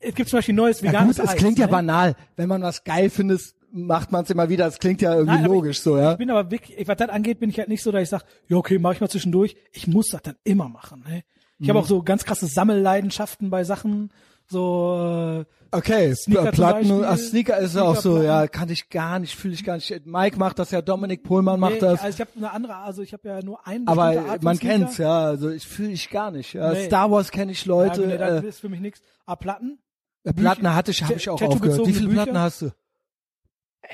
[0.00, 1.72] Es gibt zum Beispiel neues Ja veganes gut, es Eis, klingt ja ne?
[1.72, 2.16] banal.
[2.36, 4.66] Wenn man was geil findet, macht man es immer wieder.
[4.66, 6.12] Es klingt ja irgendwie Nein, logisch ich, so, ja.
[6.12, 8.24] Ich bin aber wirklich, was das angeht, bin ich halt nicht so, dass ich sage,
[8.48, 9.56] ja okay, mach ich mal zwischendurch.
[9.72, 11.04] Ich muss das dann immer machen.
[11.06, 11.24] Ne?
[11.58, 11.70] Ich Mhm.
[11.70, 14.10] habe auch so ganz krasse Sammelleidenschaften bei Sachen,
[14.48, 18.24] so äh, Okay, Sneaker Platten, ah, Sneaker ist auch so, Sneakerplatten.
[18.24, 20.06] ja, kann ich gar nicht, fühle ich gar nicht.
[20.06, 22.00] Mike macht das ja, Dominik Pohlmann macht nee, das.
[22.00, 24.78] Also ich habe eine andere, also ich habe ja nur einen aber man Sneaker.
[24.78, 26.54] kennt's, ja, also ich fühle ich gar nicht.
[26.54, 26.72] Ja.
[26.72, 26.86] Nee.
[26.86, 28.02] Star Wars kenne ich Leute.
[28.02, 29.02] ja, nee, das äh, ist für mich nichts.
[29.26, 29.78] Ah, Platten?
[30.24, 31.86] Platten hatte ich, habe ich auch aufgehört.
[31.86, 32.22] Wie viele Bücher?
[32.24, 32.70] Platten hast du?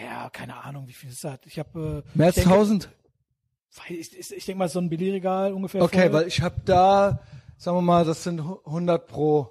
[0.00, 1.38] Ja, keine Ahnung, wie viel ist das?
[1.44, 2.88] Ich habe äh, Mehr als 1000?
[3.88, 5.82] Ich, ich, ich denke mal so ein Billigregal ungefähr.
[5.82, 6.12] Okay, voll.
[6.12, 7.20] weil ich habe da,
[7.56, 9.50] sagen wir mal, das sind 100 pro,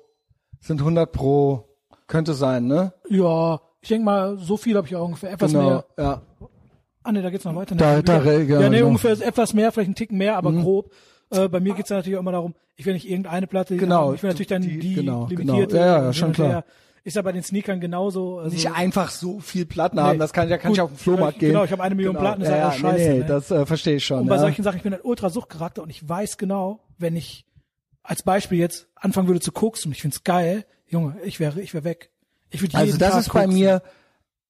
[0.63, 1.67] sind 100 pro,
[2.07, 2.93] könnte sein, ne?
[3.09, 5.85] ja, ich denke mal, so viel habe ich auch ungefähr etwas Genau, mehr.
[5.99, 6.21] ja.
[7.03, 7.75] Ah ne, da geht's noch weiter.
[7.75, 8.03] Da- Ne?
[8.03, 8.87] da- ja, ja, ja, nee, genau.
[8.87, 10.91] ungefähr etwas mehr, vielleicht ein Ticken mehr, aber grob.
[11.31, 14.13] Äh, bei mir geht's ja natürlich auch immer darum, ich will nicht irgendeine Platte Genau,
[14.13, 15.41] ich will natürlich dann die- die, genau, genau.
[15.55, 15.77] limitierte.
[15.77, 16.63] Ja, ja, hin schon klar.
[17.03, 18.39] Ist ja bei den Sneakern genauso.
[18.39, 20.97] Also, Nicht einfach so viel Platten haben, das kann, da kann Gut, ich auf den
[20.97, 21.49] Flohmarkt gehen.
[21.49, 23.25] genau, ich habe eine Million Platten, ist ja, ja ja, auch scheiße, Nee, nee, ne?
[23.25, 24.19] das äh, verstehe ich schon.
[24.21, 24.41] Und bei ja.
[24.41, 27.45] solchen Sachen, ich bin ein Ultra-Suchtcharakter und ich weiß genau, wenn ich
[28.03, 31.73] als Beispiel jetzt anfangen würde zu koksen und ich find's geil, Junge, ich wäre, ich
[31.73, 32.11] wäre weg.
[32.51, 33.53] Ich würde Also das Tag ist bei koksen.
[33.59, 33.81] mir,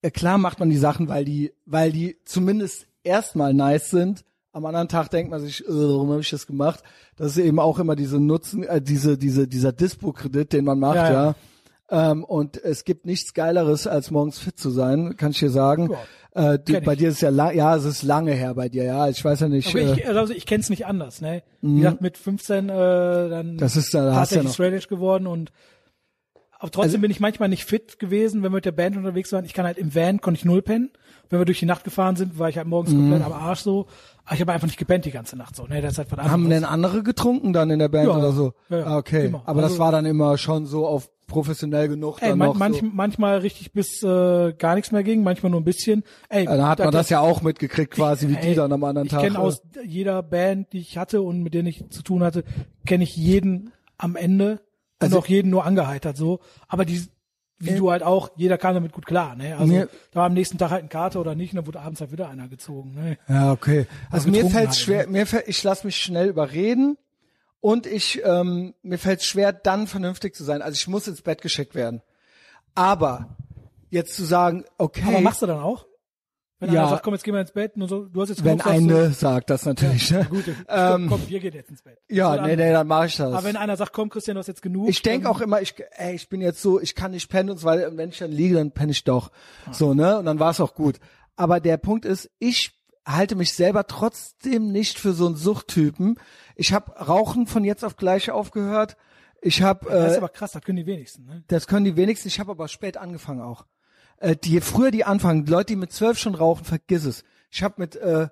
[0.02, 4.26] äh, klar macht man die Sachen, weil die, weil die zumindest erstmal nice sind.
[4.52, 6.84] Am anderen Tag denkt man sich, äh, warum habe ich das gemacht?
[7.16, 10.96] Das ist eben auch immer diese Nutzen, äh, diese, diese, dieser Dispo-Kredit, den man macht,
[10.96, 11.36] Ja, ja.
[11.92, 12.12] ja.
[12.12, 15.90] Ähm, und es gibt nichts Geileres, als morgens fit zu sein, kann ich dir sagen.
[16.36, 19.08] Äh, du, bei dir ist ja lang, ja, es ist lange her bei dir, ja.
[19.08, 19.68] Ich weiß ja nicht.
[19.70, 21.44] Aber äh, ich, also ich kenne es nicht anders, ne?
[21.62, 22.74] Wie gesagt, mit 15 äh,
[23.30, 25.52] dann Das ist ja- da ja tatsächlich noch- straight edge geworden und
[26.60, 29.32] aber trotzdem Also- bin ich manchmal nicht fit gewesen, wenn wir mit der Band unterwegs
[29.34, 29.44] waren.
[29.44, 30.92] Ich kann halt im Van konnte ich null pennen.
[31.30, 33.88] Wenn wir durch die Nacht gefahren sind, war ich halt morgens komplett am Arsch so.
[34.24, 35.66] Aber ich habe einfach nicht gepennt die ganze Nacht so.
[35.68, 36.32] Ne, das ist halt was anderes.
[36.32, 38.54] haben denn andere getrunken dann in der Band Ja, oder so?
[38.70, 39.26] ja, ja, ah, okay.
[39.28, 39.44] immer.
[39.46, 42.22] Aber das Also- war dann immer schon so auf professionell genug.
[42.22, 42.86] Ey, dann man, noch manch, so.
[42.92, 46.04] manchmal richtig bis äh, gar nichts mehr ging, manchmal nur ein bisschen.
[46.30, 48.84] Ey, Ja, dann hat man das ja auch mitgekriegt quasi, wie die ey, dann am
[48.84, 49.22] anderen ich Tag.
[49.24, 52.44] kenne äh, aus jeder Band, die ich hatte und mit denen ich zu tun hatte,
[52.86, 54.60] kenne ich jeden am Ende und
[55.00, 56.40] Also- auch jeden nur angeheitert so.
[56.68, 57.04] Aber die,
[57.60, 59.36] wie du halt auch, jeder kam damit gut klar.
[59.36, 59.56] Ne?
[59.58, 61.80] Also Mir- da war am nächsten Tag halt ein Kater oder nicht, und dann wurde
[61.80, 62.94] abends halt wieder einer gezogen.
[62.94, 63.18] Ne?
[63.30, 63.86] Ja, okay.
[64.12, 66.98] Also mir getrunken fällt halt, schwer, mir fällt, ich lasse mich schnell überreden
[67.64, 70.62] und ich ähm, mir fällt schwer, dann vernünftig zu sein.
[70.62, 72.02] Also ich muss ins Bett geschickt werden.
[72.76, 73.38] Aber
[73.90, 75.86] jetzt zu sagen, okay, Aber machst du dann auch?
[76.60, 76.82] Wenn Ja.
[76.82, 78.64] einer sagt, komm, jetzt gehen wir ins Bett, und so, du hast jetzt wenn genug,
[78.66, 80.12] sagst du, eine sagt das natürlich.
[80.12, 80.26] ne?
[80.30, 82.00] Gut, Ähm, komm, wir gehen jetzt ins Bett.
[82.10, 83.34] ja, So, nee, nee, dann mache ich das.
[83.34, 84.90] Aber wenn einer sagt, komm, Christian, du hast jetzt genug.
[84.90, 87.50] ich denke dann- auch immer, ich, ey, ich bin jetzt so, ich kann nicht pennen
[87.50, 87.70] und so.
[87.70, 89.32] Und wenn ich dann liege, dann penne ich doch.
[89.72, 90.18] So, ne?
[90.20, 91.00] Und dann war es auch gut.
[91.38, 92.74] Aber der Punkt ist, ich
[93.06, 96.20] halte mich selber trotzdem nicht für so einen Suchttypen.
[96.56, 98.98] Ich habe Rauchen von jetzt auf gleich aufgehört.
[99.42, 101.26] Ich habe, Das ist äh, aber krass, das können die wenigsten.
[101.26, 101.44] Ne?
[101.48, 102.30] das können die wenigsten.
[102.30, 103.66] Ich habe aber spät angefangen auch.
[104.18, 107.24] Äh, die, früher die anfangen, Leute, die mit zwölf schon rauchen, vergiss es.
[107.52, 108.30] Ich habe mit äh,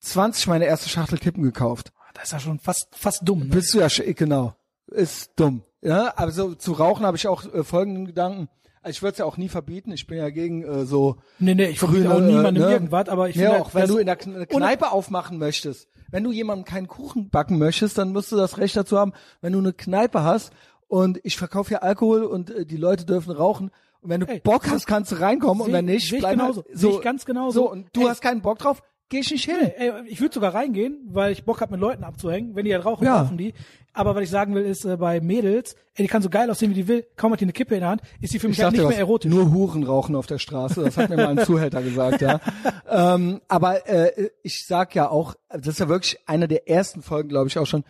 [0.00, 1.92] 20 meine erste Schachtel Kippen gekauft.
[2.14, 3.40] Das ist ja schon fast, fast dumm.
[3.40, 3.46] Ne?
[3.46, 4.54] Bist du ja genau.
[4.86, 5.62] Ist dumm.
[5.82, 8.48] Ja, also zu rauchen habe ich auch äh, folgenden Gedanken.
[8.82, 9.92] Also ich würde es ja auch nie verbieten.
[9.92, 12.72] Ich bin ja gegen äh, so Nee, nee, ich grüne, verbiete auch niemandem äh, ne?
[12.72, 16.24] irgendwas, aber ich ja, finde, auch wenn du in der Kn- Kneipe aufmachen möchtest, wenn
[16.24, 19.12] du jemandem keinen Kuchen backen möchtest, dann musst du das Recht dazu haben.
[19.42, 20.52] Wenn du eine Kneipe hast
[20.88, 23.70] und ich verkaufe ja Alkohol und äh, die Leute dürfen rauchen
[24.00, 26.64] und wenn du Ey, Bock hast, kannst du reinkommen und wenn nicht, bleib genauso.
[26.64, 27.60] halt so ich ganz genauso.
[27.60, 28.06] So und du Ey.
[28.08, 29.56] hast keinen Bock drauf, geh ich nicht hin.
[29.60, 32.54] Nee, ey, ich würde sogar reingehen, weil ich Bock habe, mit Leuten abzuhängen.
[32.56, 33.20] Wenn die halt rauchen, Ja.
[33.22, 33.52] rauchen die.
[33.92, 36.70] Aber was ich sagen will, ist äh, bei Mädels, ey, die kann so geil aussehen,
[36.70, 37.04] wie die will.
[37.16, 38.86] Kaum hat die eine Kippe in der Hand, ist die für mich Ich halt nicht
[38.86, 39.30] mehr erotisch.
[39.30, 40.82] nur Huren rauchen auf der Straße.
[40.84, 42.40] Das hat mir mal ein Zuhälter gesagt, ja.
[42.88, 47.28] Ähm, aber äh, ich sag ja auch, das ist ja wirklich eine der ersten Folgen,
[47.28, 47.84] glaube ich auch schon.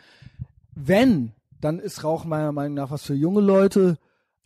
[0.74, 3.98] Wenn, dann ist Rauchen meiner Meinung nach was für junge Leute.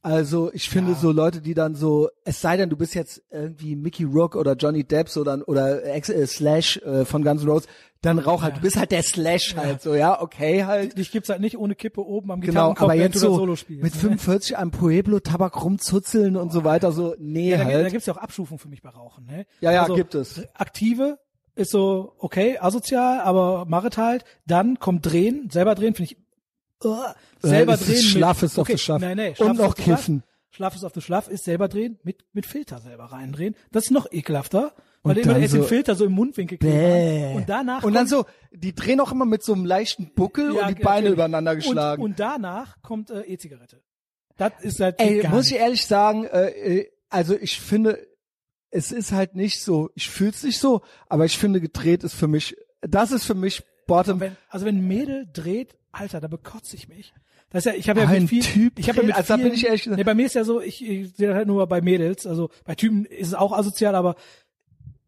[0.03, 3.75] Also ich finde so Leute, die dann so, es sei denn, du bist jetzt irgendwie
[3.75, 7.49] Mickey Rock oder Johnny Depp so dann oder Ex äh, Slash äh, von Guns N'
[7.49, 7.69] Roses,
[8.05, 10.99] dann rauch halt, du bist halt der Slash halt so, ja, okay halt.
[10.99, 13.83] Dich gibt's halt nicht ohne Kippe oben am Genau, aber jetzt so Solo spielst.
[13.83, 14.01] mit ne?
[14.01, 17.93] 45 am Pueblo Tabak rumzuzeln und so weiter, so, nee, Ja, da, gibt- da halt.
[17.93, 19.27] gibt's ja auch Abstufungen für mich bei Rauchen.
[19.27, 19.47] Ne?
[19.61, 20.43] Ja, ja, also, gibt es.
[20.55, 21.19] Aktive
[21.55, 24.25] ist so, okay, asozial, aber machet halt.
[24.47, 26.19] Dann kommt Drehen, selber drehen, finde ich,
[26.85, 26.97] uh,
[27.41, 28.03] selber ist drehen.
[28.03, 29.01] Schlaff mit, ist auf okay, der Schlaff.
[29.01, 30.25] Nein, nein, Und noch kiffen.
[30.51, 33.57] Schlaff ist auf der Schlaff, ist selber drehen, mit, mit Filter selber reindrehen.
[33.73, 34.73] Das ist noch ekelhafter,
[35.11, 37.35] Und du immer dann erst den so- Filter so im Mundwinkel Bäh.
[37.35, 40.67] Und danach Und dann so, die drehen auch immer mit so einem leichten Buckel Ja,
[40.67, 41.13] und die Beine natürlich.
[41.15, 42.03] übereinander geschlagen.
[42.03, 43.81] Und, und danach kommt äh, E-Zigarette.
[44.37, 46.49] Das ist halt Ey, muss ich ehrlich sagen, äh,
[46.79, 48.05] äh, also ich finde,
[48.71, 52.27] es ist halt nicht so, ich fühl's nicht so, aber ich finde, gedreht ist für
[52.27, 54.19] mich, das ist für mich Bottom.
[54.19, 57.13] wenn, also wenn Mädel dreht, Alter, da bekotze ich mich.
[57.51, 59.35] Das ist ja, ich habe ja Ein mit viel, Typ ich habe ja mit also
[59.35, 61.37] vielen, bin ich ehrlich gesagt- nee, bei mir ist ja so, ich, ich sehe das
[61.37, 64.17] halt nur bei Mädels, also bei Typen ist es auch asozial, aber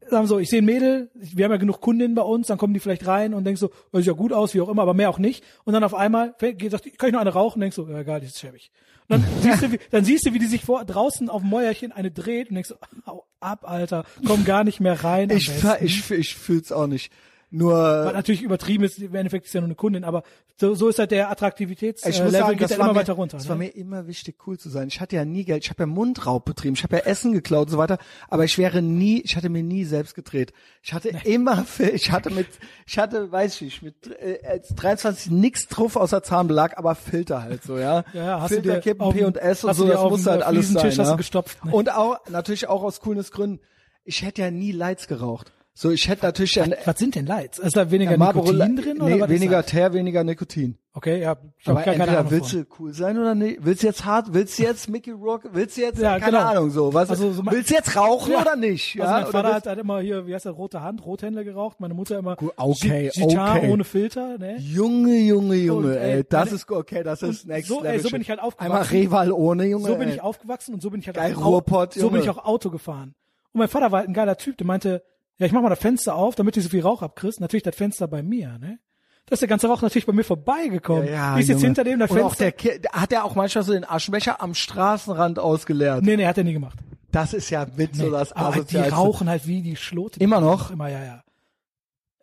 [0.09, 2.75] sagen so, ich sehe ein Mädel, wir haben ja genug Kundinnen bei uns, dann kommen
[2.75, 4.95] die vielleicht rein und denkst so, das sieht ja gut aus, wie auch immer, aber
[4.95, 5.45] mehr auch nicht.
[5.65, 7.57] Und dann auf einmal sagt, kann ich noch eine rauchen?
[7.59, 8.71] Und denkst so, ja egal, die ist schäbig.
[9.09, 11.51] Und dann siehst du, wie, dann siehst du, wie die sich vor, draußen auf dem
[11.51, 12.77] Mäuerchen eine dreht und denkst so,
[13.07, 15.31] hau ab, Alter, komm gar nicht mehr rein.
[15.31, 17.13] Ich, fa- ich, ich fühl's auch nicht.
[17.51, 20.25] Nur, Was natürlich übertrieben ist, im Endeffekt ist ja nur eine Kundin, aber
[20.57, 23.01] so, so ist halt der Attraktivitätslevel, ich muss äh, sagen, geht ja war, immer mir,
[23.01, 23.39] weiter runter.
[23.49, 23.65] war ne?
[23.65, 24.89] mir immer wichtig, cool zu sein.
[24.89, 27.67] Ich hatte ja nie Geld, ich habe ja Mundraub betrieben, ich habe ja Essen geklaut
[27.69, 27.99] und so weiter,
[28.29, 30.53] aber ich wäre nie, ich hatte mir nie selbst gedreht.
[30.83, 32.49] Ich hatte immer, ich hatte mit,
[32.85, 37.43] ich hatte, weiß ich nicht, mit äh, als 23 nix drauf außer Zahnbelag, aber Filter
[37.43, 38.05] halt so, ja.
[38.13, 40.43] Ja, hast du Filter, dir Kippen, P und S und so, du das muss halt
[40.43, 40.91] alles sein.
[40.91, 41.15] Du Ja.
[41.15, 41.71] gestopft, ne?
[41.73, 43.61] Und auch, natürlich auch aus Coolness Gründen.
[44.05, 45.53] Ich hätte ja nie Lights geraucht.
[45.79, 47.59] So, ich hätte natürlich ein Was sind denn Lights?
[47.59, 50.79] Ist da weniger ja, Marlboro Nikotin drin nee, oder was weniger Teer, weniger Nikotin.
[50.95, 53.59] Okay, ja, ich Aber gar keine entweder Ahnung willst du cool sein oder nicht?
[53.63, 54.33] Willst du jetzt hart?
[54.33, 55.51] Willst du jetzt Mickey Rourke?
[55.53, 56.49] Willst du jetzt Ja, keine genau.
[56.49, 56.95] Ahnung so?
[56.95, 57.11] Was?
[57.11, 58.41] Also so willst du jetzt rauchen Ja.
[58.41, 58.99] oder nicht?
[58.99, 61.45] Also Ja, mein oder Vater hat, hat immer hier, wie heißt der, rote Hand, Rothändler
[61.45, 61.79] geraucht.
[61.79, 63.71] Meine Mutter immer okay, Gi- Gitar okay.
[63.71, 64.57] ohne Filter, ne?
[64.57, 67.83] Junge, Junge, Junge, Und, ey, ey, das meine- ist okay, das ist next so, ey,
[67.83, 67.99] level.
[67.99, 68.13] so shit.
[68.13, 68.73] bin ich halt aufgewachsen.
[68.73, 68.83] Einmal
[69.29, 69.87] Reval ohne, Junge.
[69.89, 70.15] So bin ey.
[70.15, 72.71] ich aufgewachsen und so bin ich halt Geil, auch, Ruhrpott, so bin ich auch Auto
[72.71, 73.15] gefahren.
[73.53, 75.03] Und mein Vater war halt ein geiler Typ, der meinte,
[75.39, 77.41] ja, ich mach mal das Fenster auf, damit du so viel Rauch abkriegst.
[77.41, 78.79] Natürlich das Fenster bei mir, ne?
[79.27, 81.09] Da ist der ganze Rauch natürlich bei mir vorbeigekommen.
[81.09, 81.67] Ja, ich sitze Junge.
[81.67, 82.79] hinter dem, das Und auch Fenster.
[82.79, 86.05] der, hat er auch manchmal so den Aschenbecher am Straßenrand ausgeleert.
[86.05, 86.79] nee, nee, hat er nie gemacht.
[87.11, 90.21] Das ist ja mit so das Aber die rauchen halt wie die Schlote.
[90.21, 90.71] Immer noch?
[90.71, 91.23] Immer, ja, ja.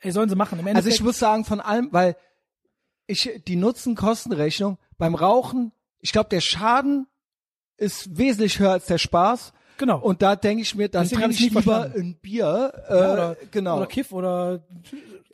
[0.01, 0.59] Ey, sollen sie machen.
[0.59, 2.15] Im Also Endeffekt, ich muss sagen, von allem, weil
[3.07, 7.07] ich die Nutzen-Kosten-Rechnung beim Rauchen, ich glaube, der Schaden
[7.77, 9.51] ist wesentlich höher als der Spaß.
[9.77, 9.99] Genau.
[9.99, 11.99] Und da denke ich mir, dann trinke ich lieber verstanden.
[11.99, 12.73] ein Bier.
[12.87, 13.77] Äh, ja, oder, genau.
[13.77, 14.61] oder Kiff oder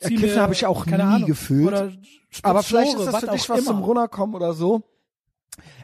[0.02, 1.68] Ja, Kiffen mir, habe ich auch nie Ahnung, gefühlt.
[1.68, 1.92] Oder
[2.42, 3.86] Aber vielleicht ist das für was dich auch was zum immer.
[3.86, 4.82] Runterkommen oder so.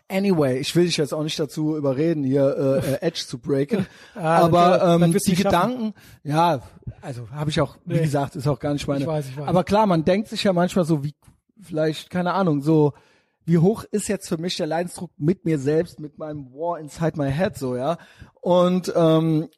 [0.08, 3.86] Anyway, ich will dich jetzt auch nicht dazu überreden, hier äh, äh, Edge zu breaken.
[4.14, 5.34] Ah, aber ähm, die.
[5.34, 5.92] Gedanken,
[6.22, 6.60] ja,
[7.02, 8.02] also habe ich auch, wie Nee.
[8.02, 9.00] gesagt, ist auch gar nicht meine.
[9.00, 9.48] Ich weiß, ich weiß.
[9.48, 11.14] Aber klar, man denkt sich ja manchmal so, wie
[11.60, 12.92] vielleicht, keine Ahnung, so
[13.46, 17.16] wie hoch ist jetzt für mich der Leidensdruck mit mir selbst, mit meinem War inside
[17.16, 17.96] my head, so ja.
[18.40, 19.48] Und ähm,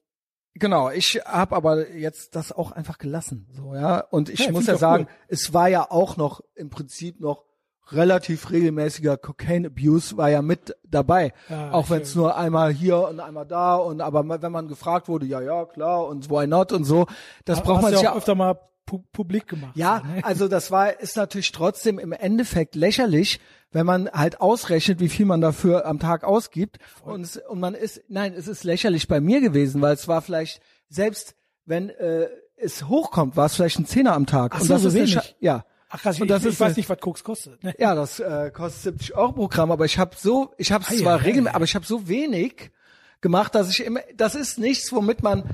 [0.54, 4.00] Genau, ich habe aber jetzt das auch einfach gelassen, so ja.
[4.00, 5.14] Und ich Ja, muss ja sagen, cool.
[5.28, 7.44] es war ja auch noch im Prinzip noch
[7.92, 13.08] relativ regelmäßiger Cocaine Abuse war ja mit dabei, Ja, auch wenn es nur einmal hier
[13.08, 16.72] und einmal da und aber wenn man gefragt wurde, ja ja klar und why not
[16.72, 17.06] und so,
[17.44, 18.58] das braucht Hast man ja auch öfter mal
[18.88, 19.76] pu publik gemacht.
[19.76, 20.20] ja, so, ne?
[20.24, 23.38] also das war ist natürlich trotzdem im Endeffekt lächerlich,
[23.70, 27.74] wenn man halt ausrechnet, wie viel man dafür am Tag ausgibt und es, und man
[27.74, 31.34] ist nein, es ist lächerlich bei mir gewesen, weil es war vielleicht selbst
[31.66, 34.82] wenn äh, es hochkommt, war es vielleicht ein Zehner am Tag Ach und so, das
[34.82, 35.36] so ist wenig.
[35.40, 35.64] Ja.
[35.90, 37.62] Ach krass, ich, und das ich ist weiß eine- nicht, was Koks kostet.
[37.62, 37.74] Ne?
[37.78, 41.20] Ja, das äh, kostet 70 Euro pro Gramm, aber ich habe so, ich habe zwar
[41.20, 42.70] ei, regelmäßig, aber ich habe so wenig
[43.20, 45.44] gemacht, dass ich immer, das ist nichts, womit man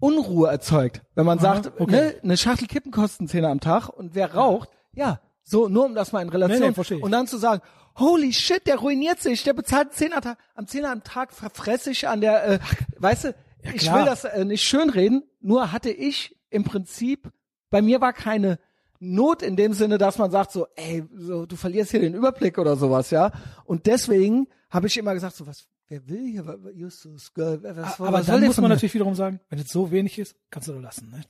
[0.00, 1.02] Unruhe erzeugt.
[1.14, 1.90] Wenn man sagt, okay.
[1.90, 5.86] ne, eine Schachtel Kippen kostet einen Zehner am Tag und wer raucht, ja, so nur
[5.86, 7.02] um das mal in Relation Nee, nee, ich.
[7.02, 7.62] und dann zu sagen,
[7.96, 11.90] holy shit, der ruiniert sich, der bezahlt Zehner am Tag, am Zehner am Tag verfresse
[11.90, 12.58] ich an der, äh,
[12.98, 13.98] weißt du, ich klar.
[13.98, 17.30] will das äh, nicht schönreden, nur hatte ich im Prinzip,
[17.70, 18.58] bei mir war keine
[19.00, 22.58] Not in dem Sinne, dass man sagt so, ey, so, du verlierst hier den Überblick
[22.58, 23.30] oder sowas, ja.
[23.64, 28.00] Und deswegen habe ich immer gesagt so, was, wer will hier, Justus, Girl, was, was
[28.00, 30.72] Aber soll dann muss man natürlich wiederum sagen, wenn es so wenig ist, kannst du
[30.72, 31.10] doch lassen.
[31.10, 31.22] Ne?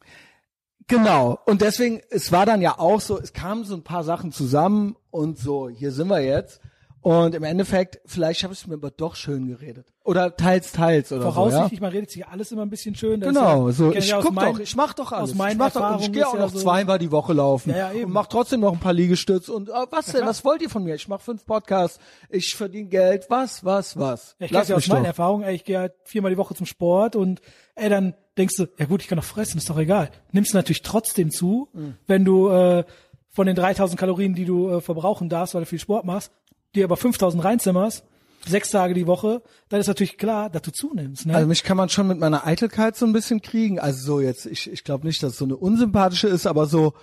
[0.86, 1.38] Genau.
[1.44, 4.96] Und deswegen, es war dann ja auch so, es kamen so ein paar Sachen zusammen
[5.10, 6.60] und so, hier sind wir jetzt.
[7.00, 9.86] Und im Endeffekt, vielleicht habe ich es mir aber doch schön geredet.
[10.04, 11.32] Oder teils, teils oder so, ja.
[11.32, 13.20] Voraussichtlich, man redet sich ja alles immer ein bisschen schön.
[13.20, 15.30] das Genau, ja, so ich aus guck meinen- doch, ich mach doch alles.
[15.30, 17.70] aus meinen ich mach doch, und ich gehe auch noch so- zweimal die Woche laufen
[17.70, 18.06] Ja, ja, eben.
[18.06, 20.82] und mach trotzdem noch ein paar Liegestütz und äh, was denn, was wollt ihr von
[20.82, 20.96] mir?
[20.96, 22.00] Ich mach fünf Podcasts,
[22.30, 24.34] ich verdiene Geld, was, was, was?
[24.40, 25.04] Ja, ich kenne ja aus doch.
[25.04, 27.40] Erfahrungen, ey, ich gehe halt viermal die Woche zum Sport und
[27.76, 30.10] ey, dann denkst du, ja gut, ich kann doch fressen, ist doch egal.
[30.32, 31.94] Nimmst natürlich trotzdem zu, Mhm.
[32.08, 32.84] wenn du äh,
[33.30, 36.32] von den 3000 Kalorien, die du äh, verbrauchen darfst, weil du viel Sport machst,
[36.74, 38.04] dir aber 5000 reinzimmerst,
[38.46, 41.26] sechs Tage die Woche, dann ist natürlich klar, dass du zunimmst.
[41.26, 41.34] Ne?
[41.34, 43.78] Also mich kann man schon mit meiner Eitelkeit so ein bisschen kriegen.
[43.78, 46.94] Also so jetzt, ich, ich glaube nicht, dass es so eine unsympathische ist, aber so,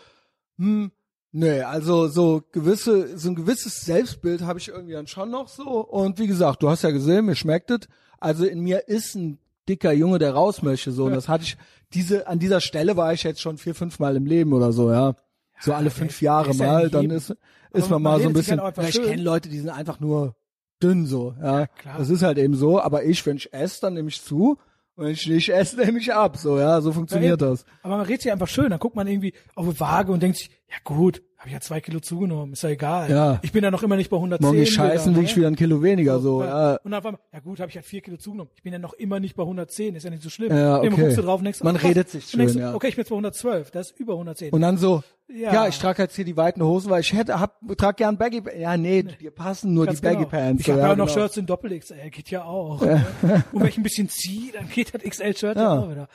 [0.58, 0.92] hm,
[1.32, 5.64] nee, also so gewisse, so ein gewisses Selbstbild habe ich irgendwie dann schon noch so.
[5.64, 7.82] Und wie gesagt, du hast ja gesehen, mir schmeckt es.
[8.20, 10.92] Also in mir ist ein dicker Junge, der raus möchte.
[10.92, 11.58] So, und das hatte ich,
[11.94, 14.92] diese, an dieser Stelle war ich jetzt schon vier, fünf Mal im Leben oder so,
[14.92, 15.16] ja.
[15.62, 17.34] So alle fünf Jahre mal, dann ist,
[17.76, 20.00] ist man man mal so ein bisschen, halt ja, ich kenne Leute, die sind einfach
[20.00, 20.36] nur
[20.82, 21.68] dünn so, ja.
[21.68, 21.98] klar.
[21.98, 24.58] Das ist halt eben so, aber ich, wenn ich esse, dann nehme ich zu.
[24.96, 27.66] Und wenn ich nicht esse, nehme ich ab, so, ja, so funktioniert Ja, das.
[27.84, 30.38] Aber man redet sich einfach schön, dann guckt man irgendwie auf die Waage und denkt
[30.38, 33.08] sich, ja gut, habe ich ja zwei Kilo zugenommen, ist ja egal.
[33.08, 33.40] Ja.
[33.44, 34.44] Ich bin ja noch immer nicht bei 110.
[34.44, 36.78] Morgen ich scheißen, wiege ich wieder ein Kilo weniger, so, ja.
[36.84, 38.50] Und dann einmal, ja gut, habe ich ja vier Kilo zugenommen.
[38.56, 40.52] Ich bin ja noch immer nicht bei 110, ist ja nicht so schlimm.
[40.58, 40.90] Ja, okay.
[40.90, 42.74] guckst du drauf und denkst, Man oh, redet sich denkst schön, du, ja.
[42.74, 44.54] Okay, ich bin jetzt bei 112, das ist über 110.
[44.54, 45.68] Und dann so, ja, Ja.
[45.68, 48.76] ich trage jetzt hier die weiten Hosen, weil ich hätte, hab, trag gern Baggy, ja,
[48.76, 50.30] nee, dir passen nur Ganz die Baggy genau.
[50.30, 50.62] Pants.
[50.64, 51.20] Ich habe ja, ja noch genau.
[51.20, 52.82] Shirts in Doppel XL, geht ja auch.
[52.82, 53.06] Ne?
[53.52, 55.62] Und wenn ich ein bisschen ziehe, dann geht das XL-Shirt ja.
[55.62, 55.80] Ja.
[55.80, 56.08] auch wieder.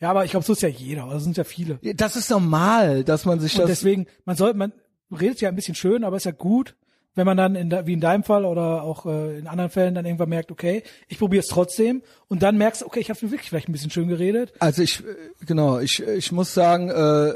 [0.00, 1.78] Ja, aber ich glaube, so ist ja jeder, also sind ja viele.
[1.94, 4.72] Das ist normal, dass man sich Und das, deswegen, man soll, man
[5.10, 6.74] redet ja ein bisschen schön, aber ist ja gut,
[7.14, 10.04] wenn man dann in wie in deinem Fall oder auch äh, in anderen Fällen dann
[10.04, 13.32] irgendwann merkt, okay, ich probiere es trotzdem und dann merkst du, okay, ich habe mir
[13.32, 14.52] wirklich vielleicht ein bisschen schön geredet.
[14.58, 15.04] also ich, äh,
[15.46, 17.32] genau, ich, ich muss sagen, äh,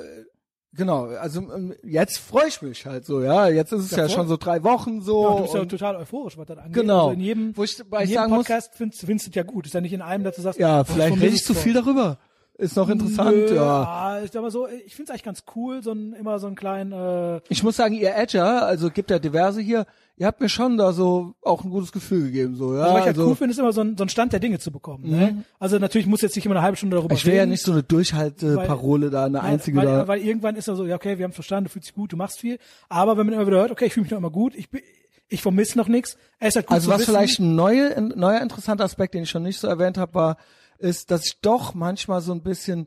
[0.74, 4.08] genau, also ähm, jetzt freue ich mich halt so, ja, jetzt ist es ja, Ja,
[4.10, 5.22] schon so drei Wochen so.
[5.30, 6.74] Ja, du bist ja und- total euphorisch, was das angeht.
[6.74, 7.08] Genau.
[7.08, 9.42] Also in jedem, Wo ich- in jedem sagen muss- Podcast findest, findest du es ja
[9.44, 9.64] gut.
[9.66, 12.18] Ist ja nicht in einem, dass du sagst, Ja, vielleicht rede ich zu viel darüber.
[12.60, 14.20] Ist noch interessant, Nö, ja.
[14.22, 16.92] Ich sag mal so, ich find's eigentlich ganz cool, so ein, immer so einen kleinen,
[16.92, 19.86] äh, Ich muss sagen, ihr Edger, also gibt ja diverse hier,
[20.18, 22.82] ihr habt mir schon da so auch ein gutes Gefühl gegeben, so, ja.
[22.82, 24.40] also, was ich halt also, cool finde, ist immer so ein, so ein Stand der
[24.40, 25.08] Dinge zu bekommen.
[25.08, 25.44] Ne?
[25.58, 27.72] Also natürlich muss jetzt nicht immer eine halbe Stunde darüber ich will ja nicht so
[27.72, 30.06] eine Durchhalteparole da, eine einzige weil, da.
[30.06, 32.16] weil irgendwann ist er so, ja okay, wir haben verstanden, du fühlst dich gut, du
[32.18, 32.58] machst viel.
[32.90, 34.82] Aber wenn man immer wieder hört, okay, ich fühle mich noch immer gut, ich bin,
[35.30, 36.18] ich vermisse noch nichts.
[36.38, 39.22] Es ist halt gut Also was wissen, vielleicht ein neue, ein neuer interessanter Aspekt, den
[39.22, 40.36] ich schon nicht so erwähnt habe, war,
[40.80, 42.86] ist, dass ich doch manchmal so ein bisschen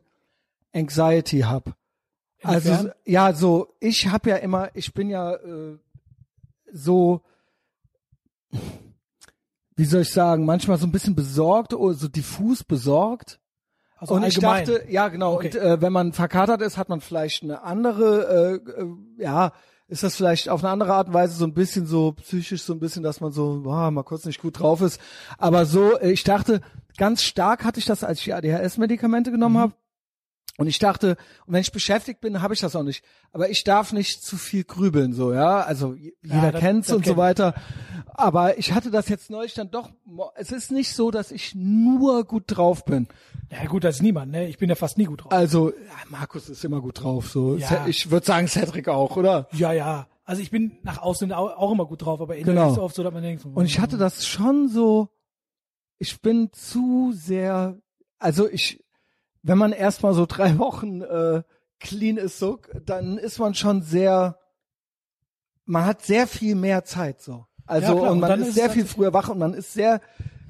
[0.74, 1.74] Anxiety habe.
[2.42, 5.78] Also ja, so ich habe ja immer, ich bin ja äh,
[6.72, 7.22] so,
[9.76, 13.40] wie soll ich sagen, manchmal so ein bisschen besorgt oder so diffus besorgt.
[13.96, 14.66] also und ich allgemein.
[14.66, 15.46] dachte, ja genau, Okay.
[15.48, 18.86] und äh, wenn man verkatert ist, hat man vielleicht eine andere, äh, äh,
[19.22, 19.52] ja,
[19.88, 22.72] ist das vielleicht auf eine andere Art und Weise so ein bisschen so psychisch so
[22.72, 25.00] ein bisschen, dass man so, boah, mal kurz nicht gut drauf ist.
[25.38, 26.60] Aber so, äh, ich dachte,
[26.96, 29.34] ganz stark hatte ich das, als ich die ADHS-Medikamente Mhm.
[29.34, 29.74] genommen habe.
[30.56, 31.16] Und ich dachte,
[31.46, 33.04] und wenn ich beschäftigt bin, habe ich das auch nicht.
[33.32, 35.62] Aber ich darf nicht zu viel grübeln, so, ja.
[35.62, 37.54] Also jeder das- kennt's das und kenn so weiter.
[38.06, 39.90] Aber ich hatte das jetzt neulich dann doch.
[40.36, 43.08] Es ist nicht so, dass ich nur gut drauf bin.
[43.50, 44.46] Ja gut, das ist niemand, ne?
[44.46, 45.32] Ich bin ja fast nie gut drauf.
[45.32, 45.74] Also ja,
[46.08, 47.30] Markus ist immer gut drauf.
[47.30, 47.86] So, Ja.
[47.88, 49.48] Ich würde sagen Cedric auch, oder?
[49.52, 50.06] Ja, ja.
[50.24, 52.66] Also ich bin nach außen auch, immer gut drauf, aber innerlich Genau.
[52.68, 55.08] ist es oft so, dass man denkt, so, Und ich hatte das schon so.
[55.98, 57.78] Ich bin zu sehr.
[58.18, 58.84] Also ich,
[59.42, 61.42] wenn man erstmal so drei Wochen äh,
[61.80, 64.38] clean ist, so, dann ist man schon sehr.
[65.66, 67.46] Man hat sehr viel mehr Zeit, so.
[67.66, 69.72] Also Ja, und und man ist ist sehr viel halt- früher wach und man ist
[69.72, 70.00] sehr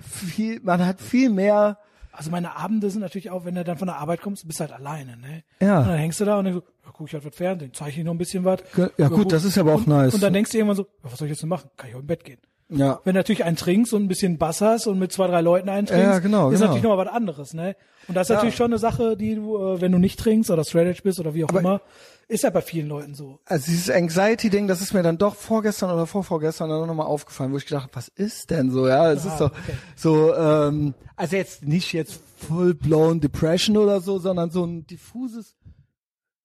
[0.00, 0.60] viel.
[0.62, 1.78] Man hat viel mehr.
[2.10, 4.60] Also meine Abende sind natürlich auch, wenn du dann von der Arbeit kommst, du bist
[4.60, 5.42] halt alleine, ne?
[5.60, 5.80] Ja.
[5.80, 8.00] Und dann hängst du da und denkst so, ja, guck ich halt was Fernsehen, zeichne
[8.02, 8.60] ich noch ein bisschen was.
[8.74, 10.14] Ge- ja, gut, das ist aber auch und, nice.
[10.14, 11.70] Und dann denkst du irgendwann so, ja, was soll ich jetzt denn machen?
[11.76, 12.38] Kann ich auch im Bett gehen.
[12.70, 13.00] Ja.
[13.04, 15.68] Wenn du natürlich einen trinkst und ein bisschen Bass hast und mit zwei, drei Leuten
[15.68, 16.66] einen trinkst, Ja, genau, ist genau.
[16.68, 17.76] natürlich nochmal was anderes, ne?
[18.08, 18.34] Und das ist Ja.
[18.36, 21.20] natürlich schon eine Sache, die du, äh, wenn du nicht trinkst oder straight edge bist
[21.20, 21.80] oder wie auch Aber- immer,
[22.26, 23.38] ist ja bei vielen Leuten so.
[23.44, 27.58] Also dieses Anxiety-Ding, das ist mir dann doch vorgestern oder vorvorgestern dann nochmal aufgefallen, wo
[27.58, 28.88] ich gedacht habe, was ist denn so?
[28.88, 29.72] Ja, es Ah, ist doch okay.
[29.94, 35.54] so, ähm, also jetzt nicht jetzt full-blown Depression oder so, sondern so ein diffuses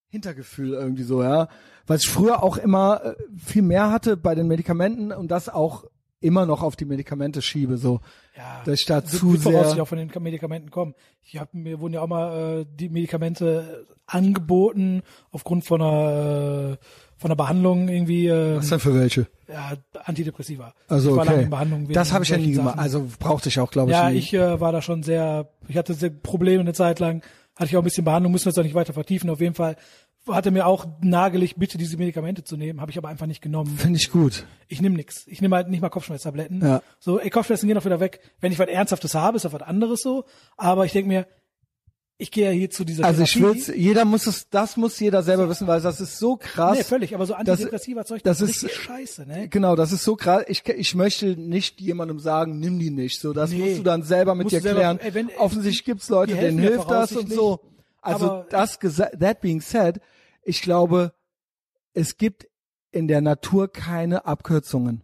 [0.10, 1.48] Hintergefühl irgendwie so, ja.
[1.88, 5.86] Was ich früher auch immer äh, viel mehr hatte bei den Medikamenten und das auch
[6.22, 8.02] immer noch auf die Medikamente schiebe, so.
[8.36, 10.94] Ja, Dass ich da wird- zu wird voraussichtlich sehr- auch von den Medikamenten kommen.
[11.24, 15.02] Ich habe mir wurden ja auch mal äh, die Medikamente angeboten
[15.32, 16.86] aufgrund von einer äh,
[17.18, 19.28] von einer Behandlung irgendwie äh, Was denn für welche?
[19.50, 19.74] ja,
[20.06, 20.74] Antidepressiva.
[20.88, 21.48] Also ich okay.
[21.50, 22.76] wegen Das habe ich ja nie gemacht.
[22.76, 22.80] Sachen.
[22.80, 24.18] Also brauchte ich auch, glaube ich, ja, nie.
[24.18, 27.22] ich äh, war da schon sehr, ich hatte sehr Probleme eine Zeit lang,
[27.56, 29.30] hatte ich auch ein bisschen Behandlung, müssen wir jetzt auch nicht weiter vertiefen.
[29.30, 29.76] Auf jeden Fall
[30.28, 33.78] hatte mir auch nahegelegt, bitte diese Medikamente zu nehmen, habe ich aber einfach nicht genommen.
[33.78, 34.46] Finde ich gut.
[34.68, 35.26] Ich nehme nix.
[35.28, 36.62] Ich nehme halt nicht mal Kopfschmerztabletten.
[36.62, 36.82] Ja.
[37.00, 38.20] So, ey, Kopfschmerzen gehen auch wieder weg.
[38.40, 40.26] Wenn ich was Ernsthaftes habe, ist das was anderes so.
[40.58, 41.28] Aber ich denke mir,
[42.22, 43.68] ich gehe ja hier zu dieser Also ich Therapie.
[43.68, 46.78] würde, jeder muss es, das muss jeder selber wissen, weil das ist so krass.
[46.78, 47.16] Nee, völlig.
[47.16, 49.48] Aber so Das- antidepressiva Zeug, das das, ist- scheiße, ne?
[49.48, 50.44] Genau, das ist so krass.
[50.50, 53.22] Ich, ich möchte nicht jemandem sagen, nimm die nicht.
[53.22, 53.60] So, das Nee.
[53.60, 55.00] musst du dann selber mit dir selber- klären.
[55.00, 57.62] ey, wenn- Offensichtlich gibt's Leute, denen hilft das und so.
[58.02, 60.00] Also aber- das gesa- that being said,
[60.44, 61.14] ich glaube,
[61.94, 62.48] es gibt
[62.92, 65.04] in der Natur keine Abkürzungen.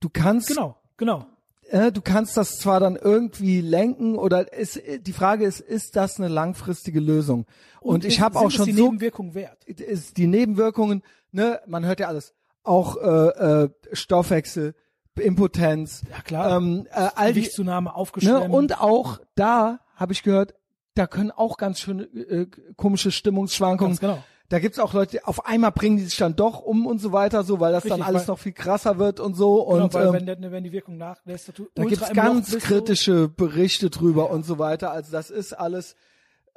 [0.00, 1.26] Du kannst Genau, genau.
[1.70, 6.18] äh, du kannst das zwar dann irgendwie lenken oder ist, die Frage ist, ist das
[6.18, 7.46] eine langfristige Lösung?
[7.80, 9.64] Und, ich ist- habe auch schon die so Nebenwirkungen wert.
[9.64, 12.34] ist die Nebenwirkungen, ne, man hört ja alles,
[12.64, 14.74] auch äh, äh, Stoffwechsel,
[15.16, 16.56] Impotenz, Ja, klar.
[16.56, 17.92] ähm, äh, all die, Gewichtszunahme,
[18.22, 20.54] ne, und auch da habe ich gehört,
[20.94, 22.46] da können auch ganz schöne äh,
[22.76, 23.92] komische Stimmungsschwankungen.
[23.92, 24.22] Ganz genau.
[24.50, 27.44] Da gibt's auch Leute, auf einmal bringen die sich dann doch um und so weiter,
[27.44, 29.64] so weil das dann Richtig, alles weil- noch viel krasser wird und so.
[29.64, 33.28] Genau, und weil ähm, wenn, der, wenn die Wirkung nachlässt, da gibt's Loch ganz kritische
[33.28, 34.92] Berichte drüber und so weiter.
[34.92, 35.96] Also das ist alles.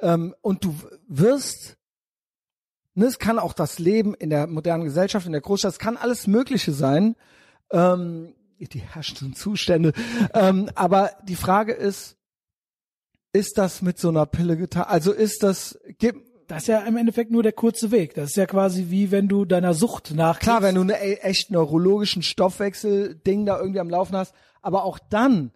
[0.00, 0.74] Ähm, und du
[1.08, 1.78] wirst,
[2.94, 5.96] ne, es kann auch das Leben in der modernen Gesellschaft, in der Großstadt, es kann
[5.96, 7.16] alles Mögliche sein.
[7.72, 9.92] Ähm, die herrschenden Zustände.
[10.34, 12.17] ähm, aber die Frage ist,
[13.38, 14.84] ist das mit so einer Pille getan?
[14.88, 18.14] Also ist das, gibt, Das ist ja im Endeffekt nur der kurze Weg.
[18.14, 21.18] Das ist ja quasi wie wenn du deiner Sucht nach Klar, wenn du eine e-
[21.22, 25.52] echt neurologischen Stoffwechsel-Ding da irgendwie am Laufen hast, aber auch dann,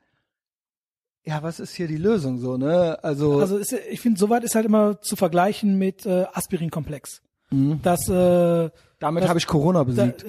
[1.24, 2.98] ja, was ist hier die Lösung so, ne?
[3.02, 7.22] Also, Also ist, ich finde, soweit ist halt immer zu vergleichen mit äh, Aspirinkomplex.
[7.50, 7.80] Mhm.
[7.82, 10.24] Das, äh, damit habe ich Corona da, besiegt.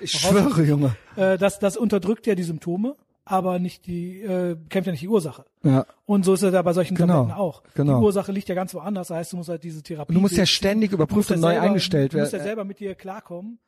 [0.00, 0.96] ich schwöre, Junge.
[1.16, 5.08] äh, das, das unterdrückt ja die Symptome, aber nicht die, äh, kämpft ja nicht die
[5.08, 5.44] Ursache.
[5.62, 5.86] Ja.
[6.06, 7.62] Und so ist es ja bei solchen Genau, Tabletten auch.
[7.74, 7.98] genau.
[7.98, 9.08] Die Ursache liegt ja ganz woanders.
[9.08, 10.10] Das heißt, du musst halt diese Therapie.
[10.10, 12.46] Und du musst ja ständig überprüft und neu selber- eingestellt Du musst ja werden.
[12.48, 13.58] selber mit dir klarkommen.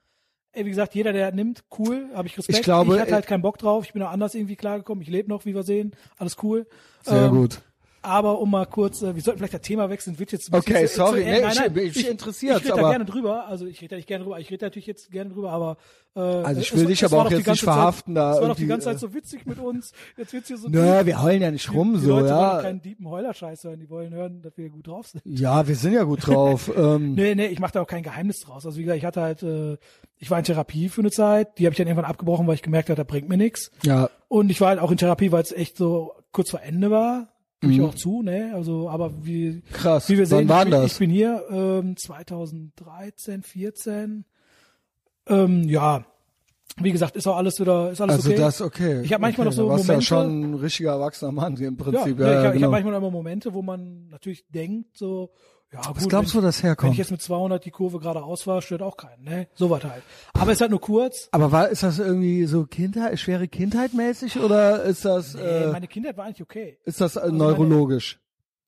[0.52, 2.58] Ey, wie gesagt, jeder, der nimmt, cool, habe ich Respekt.
[2.58, 3.84] Ich glaube, ich hatte äh, halt keinen Bock drauf.
[3.86, 5.02] Ich bin auch anders irgendwie klargekommen.
[5.02, 5.92] Ich lebe noch, wie wir sehen.
[6.16, 6.66] Alles cool.
[7.02, 7.60] Sehr Ähm, gut.
[8.04, 10.76] Aber um mal kurz, äh, wir sollten vielleicht das Thema wechseln, wird jetzt ein bisschen
[10.76, 13.04] Okay, zu- sorry, zu- nee, nein, ich- nein, ich- ich interessiert, Ich rede da gerne
[13.06, 15.76] drüber, also ich rede da nicht gerne drüber, ich rede natürlich jetzt gerne drüber, aber
[16.16, 18.22] äh, Also ich es will war- dich es aber auch die jetzt nicht verhaften, Zeit,
[18.22, 20.58] da Es war doch die ganze äh, Zeit so witzig mit uns, jetzt wird's hier
[20.58, 22.62] so Nö, wir heulen ja nicht die, rum die so, Leute wollen ja.
[22.62, 25.22] keinen deepen Heuler-Scheiß hören, die wollen hören, dass wir gut drauf sind.
[25.24, 26.70] Ja, wir sind ja gut drauf.
[26.76, 28.64] ähm, Nee, nee, ich mache da auch kein Geheimnis draus.
[28.66, 29.76] Also wie gesagt, ich hatte halt, äh,
[30.18, 32.62] ich war in Therapie für eine Zeit, die habe ich dann irgendwann abgebrochen, weil ich
[32.62, 33.70] gemerkt habe, das bringt mir nichts.
[33.82, 36.90] ja, Und ich war halt auch in Therapie, weil es echt so kurz vor Ende
[36.90, 37.28] war.
[37.60, 37.84] Gebe ich Mhm.
[37.86, 38.52] auch zu, ne?
[38.54, 40.08] Also, aber wie, krass.
[40.08, 40.92] wie wir sehen, ich, bin, das?
[40.92, 44.24] ich bin hier ähm, 2013, 14.
[45.28, 46.04] Ähm, ja,
[46.76, 48.38] wie gesagt, ist auch alles wieder, ist alles also okay.
[48.38, 49.00] das okay.
[49.02, 51.56] Ich hab manchmal okay, noch so du warst Momente- ja schon ein richtiger erwachsener Mann
[51.56, 52.18] im ja, Prinzip.
[52.18, 52.64] ja, Ja, ich, hab- ich genau.
[52.66, 55.30] habe manchmal immer Momente, wo man natürlich denkt, so,
[55.82, 56.92] ja gut, Was glaubst wenn, du, das wenn herkommt?
[56.92, 59.48] ich jetzt mit 200 die Kurve geradeaus war, stört auch keinen, ne?
[59.54, 60.02] So was halt.
[60.32, 61.28] Aber es ist halt nur kurz.
[61.32, 65.72] Aber war, ist das irgendwie so Kindheit, schwere Kindheit mäßig oder ist das, Nee, äh,
[65.72, 66.78] meine Kindheit war eigentlich okay.
[66.84, 68.20] ist das äh, meine- neurologisch?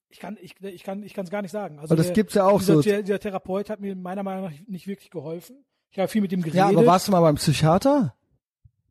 [0.09, 1.79] Ich kann, ich, ich kann, ich kann es gar nicht sagen.
[1.79, 2.83] Also Weil das der, gibt's ja auch dieser, so.
[2.83, 5.65] Der, dieser Therapeut hat mir meiner Meinung nach nicht wirklich geholfen.
[5.91, 6.59] Ich habe viel mit ihm geredet.
[6.59, 8.15] Ja, aber warst du mal beim Psychiater?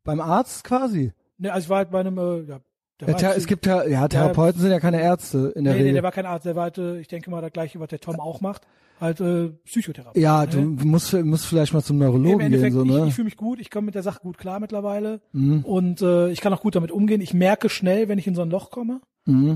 [0.04, 1.12] Beim Arzt quasi?
[1.38, 2.60] Ne, also ich war halt bei einem, äh, ja,
[3.00, 5.84] der halt- es gibt ja, ja, Therapeuten sind ja keine Ärzte in der nee, nee,
[5.84, 5.94] Regel.
[5.94, 8.00] der war kein Arzt, der war halt, äh, ich denke mal, das gleiche, was der
[8.00, 8.62] Tom auch macht,
[9.00, 10.18] halt äh, Psychotherapie.
[10.20, 10.50] ja, ne?
[10.50, 13.00] du musst, musst vielleicht mal zum Neurologen gehen, Endeffekt, so, ich, ne?
[13.02, 13.08] Mhm.
[13.08, 16.40] ich fühle mich gut, ich komme mit der Sache gut klar mittlerweile und äh, ich
[16.40, 17.20] kann auch gut damit umgehen.
[17.20, 19.00] Ich merke schnell, wenn ich in so ein Loch komme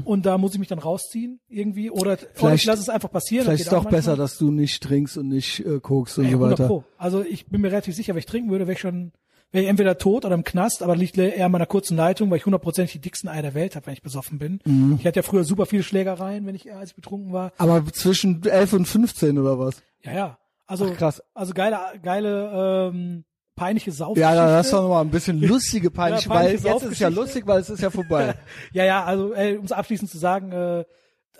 [0.04, 2.26] und da muss ich mich dann rausziehen irgendwie oder, oder ich Mhm.
[2.34, 3.44] Vielleicht- lasse es einfach passieren.
[3.44, 6.36] Vielleicht ist doch besser, dass du nicht trinkst und nicht äh, kokst und Ey, so
[6.38, 6.66] 100 weiter.
[6.68, 6.84] Pro.
[6.98, 9.12] Also ich bin mir relativ sicher, wenn ich trinken würde, wäre ich schon,
[9.52, 12.38] wäre ich entweder tot oder im Knast, aber liegt eher an meiner kurzen Leitung, weil
[12.38, 14.60] ich hundertprozentig die dicksten Eier der Welt habe, wenn ich besoffen bin.
[14.64, 14.96] Mhm.
[15.00, 17.52] Ich hatte ja früher super viele Schlägereien, wenn ich, als ich betrunken war.
[17.58, 19.82] Aber zwischen 11 und 15 oder was?
[20.02, 20.38] Ja, ja.
[20.66, 21.22] Also, Ach, krass.
[21.34, 23.24] also geile, geile, ähm,
[23.56, 24.16] peinliche Sauf.
[24.16, 26.92] Ja, da hast du noch mal ein bisschen lustige peinliche, Ja, weil peinliche jetzt ist
[26.92, 27.20] es ja Saufgeschichte.
[27.20, 28.34] lustig, weil es ist ja vorbei.
[28.72, 30.84] Ja, ja, also äh, um es abschließend zu sagen, äh,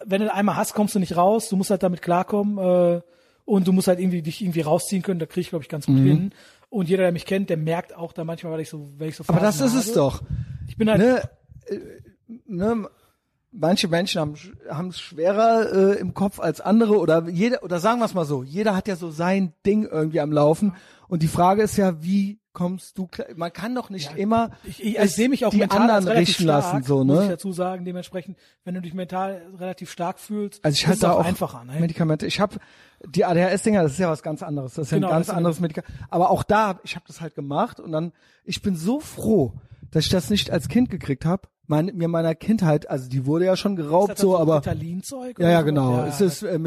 [0.05, 3.01] wenn du einmal hast, kommst du nicht raus, du musst halt damit klarkommen äh,
[3.45, 5.87] und du musst halt irgendwie dich irgendwie rausziehen können, da kriege ich glaube ich ganz
[5.87, 5.95] Mhm.
[5.97, 6.33] gut hin.
[6.71, 9.17] Und jeder, der mich kennt, der merkt auch da manchmal, weil ich so, wenn ich
[9.17, 9.99] so Aber das Phasen ist es habe.
[10.01, 10.23] doch.
[10.69, 11.23] Ich bin halt, Ne,
[11.67, 11.79] äh,
[12.47, 12.89] ne,
[13.51, 14.35] manche Menschen haben
[14.71, 18.25] haben es schwerer äh, im Kopf als andere oder jeder oder sagen wir es mal
[18.25, 20.75] so, jeder hat ja so sein Ding irgendwie am Laufen
[21.09, 23.27] und die Frage ist ja, wie kommst du klar?
[23.35, 26.45] Man kann doch nicht immer ich, ich, ich sehe mich auch die mental anderen richten
[26.45, 27.31] stark, lassen so, muss ich ne?
[27.31, 31.21] dazu sagen, dementsprechend, wenn du dich mental relativ stark fühlst, Also ich es da auch
[31.21, 31.65] auch einfacher.
[31.65, 31.81] Ne?
[31.81, 32.27] Medikamente.
[32.27, 32.57] Ich habe
[33.07, 34.75] die ADHS-Dinger, das ist ja was ganz anderes.
[34.75, 35.91] Das ist Genau, ja ein ganz anderes Medikament.
[36.11, 38.13] Aber auch da, ich habe das halt gemacht und dann,
[38.45, 39.53] ich bin so froh,
[39.91, 41.49] dass ich das nicht als Kind gekriegt habe.
[41.67, 45.39] Mein, mir meiner Kindheit, also die wurde ja schon geraubt, Ist das so, aber Ritalin-Zeug
[45.39, 45.99] ja, ja, genau.
[45.99, 46.59] Ja, es ist äh,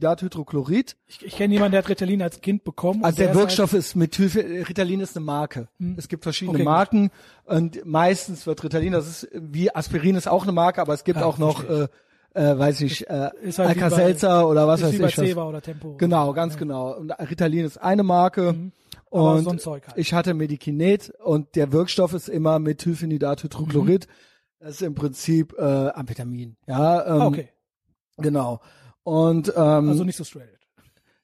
[0.00, 0.96] Methylphenidathydrochlorid.
[1.08, 3.04] ich ich kenne jemanden, der hat Ritalin als Kind bekommen.
[3.04, 4.28] Also der ist halt- Wirkstoff ist Methyl,
[4.68, 5.68] Ritalin ist eine Marke.
[5.96, 6.72] Es gibt verschiedene Okay, gut.
[6.72, 7.10] Marken
[7.44, 11.18] und meistens wird Ritalin, das ist wie Aspirin ist auch eine Marke, aber es gibt
[11.18, 11.88] Ja, auch noch, äh,
[12.36, 15.14] äh, weiß ich, äh, halt Alka-Seltzer oder was weiß ich was.
[15.14, 15.96] Ceva oder Tempo.
[15.96, 16.96] Genau, ganz genau.
[16.96, 18.52] Und Ritalin ist eine Marke.
[18.52, 18.72] Mhm.
[19.08, 19.96] Und so ein Zeug halt.
[19.96, 24.06] ich hatte Medikinet und der Wirkstoff ist immer Methylphenidathydrochlorid.
[24.58, 26.56] Das ist im Prinzip äh, Amphetamin.
[26.66, 27.48] Ja, ähm, Ah, okay.
[28.18, 28.60] genau.
[29.04, 30.58] Und ähm, Also nicht so straight.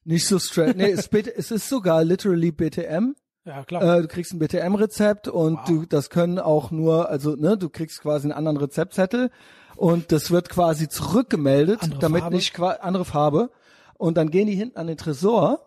[0.05, 0.77] nicht so straight.
[0.77, 3.15] Nee, es, es ist sogar literally BTM.
[3.45, 3.97] Ja, klar.
[3.97, 5.65] Äh, du kriegst ein BTM-Rezept und Wow.
[5.67, 9.29] du, das können auch nur, also ne, du kriegst quasi einen anderen Rezeptzettel
[9.75, 12.35] und das wird quasi zurückgemeldet, Andere damit Farbe?
[12.35, 13.49] nicht andere Farbe.
[13.97, 15.59] Und dann gehen die hinten an den Tresor,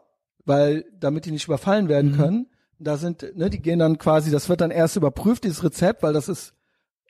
[0.45, 2.17] weil damit die nicht überfallen werden Mhm.
[2.17, 2.47] können.
[2.79, 6.13] Da sind, ne, die gehen dann quasi, das wird dann erst überprüft, dieses Rezept, weil
[6.13, 6.53] das ist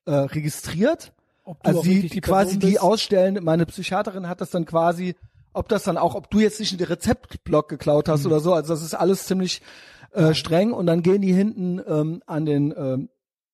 [0.06, 1.12] äh, registriert.
[1.60, 2.81] Also die, die quasi die bist.
[2.82, 5.16] ausstellen, meine Psychiaterin hat das dann quasi,
[5.52, 8.12] ob das dann auch, ob du jetzt nicht den Rezeptblock geklaut Mhm.
[8.12, 9.62] hast oder so, also das ist alles ziemlich
[10.12, 13.09] äh, streng und dann gehen die hinten ähm, an den ähm,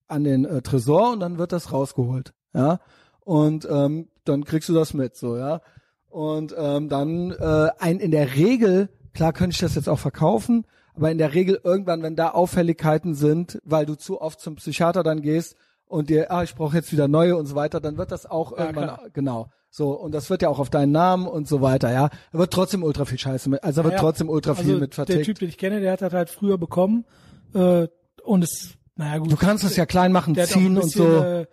[0.07, 2.79] an den äh, Tresor und dann wird das rausgeholt, ja
[3.23, 5.61] und ähm, dann kriegst du das mit, so ja
[6.09, 10.65] und ähm, dann äh, ein in der Regel klar könnte ich das jetzt auch verkaufen,
[10.95, 15.03] aber in der Regel irgendwann, wenn da Auffälligkeiten sind, weil du zu oft zum Psychiater
[15.03, 15.55] dann gehst
[15.85, 18.51] und dir, ah, ich brauche jetzt wieder neue und so weiter, dann wird das auch
[18.51, 19.09] irgendwann, klar.
[19.13, 22.09] genau, so, und das wird ja auch auf deinen Namen und so weiter, ja.
[22.31, 24.79] Da wird trotzdem ultra viel Scheiße mit, also da wird Ja, trotzdem ultra viel also
[24.79, 25.25] mit Der vertickt.
[25.25, 27.05] Typ, den ich kenne, der hat das halt früher bekommen
[27.53, 27.87] äh,
[28.23, 29.31] und es, naja gut.
[29.31, 31.23] Du kannst es ja klein machen, der ziehen ein und bisschen, so.
[31.23, 31.47] Äh,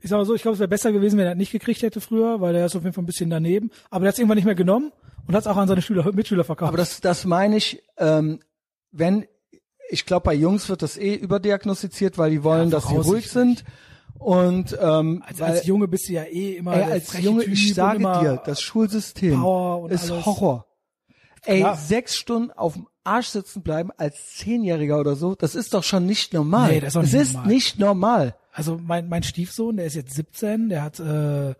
[0.00, 1.82] ich sag mal so, ich glaube, es wäre besser gewesen, wenn er das nicht gekriegt
[1.82, 3.70] hätte früher, weil er ist auf jeden Fall ein bisschen daneben.
[3.90, 4.92] Aber der hat es irgendwann nicht mehr genommen
[5.26, 6.68] und hat es auch an seine Schüler, Mitschüler verkauft.
[6.68, 8.40] Aber das, das meine ich, ähm,
[8.92, 9.26] wenn,
[9.90, 13.64] ich glaube, bei Jungs wird das eh überdiagnostiziert, weil die wollen, dass sie ruhig sind.
[14.18, 17.52] Und ähm, als, weil, als Junge bist du ja eh immer ey, als Junge, typ
[17.52, 19.34] ich sage dir, das Schulsystem
[19.90, 20.26] ist alles.
[20.26, 20.67] Horror.
[21.44, 21.76] Ey, Klar.
[21.76, 26.04] sechs Stunden auf dem Arsch sitzen bleiben als Zehnjähriger oder so, das ist doch schon
[26.06, 26.72] nicht normal.
[26.72, 27.48] Nee, das ist es nicht ist normal.
[27.52, 28.36] nicht normal.
[28.52, 31.54] Also mein, mein Stiefsohn, der ist jetzt 17, der hat, äh,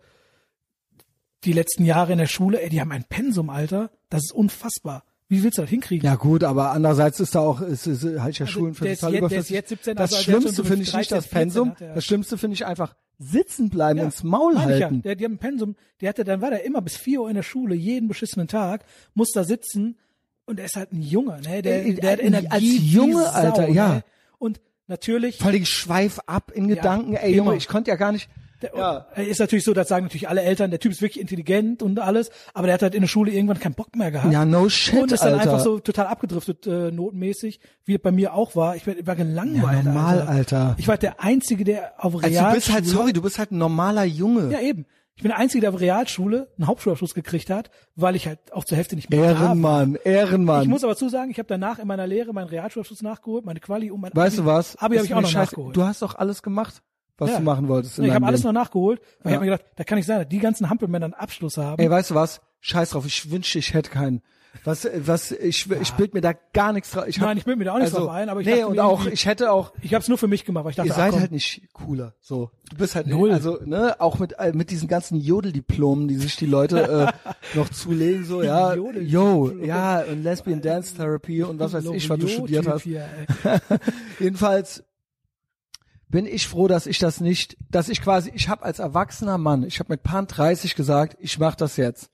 [1.45, 3.91] die letzten Jahre in der Schule, ey, die haben ein Pensum, Alter.
[4.09, 5.03] Das ist unfassbar.
[5.29, 6.05] Wie willst du das hinkriegen?
[6.05, 8.99] Ja gut, aber andererseits ist da auch, ist, ist, halte ich ja Schulen für ist
[8.99, 9.43] total jetzt- überflüssig.
[9.51, 11.95] ist jetzt 17, das also Schlimmste finde ich nicht 13, das Pensum, 14 hat er.
[11.95, 14.65] das Schlimmste finde ich einfach sitzen bleiben, ins Maul ich ja.
[14.65, 15.01] halten.
[15.01, 17.35] Der, die haben ein Pensum, der hatte, dann war der immer bis 4 Uhr in
[17.35, 19.97] der Schule, jeden beschissenen Tag, muss da sitzen
[20.45, 21.61] und der ist halt ein Junge, ne?
[21.61, 23.95] Der, Ey, der hat als Energie wie Junge, Sau, Alter, ja.
[23.95, 24.03] Ne?
[24.39, 27.45] Und natürlich, Vor allem schweif ab in Gedanken, ey immer.
[27.45, 28.29] Junge, ich konnte ja gar nicht,
[28.61, 28.97] der, ja.
[29.15, 32.29] ist natürlich so, das sagen natürlich alle Eltern, der Typ ist wirklich intelligent und alles,
[32.53, 34.33] aber der hat halt in der Schule irgendwann keinen Bock mehr gehabt.
[34.33, 35.51] ja no shit, und ist dann Alter.
[35.51, 38.75] einfach so total abgedriftet, äh, notenmäßig, wie es bei mir auch war.
[38.75, 39.85] Ich war, gelangweilt.
[39.85, 40.39] Ja, normal, Alter.
[40.39, 40.75] Alter.
[40.77, 42.49] Ich war der Einzige, der auf also Realschule...
[42.49, 44.51] du bist halt, sorry, du bist halt ein normaler Junge.
[44.51, 44.85] Ja, eben.
[45.15, 48.63] Ich bin der Einzige, der auf Realschule einen Hauptschulabschluss gekriegt hat, weil ich halt auch
[48.63, 49.47] zur Hälfte nicht mehr da war.
[49.47, 50.61] Ehrenmann, Ehrenmann.
[50.63, 53.91] Ich muss aber zusagen, ich habe danach in meiner Lehre meinen Realschulabschluss nachgeholt, meine Quali
[53.91, 54.45] und mein weißt Abi.
[54.45, 54.77] du was?
[54.77, 55.55] Abi habe ich auch noch scheiße.
[55.55, 55.75] nachgeholt.
[55.75, 56.81] Du hast doch alles gemacht,
[57.19, 57.37] was Ja.
[57.37, 59.31] du machen wolltest ich habe alles noch nachgeholt, weil ich Ja.
[59.35, 61.81] habe mir gedacht, da kann sein, dass die ganzen Hampelmänner einen Abschluss haben.
[61.81, 62.41] Ey, weißt du was?
[62.61, 64.21] Scheiß drauf, ich wünschte, ich hätte keinen.
[64.63, 67.05] Was, was, ich, ich bild mir da gar nichts drauf.
[67.07, 68.63] Ich hab, Nein, ich bild mir da auch nichts also, drauf ein, aber ich nee,
[68.63, 70.89] und auch, ich hätte auch, ich habe es nur für mich gemacht, weil ich dachte,
[70.89, 72.15] ihr ach, seid komm, halt nicht cooler.
[72.19, 73.31] So, du bist halt Null.
[73.31, 77.69] also ne, auch mit äh, mit diesen ganzen Jodeldiplomen, die sich die Leute äh, noch
[77.69, 82.27] zulegen, so ja, yo, ja und Lesbian Dance Therapy und was weiß ich, was du
[82.27, 82.85] studiert hast.
[84.19, 84.83] Jedenfalls
[86.09, 89.63] bin ich froh, dass ich das nicht, dass ich quasi, ich habe als erwachsener Mann,
[89.63, 92.09] ich habe mit Pan 30 gesagt, ich mache das jetzt.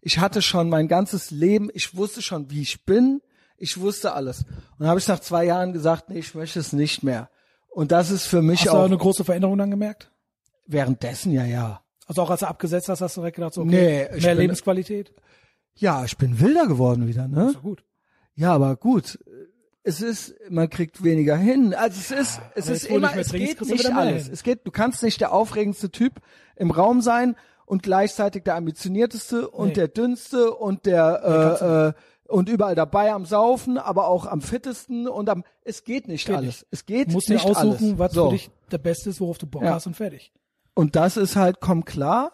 [0.00, 3.20] Ich hatte schon mein ganzes Leben, ich wusste schon, wie ich bin,
[3.56, 4.40] ich wusste alles.
[4.44, 7.30] Und dann habe ich nach zwei Jahren gesagt, nee, ich möchte es nicht mehr.
[7.68, 10.10] Und das ist für mich Hast du auch auch eine große Veränderung dann gemerkt?
[10.68, 11.80] währenddessen ja, ja.
[12.06, 14.34] Also auch als du abgesetzt hast, hast du direkt gedacht, so, Nee, okay, ich mehr
[14.34, 15.12] bin- Lebensqualität?
[15.74, 17.46] Ja, ich bin wilder geworden wieder, ne?
[17.48, 17.84] Ist doch gut.
[18.34, 19.18] Ja, aber gut.
[19.88, 21.72] Es ist, man kriegt weniger hin.
[21.72, 24.24] Also es ist, es ist du immer, es trinkst, geht du nicht alles.
[24.24, 24.32] hin.
[24.32, 26.14] Es geht, du kannst nicht der aufregendste Typ
[26.56, 27.36] im Raum sein
[27.66, 29.74] und gleichzeitig der ambitionierteste und Nee.
[29.74, 35.06] der dünnste und der äh, äh, und überall dabei am Saufen, aber auch am fittesten
[35.06, 35.44] und am.
[35.62, 36.46] Es geht nicht Geht alles.
[36.62, 36.66] nicht.
[36.72, 37.98] Es geht Du musst nicht dir aussuchen, alles.
[37.98, 38.24] was so.
[38.30, 39.74] für dich der Beste ist, worauf du Bock Ja.
[39.74, 40.32] hast und fertig.
[40.74, 42.32] Und das ist halt, komm klar.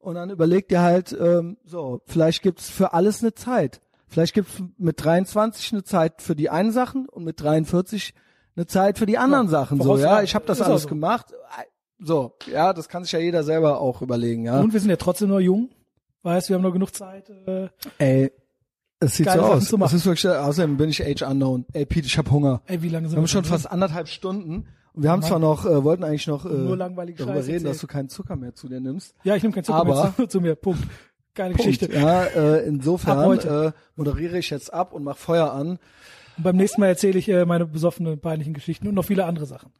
[0.00, 3.80] Und dann überleg dir halt, ähm, so, vielleicht gibt's für alles eine Zeit.
[4.08, 8.14] Vielleicht gibt's mit 23 eine Zeit für die einen Sachen und mit 43
[8.56, 9.80] eine Zeit für die anderen Ja, Sachen.
[9.80, 10.88] So, ja, ich habe das alles so.
[10.88, 11.26] gemacht.
[12.00, 14.60] So, ja, das kann sich ja jeder selber auch überlegen, ja.
[14.60, 15.68] Und wir sind ja trotzdem noch jung.
[16.22, 17.28] Weißt, wir haben noch genug Zeit.
[17.46, 17.68] Äh,
[17.98, 18.32] Ey,
[19.00, 19.64] es sieht so aus.
[19.64, 19.96] Es machen.
[19.96, 21.64] ist wirklich, außerdem bin ich age unknown.
[21.72, 22.62] Ey, Pete, ich hab Hunger.
[22.66, 23.50] ey, wie lange sind Wir haben schon drin?
[23.52, 24.66] fast anderthalb Stunden.
[24.92, 25.28] Und wir haben Mann.
[25.28, 27.82] zwar noch, äh, wollten eigentlich noch äh, darüber Scheiße reden, dass erzählt.
[27.82, 29.14] du keinen Zucker mehr zu dir nimmst.
[29.22, 30.54] Ja, ich nehme keinen Zucker Aber- mehr zu, zu mir.
[30.56, 30.82] Punkt.
[31.38, 31.78] Geile Punkt.
[31.78, 31.96] Geschichte.
[31.96, 35.78] Ja, äh, insofern äh, moderiere ich jetzt ab und mach Feuer an.
[36.36, 39.46] Und beim nächsten Mal erzähle ich äh, meine besoffenen, peinlichen Geschichten und noch viele andere
[39.46, 39.72] Sachen.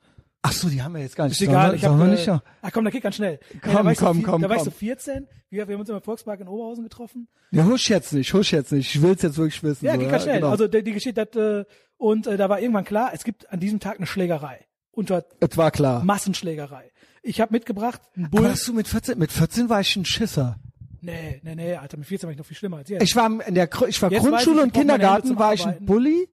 [0.43, 1.41] Ach so, die haben wir jetzt gar nicht.
[1.41, 2.43] Ist egal, ich habe sollen wir äh, nicht?
[2.63, 3.41] Ah, komm, da geht ganz schnell.
[3.61, 4.73] Komm, da war ich so komm, komm, Da war ich komm.
[4.73, 5.27] so 14.
[5.51, 7.27] Wir, wir haben uns im Volkspark in Oberhausen getroffen.
[7.51, 8.95] Ja, husch jetzt nicht, husch jetzt nicht.
[8.95, 9.85] Ich will's jetzt wirklich wissen.
[9.85, 10.37] Ja, so, geht ganz schnell.
[10.37, 10.51] Genau.
[10.51, 11.65] Also die, die Geschichte hat, äh,
[11.97, 14.65] und äh, da war irgendwann klar, es gibt an diesem Tag eine Schlägerei.
[14.93, 16.05] Unter es war klar.
[16.05, 16.93] Massenschlägerei.
[17.23, 18.49] Ich habe mitgebracht einen Aber Bull.
[18.49, 20.57] hast du mit 14, mit 14 war ich ein Schisser.
[21.01, 23.03] Nee, nee, nee, Alter, mit 14 war ich noch viel schlimmer als jetzt.
[23.03, 25.85] Ich war in der, ich war Jetzt Grundschule ich, und ich Kindergarten war ich ein.
[25.85, 26.29] Bully.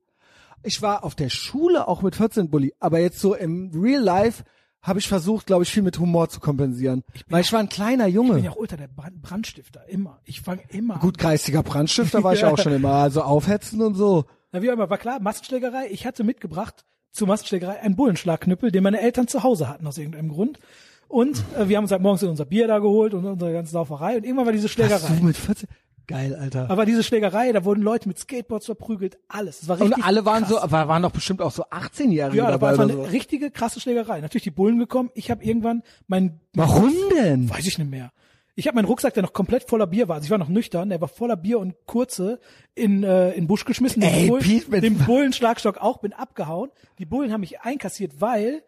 [0.64, 2.74] Ich war auf der Schule auch mit 14 Bully.
[2.80, 4.44] Aber jetzt so im Real Life
[4.82, 7.04] habe ich versucht, glaube ich, viel mit Humor zu kompensieren.
[7.28, 8.40] weil ich war ein kleiner ich bin Junge.
[8.40, 10.20] ja auch ultra der Brand Brandstifter, immer.
[10.26, 12.94] Ich fange immer Gut, geistiger Brandstifter war ich auch schon immer.
[12.94, 14.26] Also aufhetzen und so.
[14.52, 15.88] Na, wie auch immer, war klar, Massenschlägerei.
[15.90, 20.30] Ich hatte mitgebracht zur Massenschlägerei einen Bullenschlagknüppel, den meine Eltern zu Hause hatten aus irgendeinem
[20.30, 20.60] Grund.
[21.08, 24.18] Und äh, wir haben uns halt morgens unser Bier da geholt und unsere ganze Sauferei.
[24.18, 25.16] Und irgendwann war diese Hast Schlägerei.
[25.20, 25.68] du mit 14?
[26.08, 26.70] Geil, Alter.
[26.70, 29.62] Aber diese Schlägerei, da wurden Leute mit Skateboards verprügelt, alles.
[29.62, 30.50] Das war Und richtig alle waren krass.
[30.52, 33.04] so, aber waren doch bestimmt auch so 18-Jährige Ja, da war dabei einfach oder eine
[33.06, 33.10] so.
[33.12, 34.22] richtige krasse Schlägerei.
[34.22, 35.10] Natürlich die Bullen gekommen.
[35.16, 37.50] Ich habe irgendwann mein Warum denn?
[37.50, 38.12] weiß ich nicht mehr.
[38.58, 40.16] Ich habe meinen Rucksack, der noch komplett voller Bier war.
[40.18, 42.40] Also ich war noch nüchtern, der war voller Bier und kurze
[42.76, 44.00] in äh, in den Busch geschmissen.
[44.02, 46.70] Den Ey, Bullen, Piet, mit- den Bullenschlagstock auch, bin abgehauen.
[47.00, 48.62] Die Bullen haben mich einkassiert, weil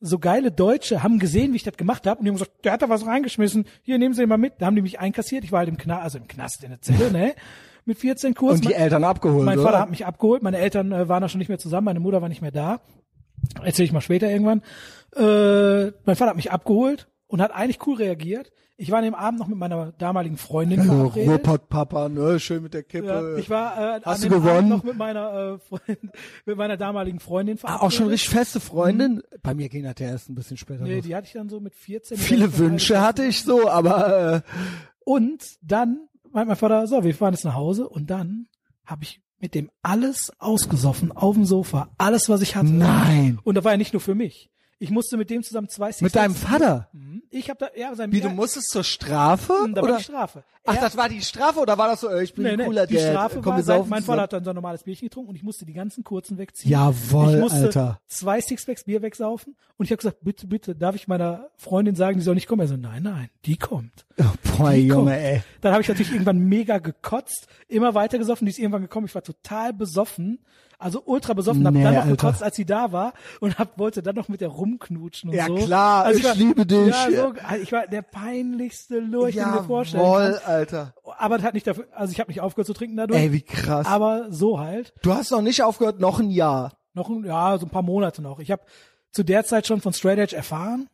[0.00, 2.72] so geile Deutsche haben gesehen, wie ich das gemacht habe und die haben gesagt, der
[2.72, 3.66] hat da was reingeschmissen.
[3.82, 4.54] Hier nehmen Sie ihn mal mit.
[4.58, 5.44] Da haben die mich einkassiert.
[5.44, 7.34] Ich war halt im Knast, also im Knast in der Zelle, ne?
[7.84, 8.56] Mit 14 kurz.
[8.56, 9.68] Und die Eltern abgeholt, Mein oder?
[9.68, 12.20] Vater hat mich abgeholt, meine Eltern äh, waren da schon nicht mehr zusammen, meine Mutter
[12.20, 12.80] war nicht mehr da.
[13.62, 14.62] Erzähle ich mal später irgendwann.
[15.16, 18.52] Äh, mein Vater hat mich abgeholt und hat eigentlich cool reagiert.
[18.80, 21.28] Ich war an dem Abend noch mit meiner damaligen Freundin Also, verabredet.
[21.30, 23.06] Ruhrpott-Papa, ne, schön mit der Kippe.
[23.08, 24.48] Ja, ich war äh, Hast an du dem?
[24.48, 26.10] Abend noch mit meiner äh, Freundin,
[26.46, 27.82] mit meiner damaligen Freundin Ah, verabredet.
[27.86, 29.20] auch schon richtig feste Freundin?
[29.42, 31.04] Bei mir ging das ja erst ein bisschen später Nee, los.
[31.04, 32.16] die hatte ich dann so mit 14.
[32.18, 32.56] Viele.
[32.56, 34.40] Wünsche hatte ich so, aber äh,
[35.04, 38.46] Und dann meint mein Vater, so, wir fahren jetzt nach Hause und dann
[38.86, 42.68] habe ich mit dem alles ausgesoffen auf dem Sofa, alles was ich hatte.
[42.68, 43.40] nein.
[43.42, 44.50] Und das war ja nicht nur für mich.
[44.80, 46.88] Ich musste mit dem zusammen zwei Mit deinem Vater?
[46.92, 47.22] Mhm.
[47.30, 49.52] Ich habe da, ja, sein Wie, du musstest zur Strafe?
[49.74, 49.96] Da war oder?
[49.98, 50.44] die Strafe.
[50.68, 52.64] Ach, das war die Strafe oder war das so, äh, ich bin Nee, ein nee,
[52.66, 54.82] cooler die Dad, Strafe komm, war, sein, saufen mein Vater hat dann so ein normales
[54.84, 56.70] Bierchen getrunken und ich musste die ganzen kurzen wegziehen.
[56.70, 58.00] Jawohl, ich musste Alter.
[58.06, 62.18] zwei Sixpacks Bier wegsaufen und ich habe gesagt, bitte, bitte, darf ich meiner Freundin sagen,
[62.18, 62.60] die soll nicht kommen?
[62.62, 64.06] Er so, nein, nein, die kommt.
[64.20, 64.24] Oh,
[64.56, 65.22] boah, Die Junge, kommt.
[65.22, 65.42] ey.
[65.60, 69.14] Dann habe ich natürlich irgendwann mega gekotzt, immer weiter gesoffen, die ist irgendwann gekommen, ich
[69.14, 70.38] war total besoffen,
[70.80, 72.10] also ultra besoffen, hab Nee, dann noch Alter.
[72.16, 75.46] gekotzt, als sie da war und hab, wollte dann noch mit der rumknutschen und Ja,
[75.48, 75.54] so.
[75.56, 76.88] klar, also ich war, liebe dich.
[76.88, 80.46] Ja, so, ich war der peinlichste Lurch, den du dir vorstellen kannst.
[80.58, 80.94] Alter.
[81.18, 83.42] Aber das hat nicht dafür, also ich habe nicht aufgehört zu trinken dadurch, Ey, wie
[83.42, 83.86] krass.
[83.86, 84.92] aber so halt.
[85.02, 86.76] du hast noch nicht aufgehört, noch ein Jahr.
[86.94, 88.38] Noch ein, ja, so ein paar Monate noch.
[88.40, 88.62] Ich habe
[89.12, 90.88] zu der Zeit schon von Straight Edge erfahren.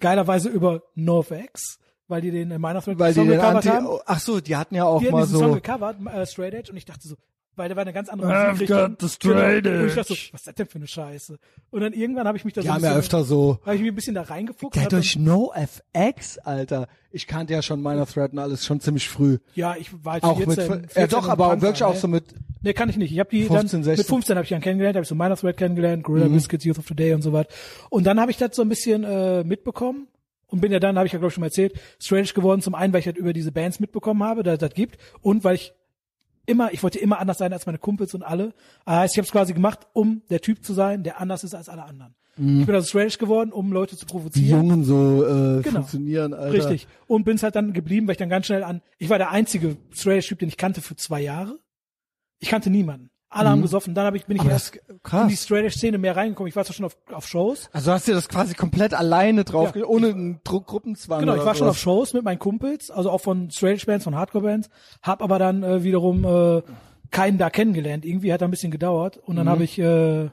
[0.00, 1.78] Geilerweise über NoFX,
[2.08, 3.88] weil die den in meiner Song Weil die den gecovert Anti, haben.
[4.06, 6.54] ach so, die hatten ja auch Die haben mal diesen Song so, gecovert, äh, Straight
[6.54, 7.14] Edge, und ich dachte so,
[7.56, 8.96] weil der war eine ganz andere I've Musikrichtung.
[8.98, 9.80] got the Genau.
[9.80, 11.38] Und ich dachte so, was ist das denn für eine Scheiße?
[11.70, 13.58] Und dann irgendwann habe ich mich da die so ein haben ja bisschen, öfter so,
[13.64, 14.74] habe ich mich ein bisschen da reingefuchst.
[14.76, 16.88] der und hat hab durch NoFX, Alter.
[17.10, 19.38] Ich kannte ja schon meiner Thread und alles schon ziemlich früh.
[19.54, 22.00] ja, ich war halt Auch 14, mit, 14 ja doch, aber Punker, wirklich auch ne?
[22.00, 22.24] so mit,
[22.62, 23.12] Nee, kann ich nicht.
[23.12, 23.96] Ich habe die 15, dann 16.
[24.02, 26.32] mit 15 habe ich dann kennengelernt, habe ich so Minor Threat kennengelernt, Gorilla Mhm.
[26.34, 27.46] Biscuits, Youth of Today und so was.
[27.90, 30.08] Und dann habe ich das so ein bisschen äh, mitbekommen
[30.48, 32.60] und bin ja dann, habe ich ja glaube ich schon mal erzählt, strange geworden.
[32.60, 35.54] Zum einen, weil ich halt über diese Bands mitbekommen habe, dass das gibt und weil
[35.54, 35.72] ich
[36.46, 38.54] immer, ich wollte immer anders sein als meine Kumpels und alle.
[38.84, 41.54] Das heißt, ich habe es quasi gemacht, um der Typ zu sein, der anders ist
[41.54, 42.14] als alle anderen.
[42.38, 44.66] Ich bin also strange geworden, um Leute zu die provozieren.
[44.66, 45.76] Jungen so äh, Genau.
[45.80, 46.52] funktionieren, Alter.
[46.52, 46.86] Richtig.
[47.06, 49.78] Und bin's halt dann geblieben, weil ich dann ganz schnell an, ich war der einzige
[49.90, 51.58] Strange-Typ, den ich kannte für zwei Jahre.
[52.38, 53.08] Ich kannte niemanden.
[53.28, 53.94] Alle haben gesoffen.
[53.94, 54.48] Dann hab ich, bin ich Mhm.
[54.48, 54.76] Aber erst
[55.22, 56.48] in die Strange-Szene mehr reingekommen.
[56.48, 57.68] Ich war zwar schon auf, auf Shows.
[57.72, 59.84] Also hast du das quasi komplett alleine drauf, Ja.
[59.84, 61.70] ohne einen Druck, Gruppenzwang Genau, ich war schon sowas.
[61.76, 64.68] auf Shows mit meinen Kumpels, also auch von Strange-Bands, von Hardcore-Bands.
[65.02, 66.62] Hab aber dann äh, wiederum äh,
[67.10, 68.04] keinen da kennengelernt.
[68.04, 69.16] Irgendwie hat da ein bisschen gedauert.
[69.18, 69.38] Und Mhm.
[69.38, 70.30] dann habe ich, äh,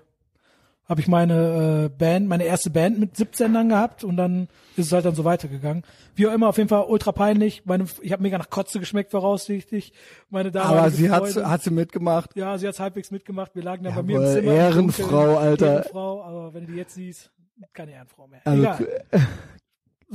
[0.86, 4.88] habe ich meine äh, Band, meine erste Band mit 17 dann gehabt und dann ist
[4.88, 5.84] es halt dann so weitergegangen.
[6.16, 7.66] Wie auch immer, auf jeden Fall ultra peinlich.
[7.66, 9.94] Meine, ich habe mega nach Kotze geschmeckt, voraussichtlich.
[10.30, 12.36] Meine damalige Aber sie hat, hat sie mitgemacht.
[12.36, 13.56] ja, sie hat's halbwegs mitgemacht.
[13.56, 14.52] Wir lagen dann bei mir im Zimmer.
[14.52, 15.38] im Ehrenfrau.
[15.38, 15.68] Alter.
[15.78, 17.32] Ehrenfrau, aber wenn du die jetzt siehst,
[17.74, 18.42] keine Ehrenfrau mehr.
[18.44, 18.86] Also,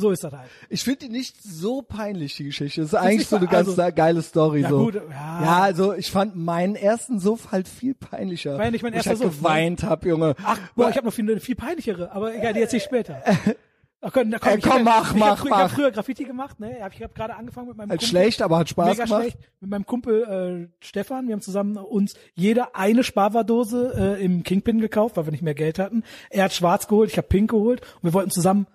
[0.01, 0.49] so ist das halt.
[0.69, 2.81] ich finde die nicht so peinlich, die Geschichte.
[2.81, 4.61] Das ist eigentlich nicht so eine so- ganz also- geile Story.
[4.63, 4.79] Ja, so.
[4.85, 5.03] gut, ja.
[5.43, 8.57] ja, also ich fand meinen ersten Suff halt viel peinlicher.
[8.57, 9.39] War ja nicht mein wo ich halt Suff, ne?
[9.39, 10.35] geweint hab, Junge.
[10.45, 13.23] Ach, boah, ich habe noch viel, viel peinlichere, aber egal, die erzähl ich später.
[14.01, 15.59] Ach, komm, na, komm, Äh, ich komm, hab, mach, ich mach, hab, frü- Ich mach.
[15.59, 16.77] habe früher Graffiti gemacht, ne?
[16.95, 18.09] Ich habe gerade angefangen mit meinem Halt Kumpel.
[18.09, 19.23] schlecht, aber hat Spaß Mega gemacht.
[19.23, 19.39] schlecht.
[19.61, 24.81] Mit meinem Kumpel äh, Stefan, wir haben zusammen uns jede eine Sparwardose äh, im Kingpin
[24.81, 26.05] gekauft, weil wir nicht mehr Geld hatten.
[26.31, 28.69] Er hat schwarz geholt, ich habe pink geholt und wir wollten zusammen,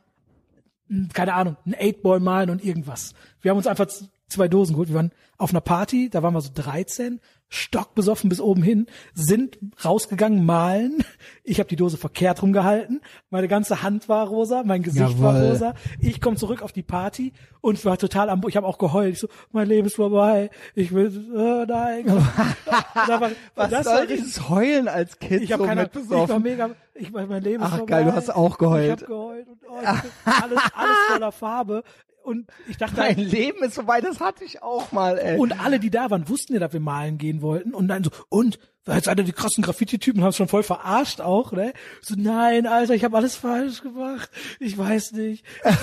[1.13, 3.13] keine Ahnung, ein Eightball malen und irgendwas.
[3.41, 3.87] Wir haben uns einfach
[4.27, 4.89] zwei Dosen geholt.
[4.89, 7.19] Wir waren auf einer Party, da waren wir so 13,
[7.49, 11.03] stockbesoffen bis oben hin, sind rausgegangen malen.
[11.43, 13.01] Ich habe die Dose verkehrt rumgehalten.
[13.29, 15.49] Meine ganze Hand war rosa, mein Gesicht war Jawohl.
[15.49, 15.73] rosa.
[15.99, 19.13] Ich komme zurück auf die Party und war total am, ich habe auch geheult.
[19.13, 20.49] Ich so, mein Leben ist vorbei.
[20.73, 22.05] Ich will, äh, nein.
[23.07, 26.09] da war, Was das soll war dieses Heulen als Kind ich habe so keine, ich
[26.29, 27.91] war mega, ich war, mein Leben ist Ach, vorbei.
[27.91, 28.85] geil, du hast auch geheult.
[28.85, 31.83] Ich habe geheult und oh, alles, alles voller Farbe.
[32.23, 35.37] Und ich dachte, Mein Leben ist vorbei, das hatte ich auch mal, ey.
[35.37, 37.73] und alle, die da waren, wussten ja, dass wir malen gehen wollten.
[37.73, 38.59] Und dann so, und?
[38.85, 41.71] Jetzt einer die krassen Graffiti-Typen haben es schon voll verarscht auch, ne?
[42.01, 44.29] So, nein, Alter, ich habe alles falsch gemacht.
[44.59, 45.45] Ich weiß nicht.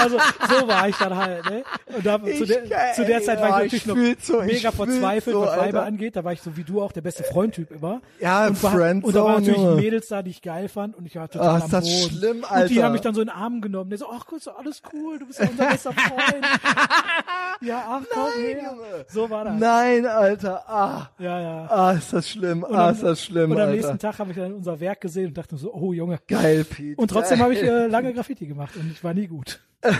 [0.00, 0.16] Also
[0.48, 1.64] so war ich dann halt, ne?
[1.86, 5.34] Und da, zu, der, zu der Zeit war ich ich natürlich noch so, mega verzweifelt,
[5.34, 5.84] so, was Weiber Alter.
[5.84, 6.14] angeht.
[6.14, 8.00] Da war ich so wie du auch der beste Freundtyp immer.
[8.20, 9.74] Ja, und war, Friendzone, Und da waren natürlich Junge.
[9.80, 12.16] Mädels da, die ich geil fand und ich war total Ah, am ist das Boden.
[12.16, 12.82] schlimm, Und die Alter.
[12.84, 13.90] haben mich dann so in den Arm genommen.
[13.90, 16.44] Der so, ach, gut, so alles cool, du bist ja unser bester Freund.
[17.60, 18.62] ja, ach, komm Nein, her.
[18.70, 19.04] Junge.
[19.08, 19.54] So war das.
[19.58, 20.64] Nein, Alter.
[20.68, 21.66] Ah, Ja, ja.
[21.70, 22.62] ah, ist das schlimm.
[22.62, 23.72] Und Ah, am- ist das schlimm, Und am Alter.
[23.74, 26.18] nächsten Tag habe ich dann unser Werk gesehen und dachte so, oh Junge.
[26.26, 26.98] Geil, Pete.
[26.98, 29.60] Und trotzdem habe ich äh, lange Graffiti gemacht und ich war nie gut.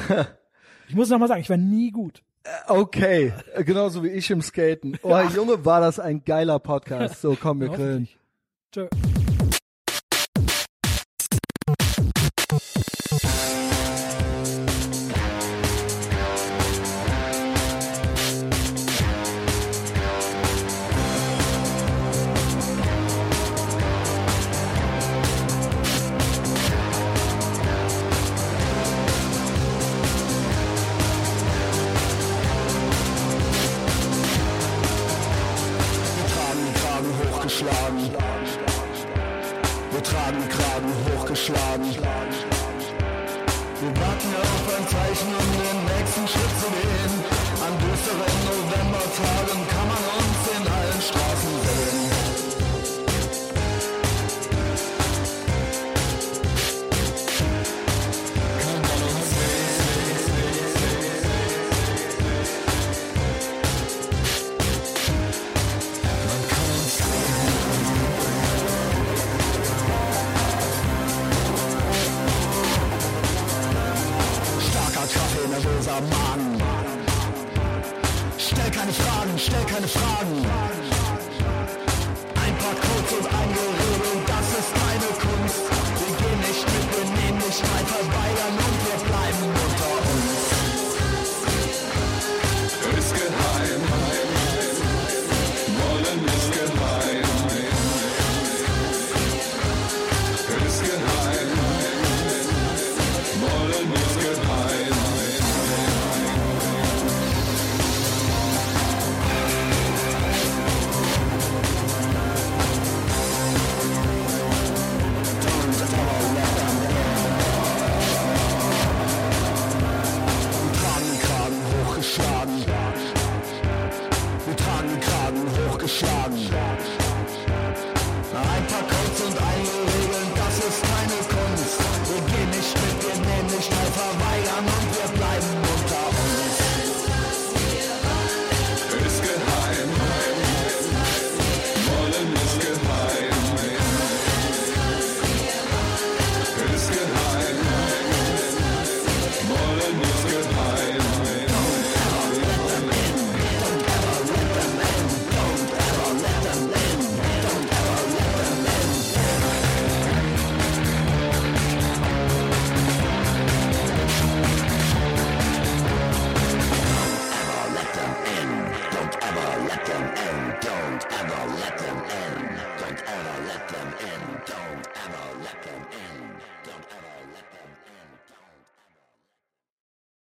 [0.88, 2.22] Ich muss noch mal sagen, ich war nie gut.
[2.66, 4.98] Okay, äh, genauso wie ich im Skaten.
[5.02, 7.20] Oh, Junge, war das ein geiler Podcast.
[7.20, 8.08] So, komm, wir grillen.
[8.72, 8.86] Tschö.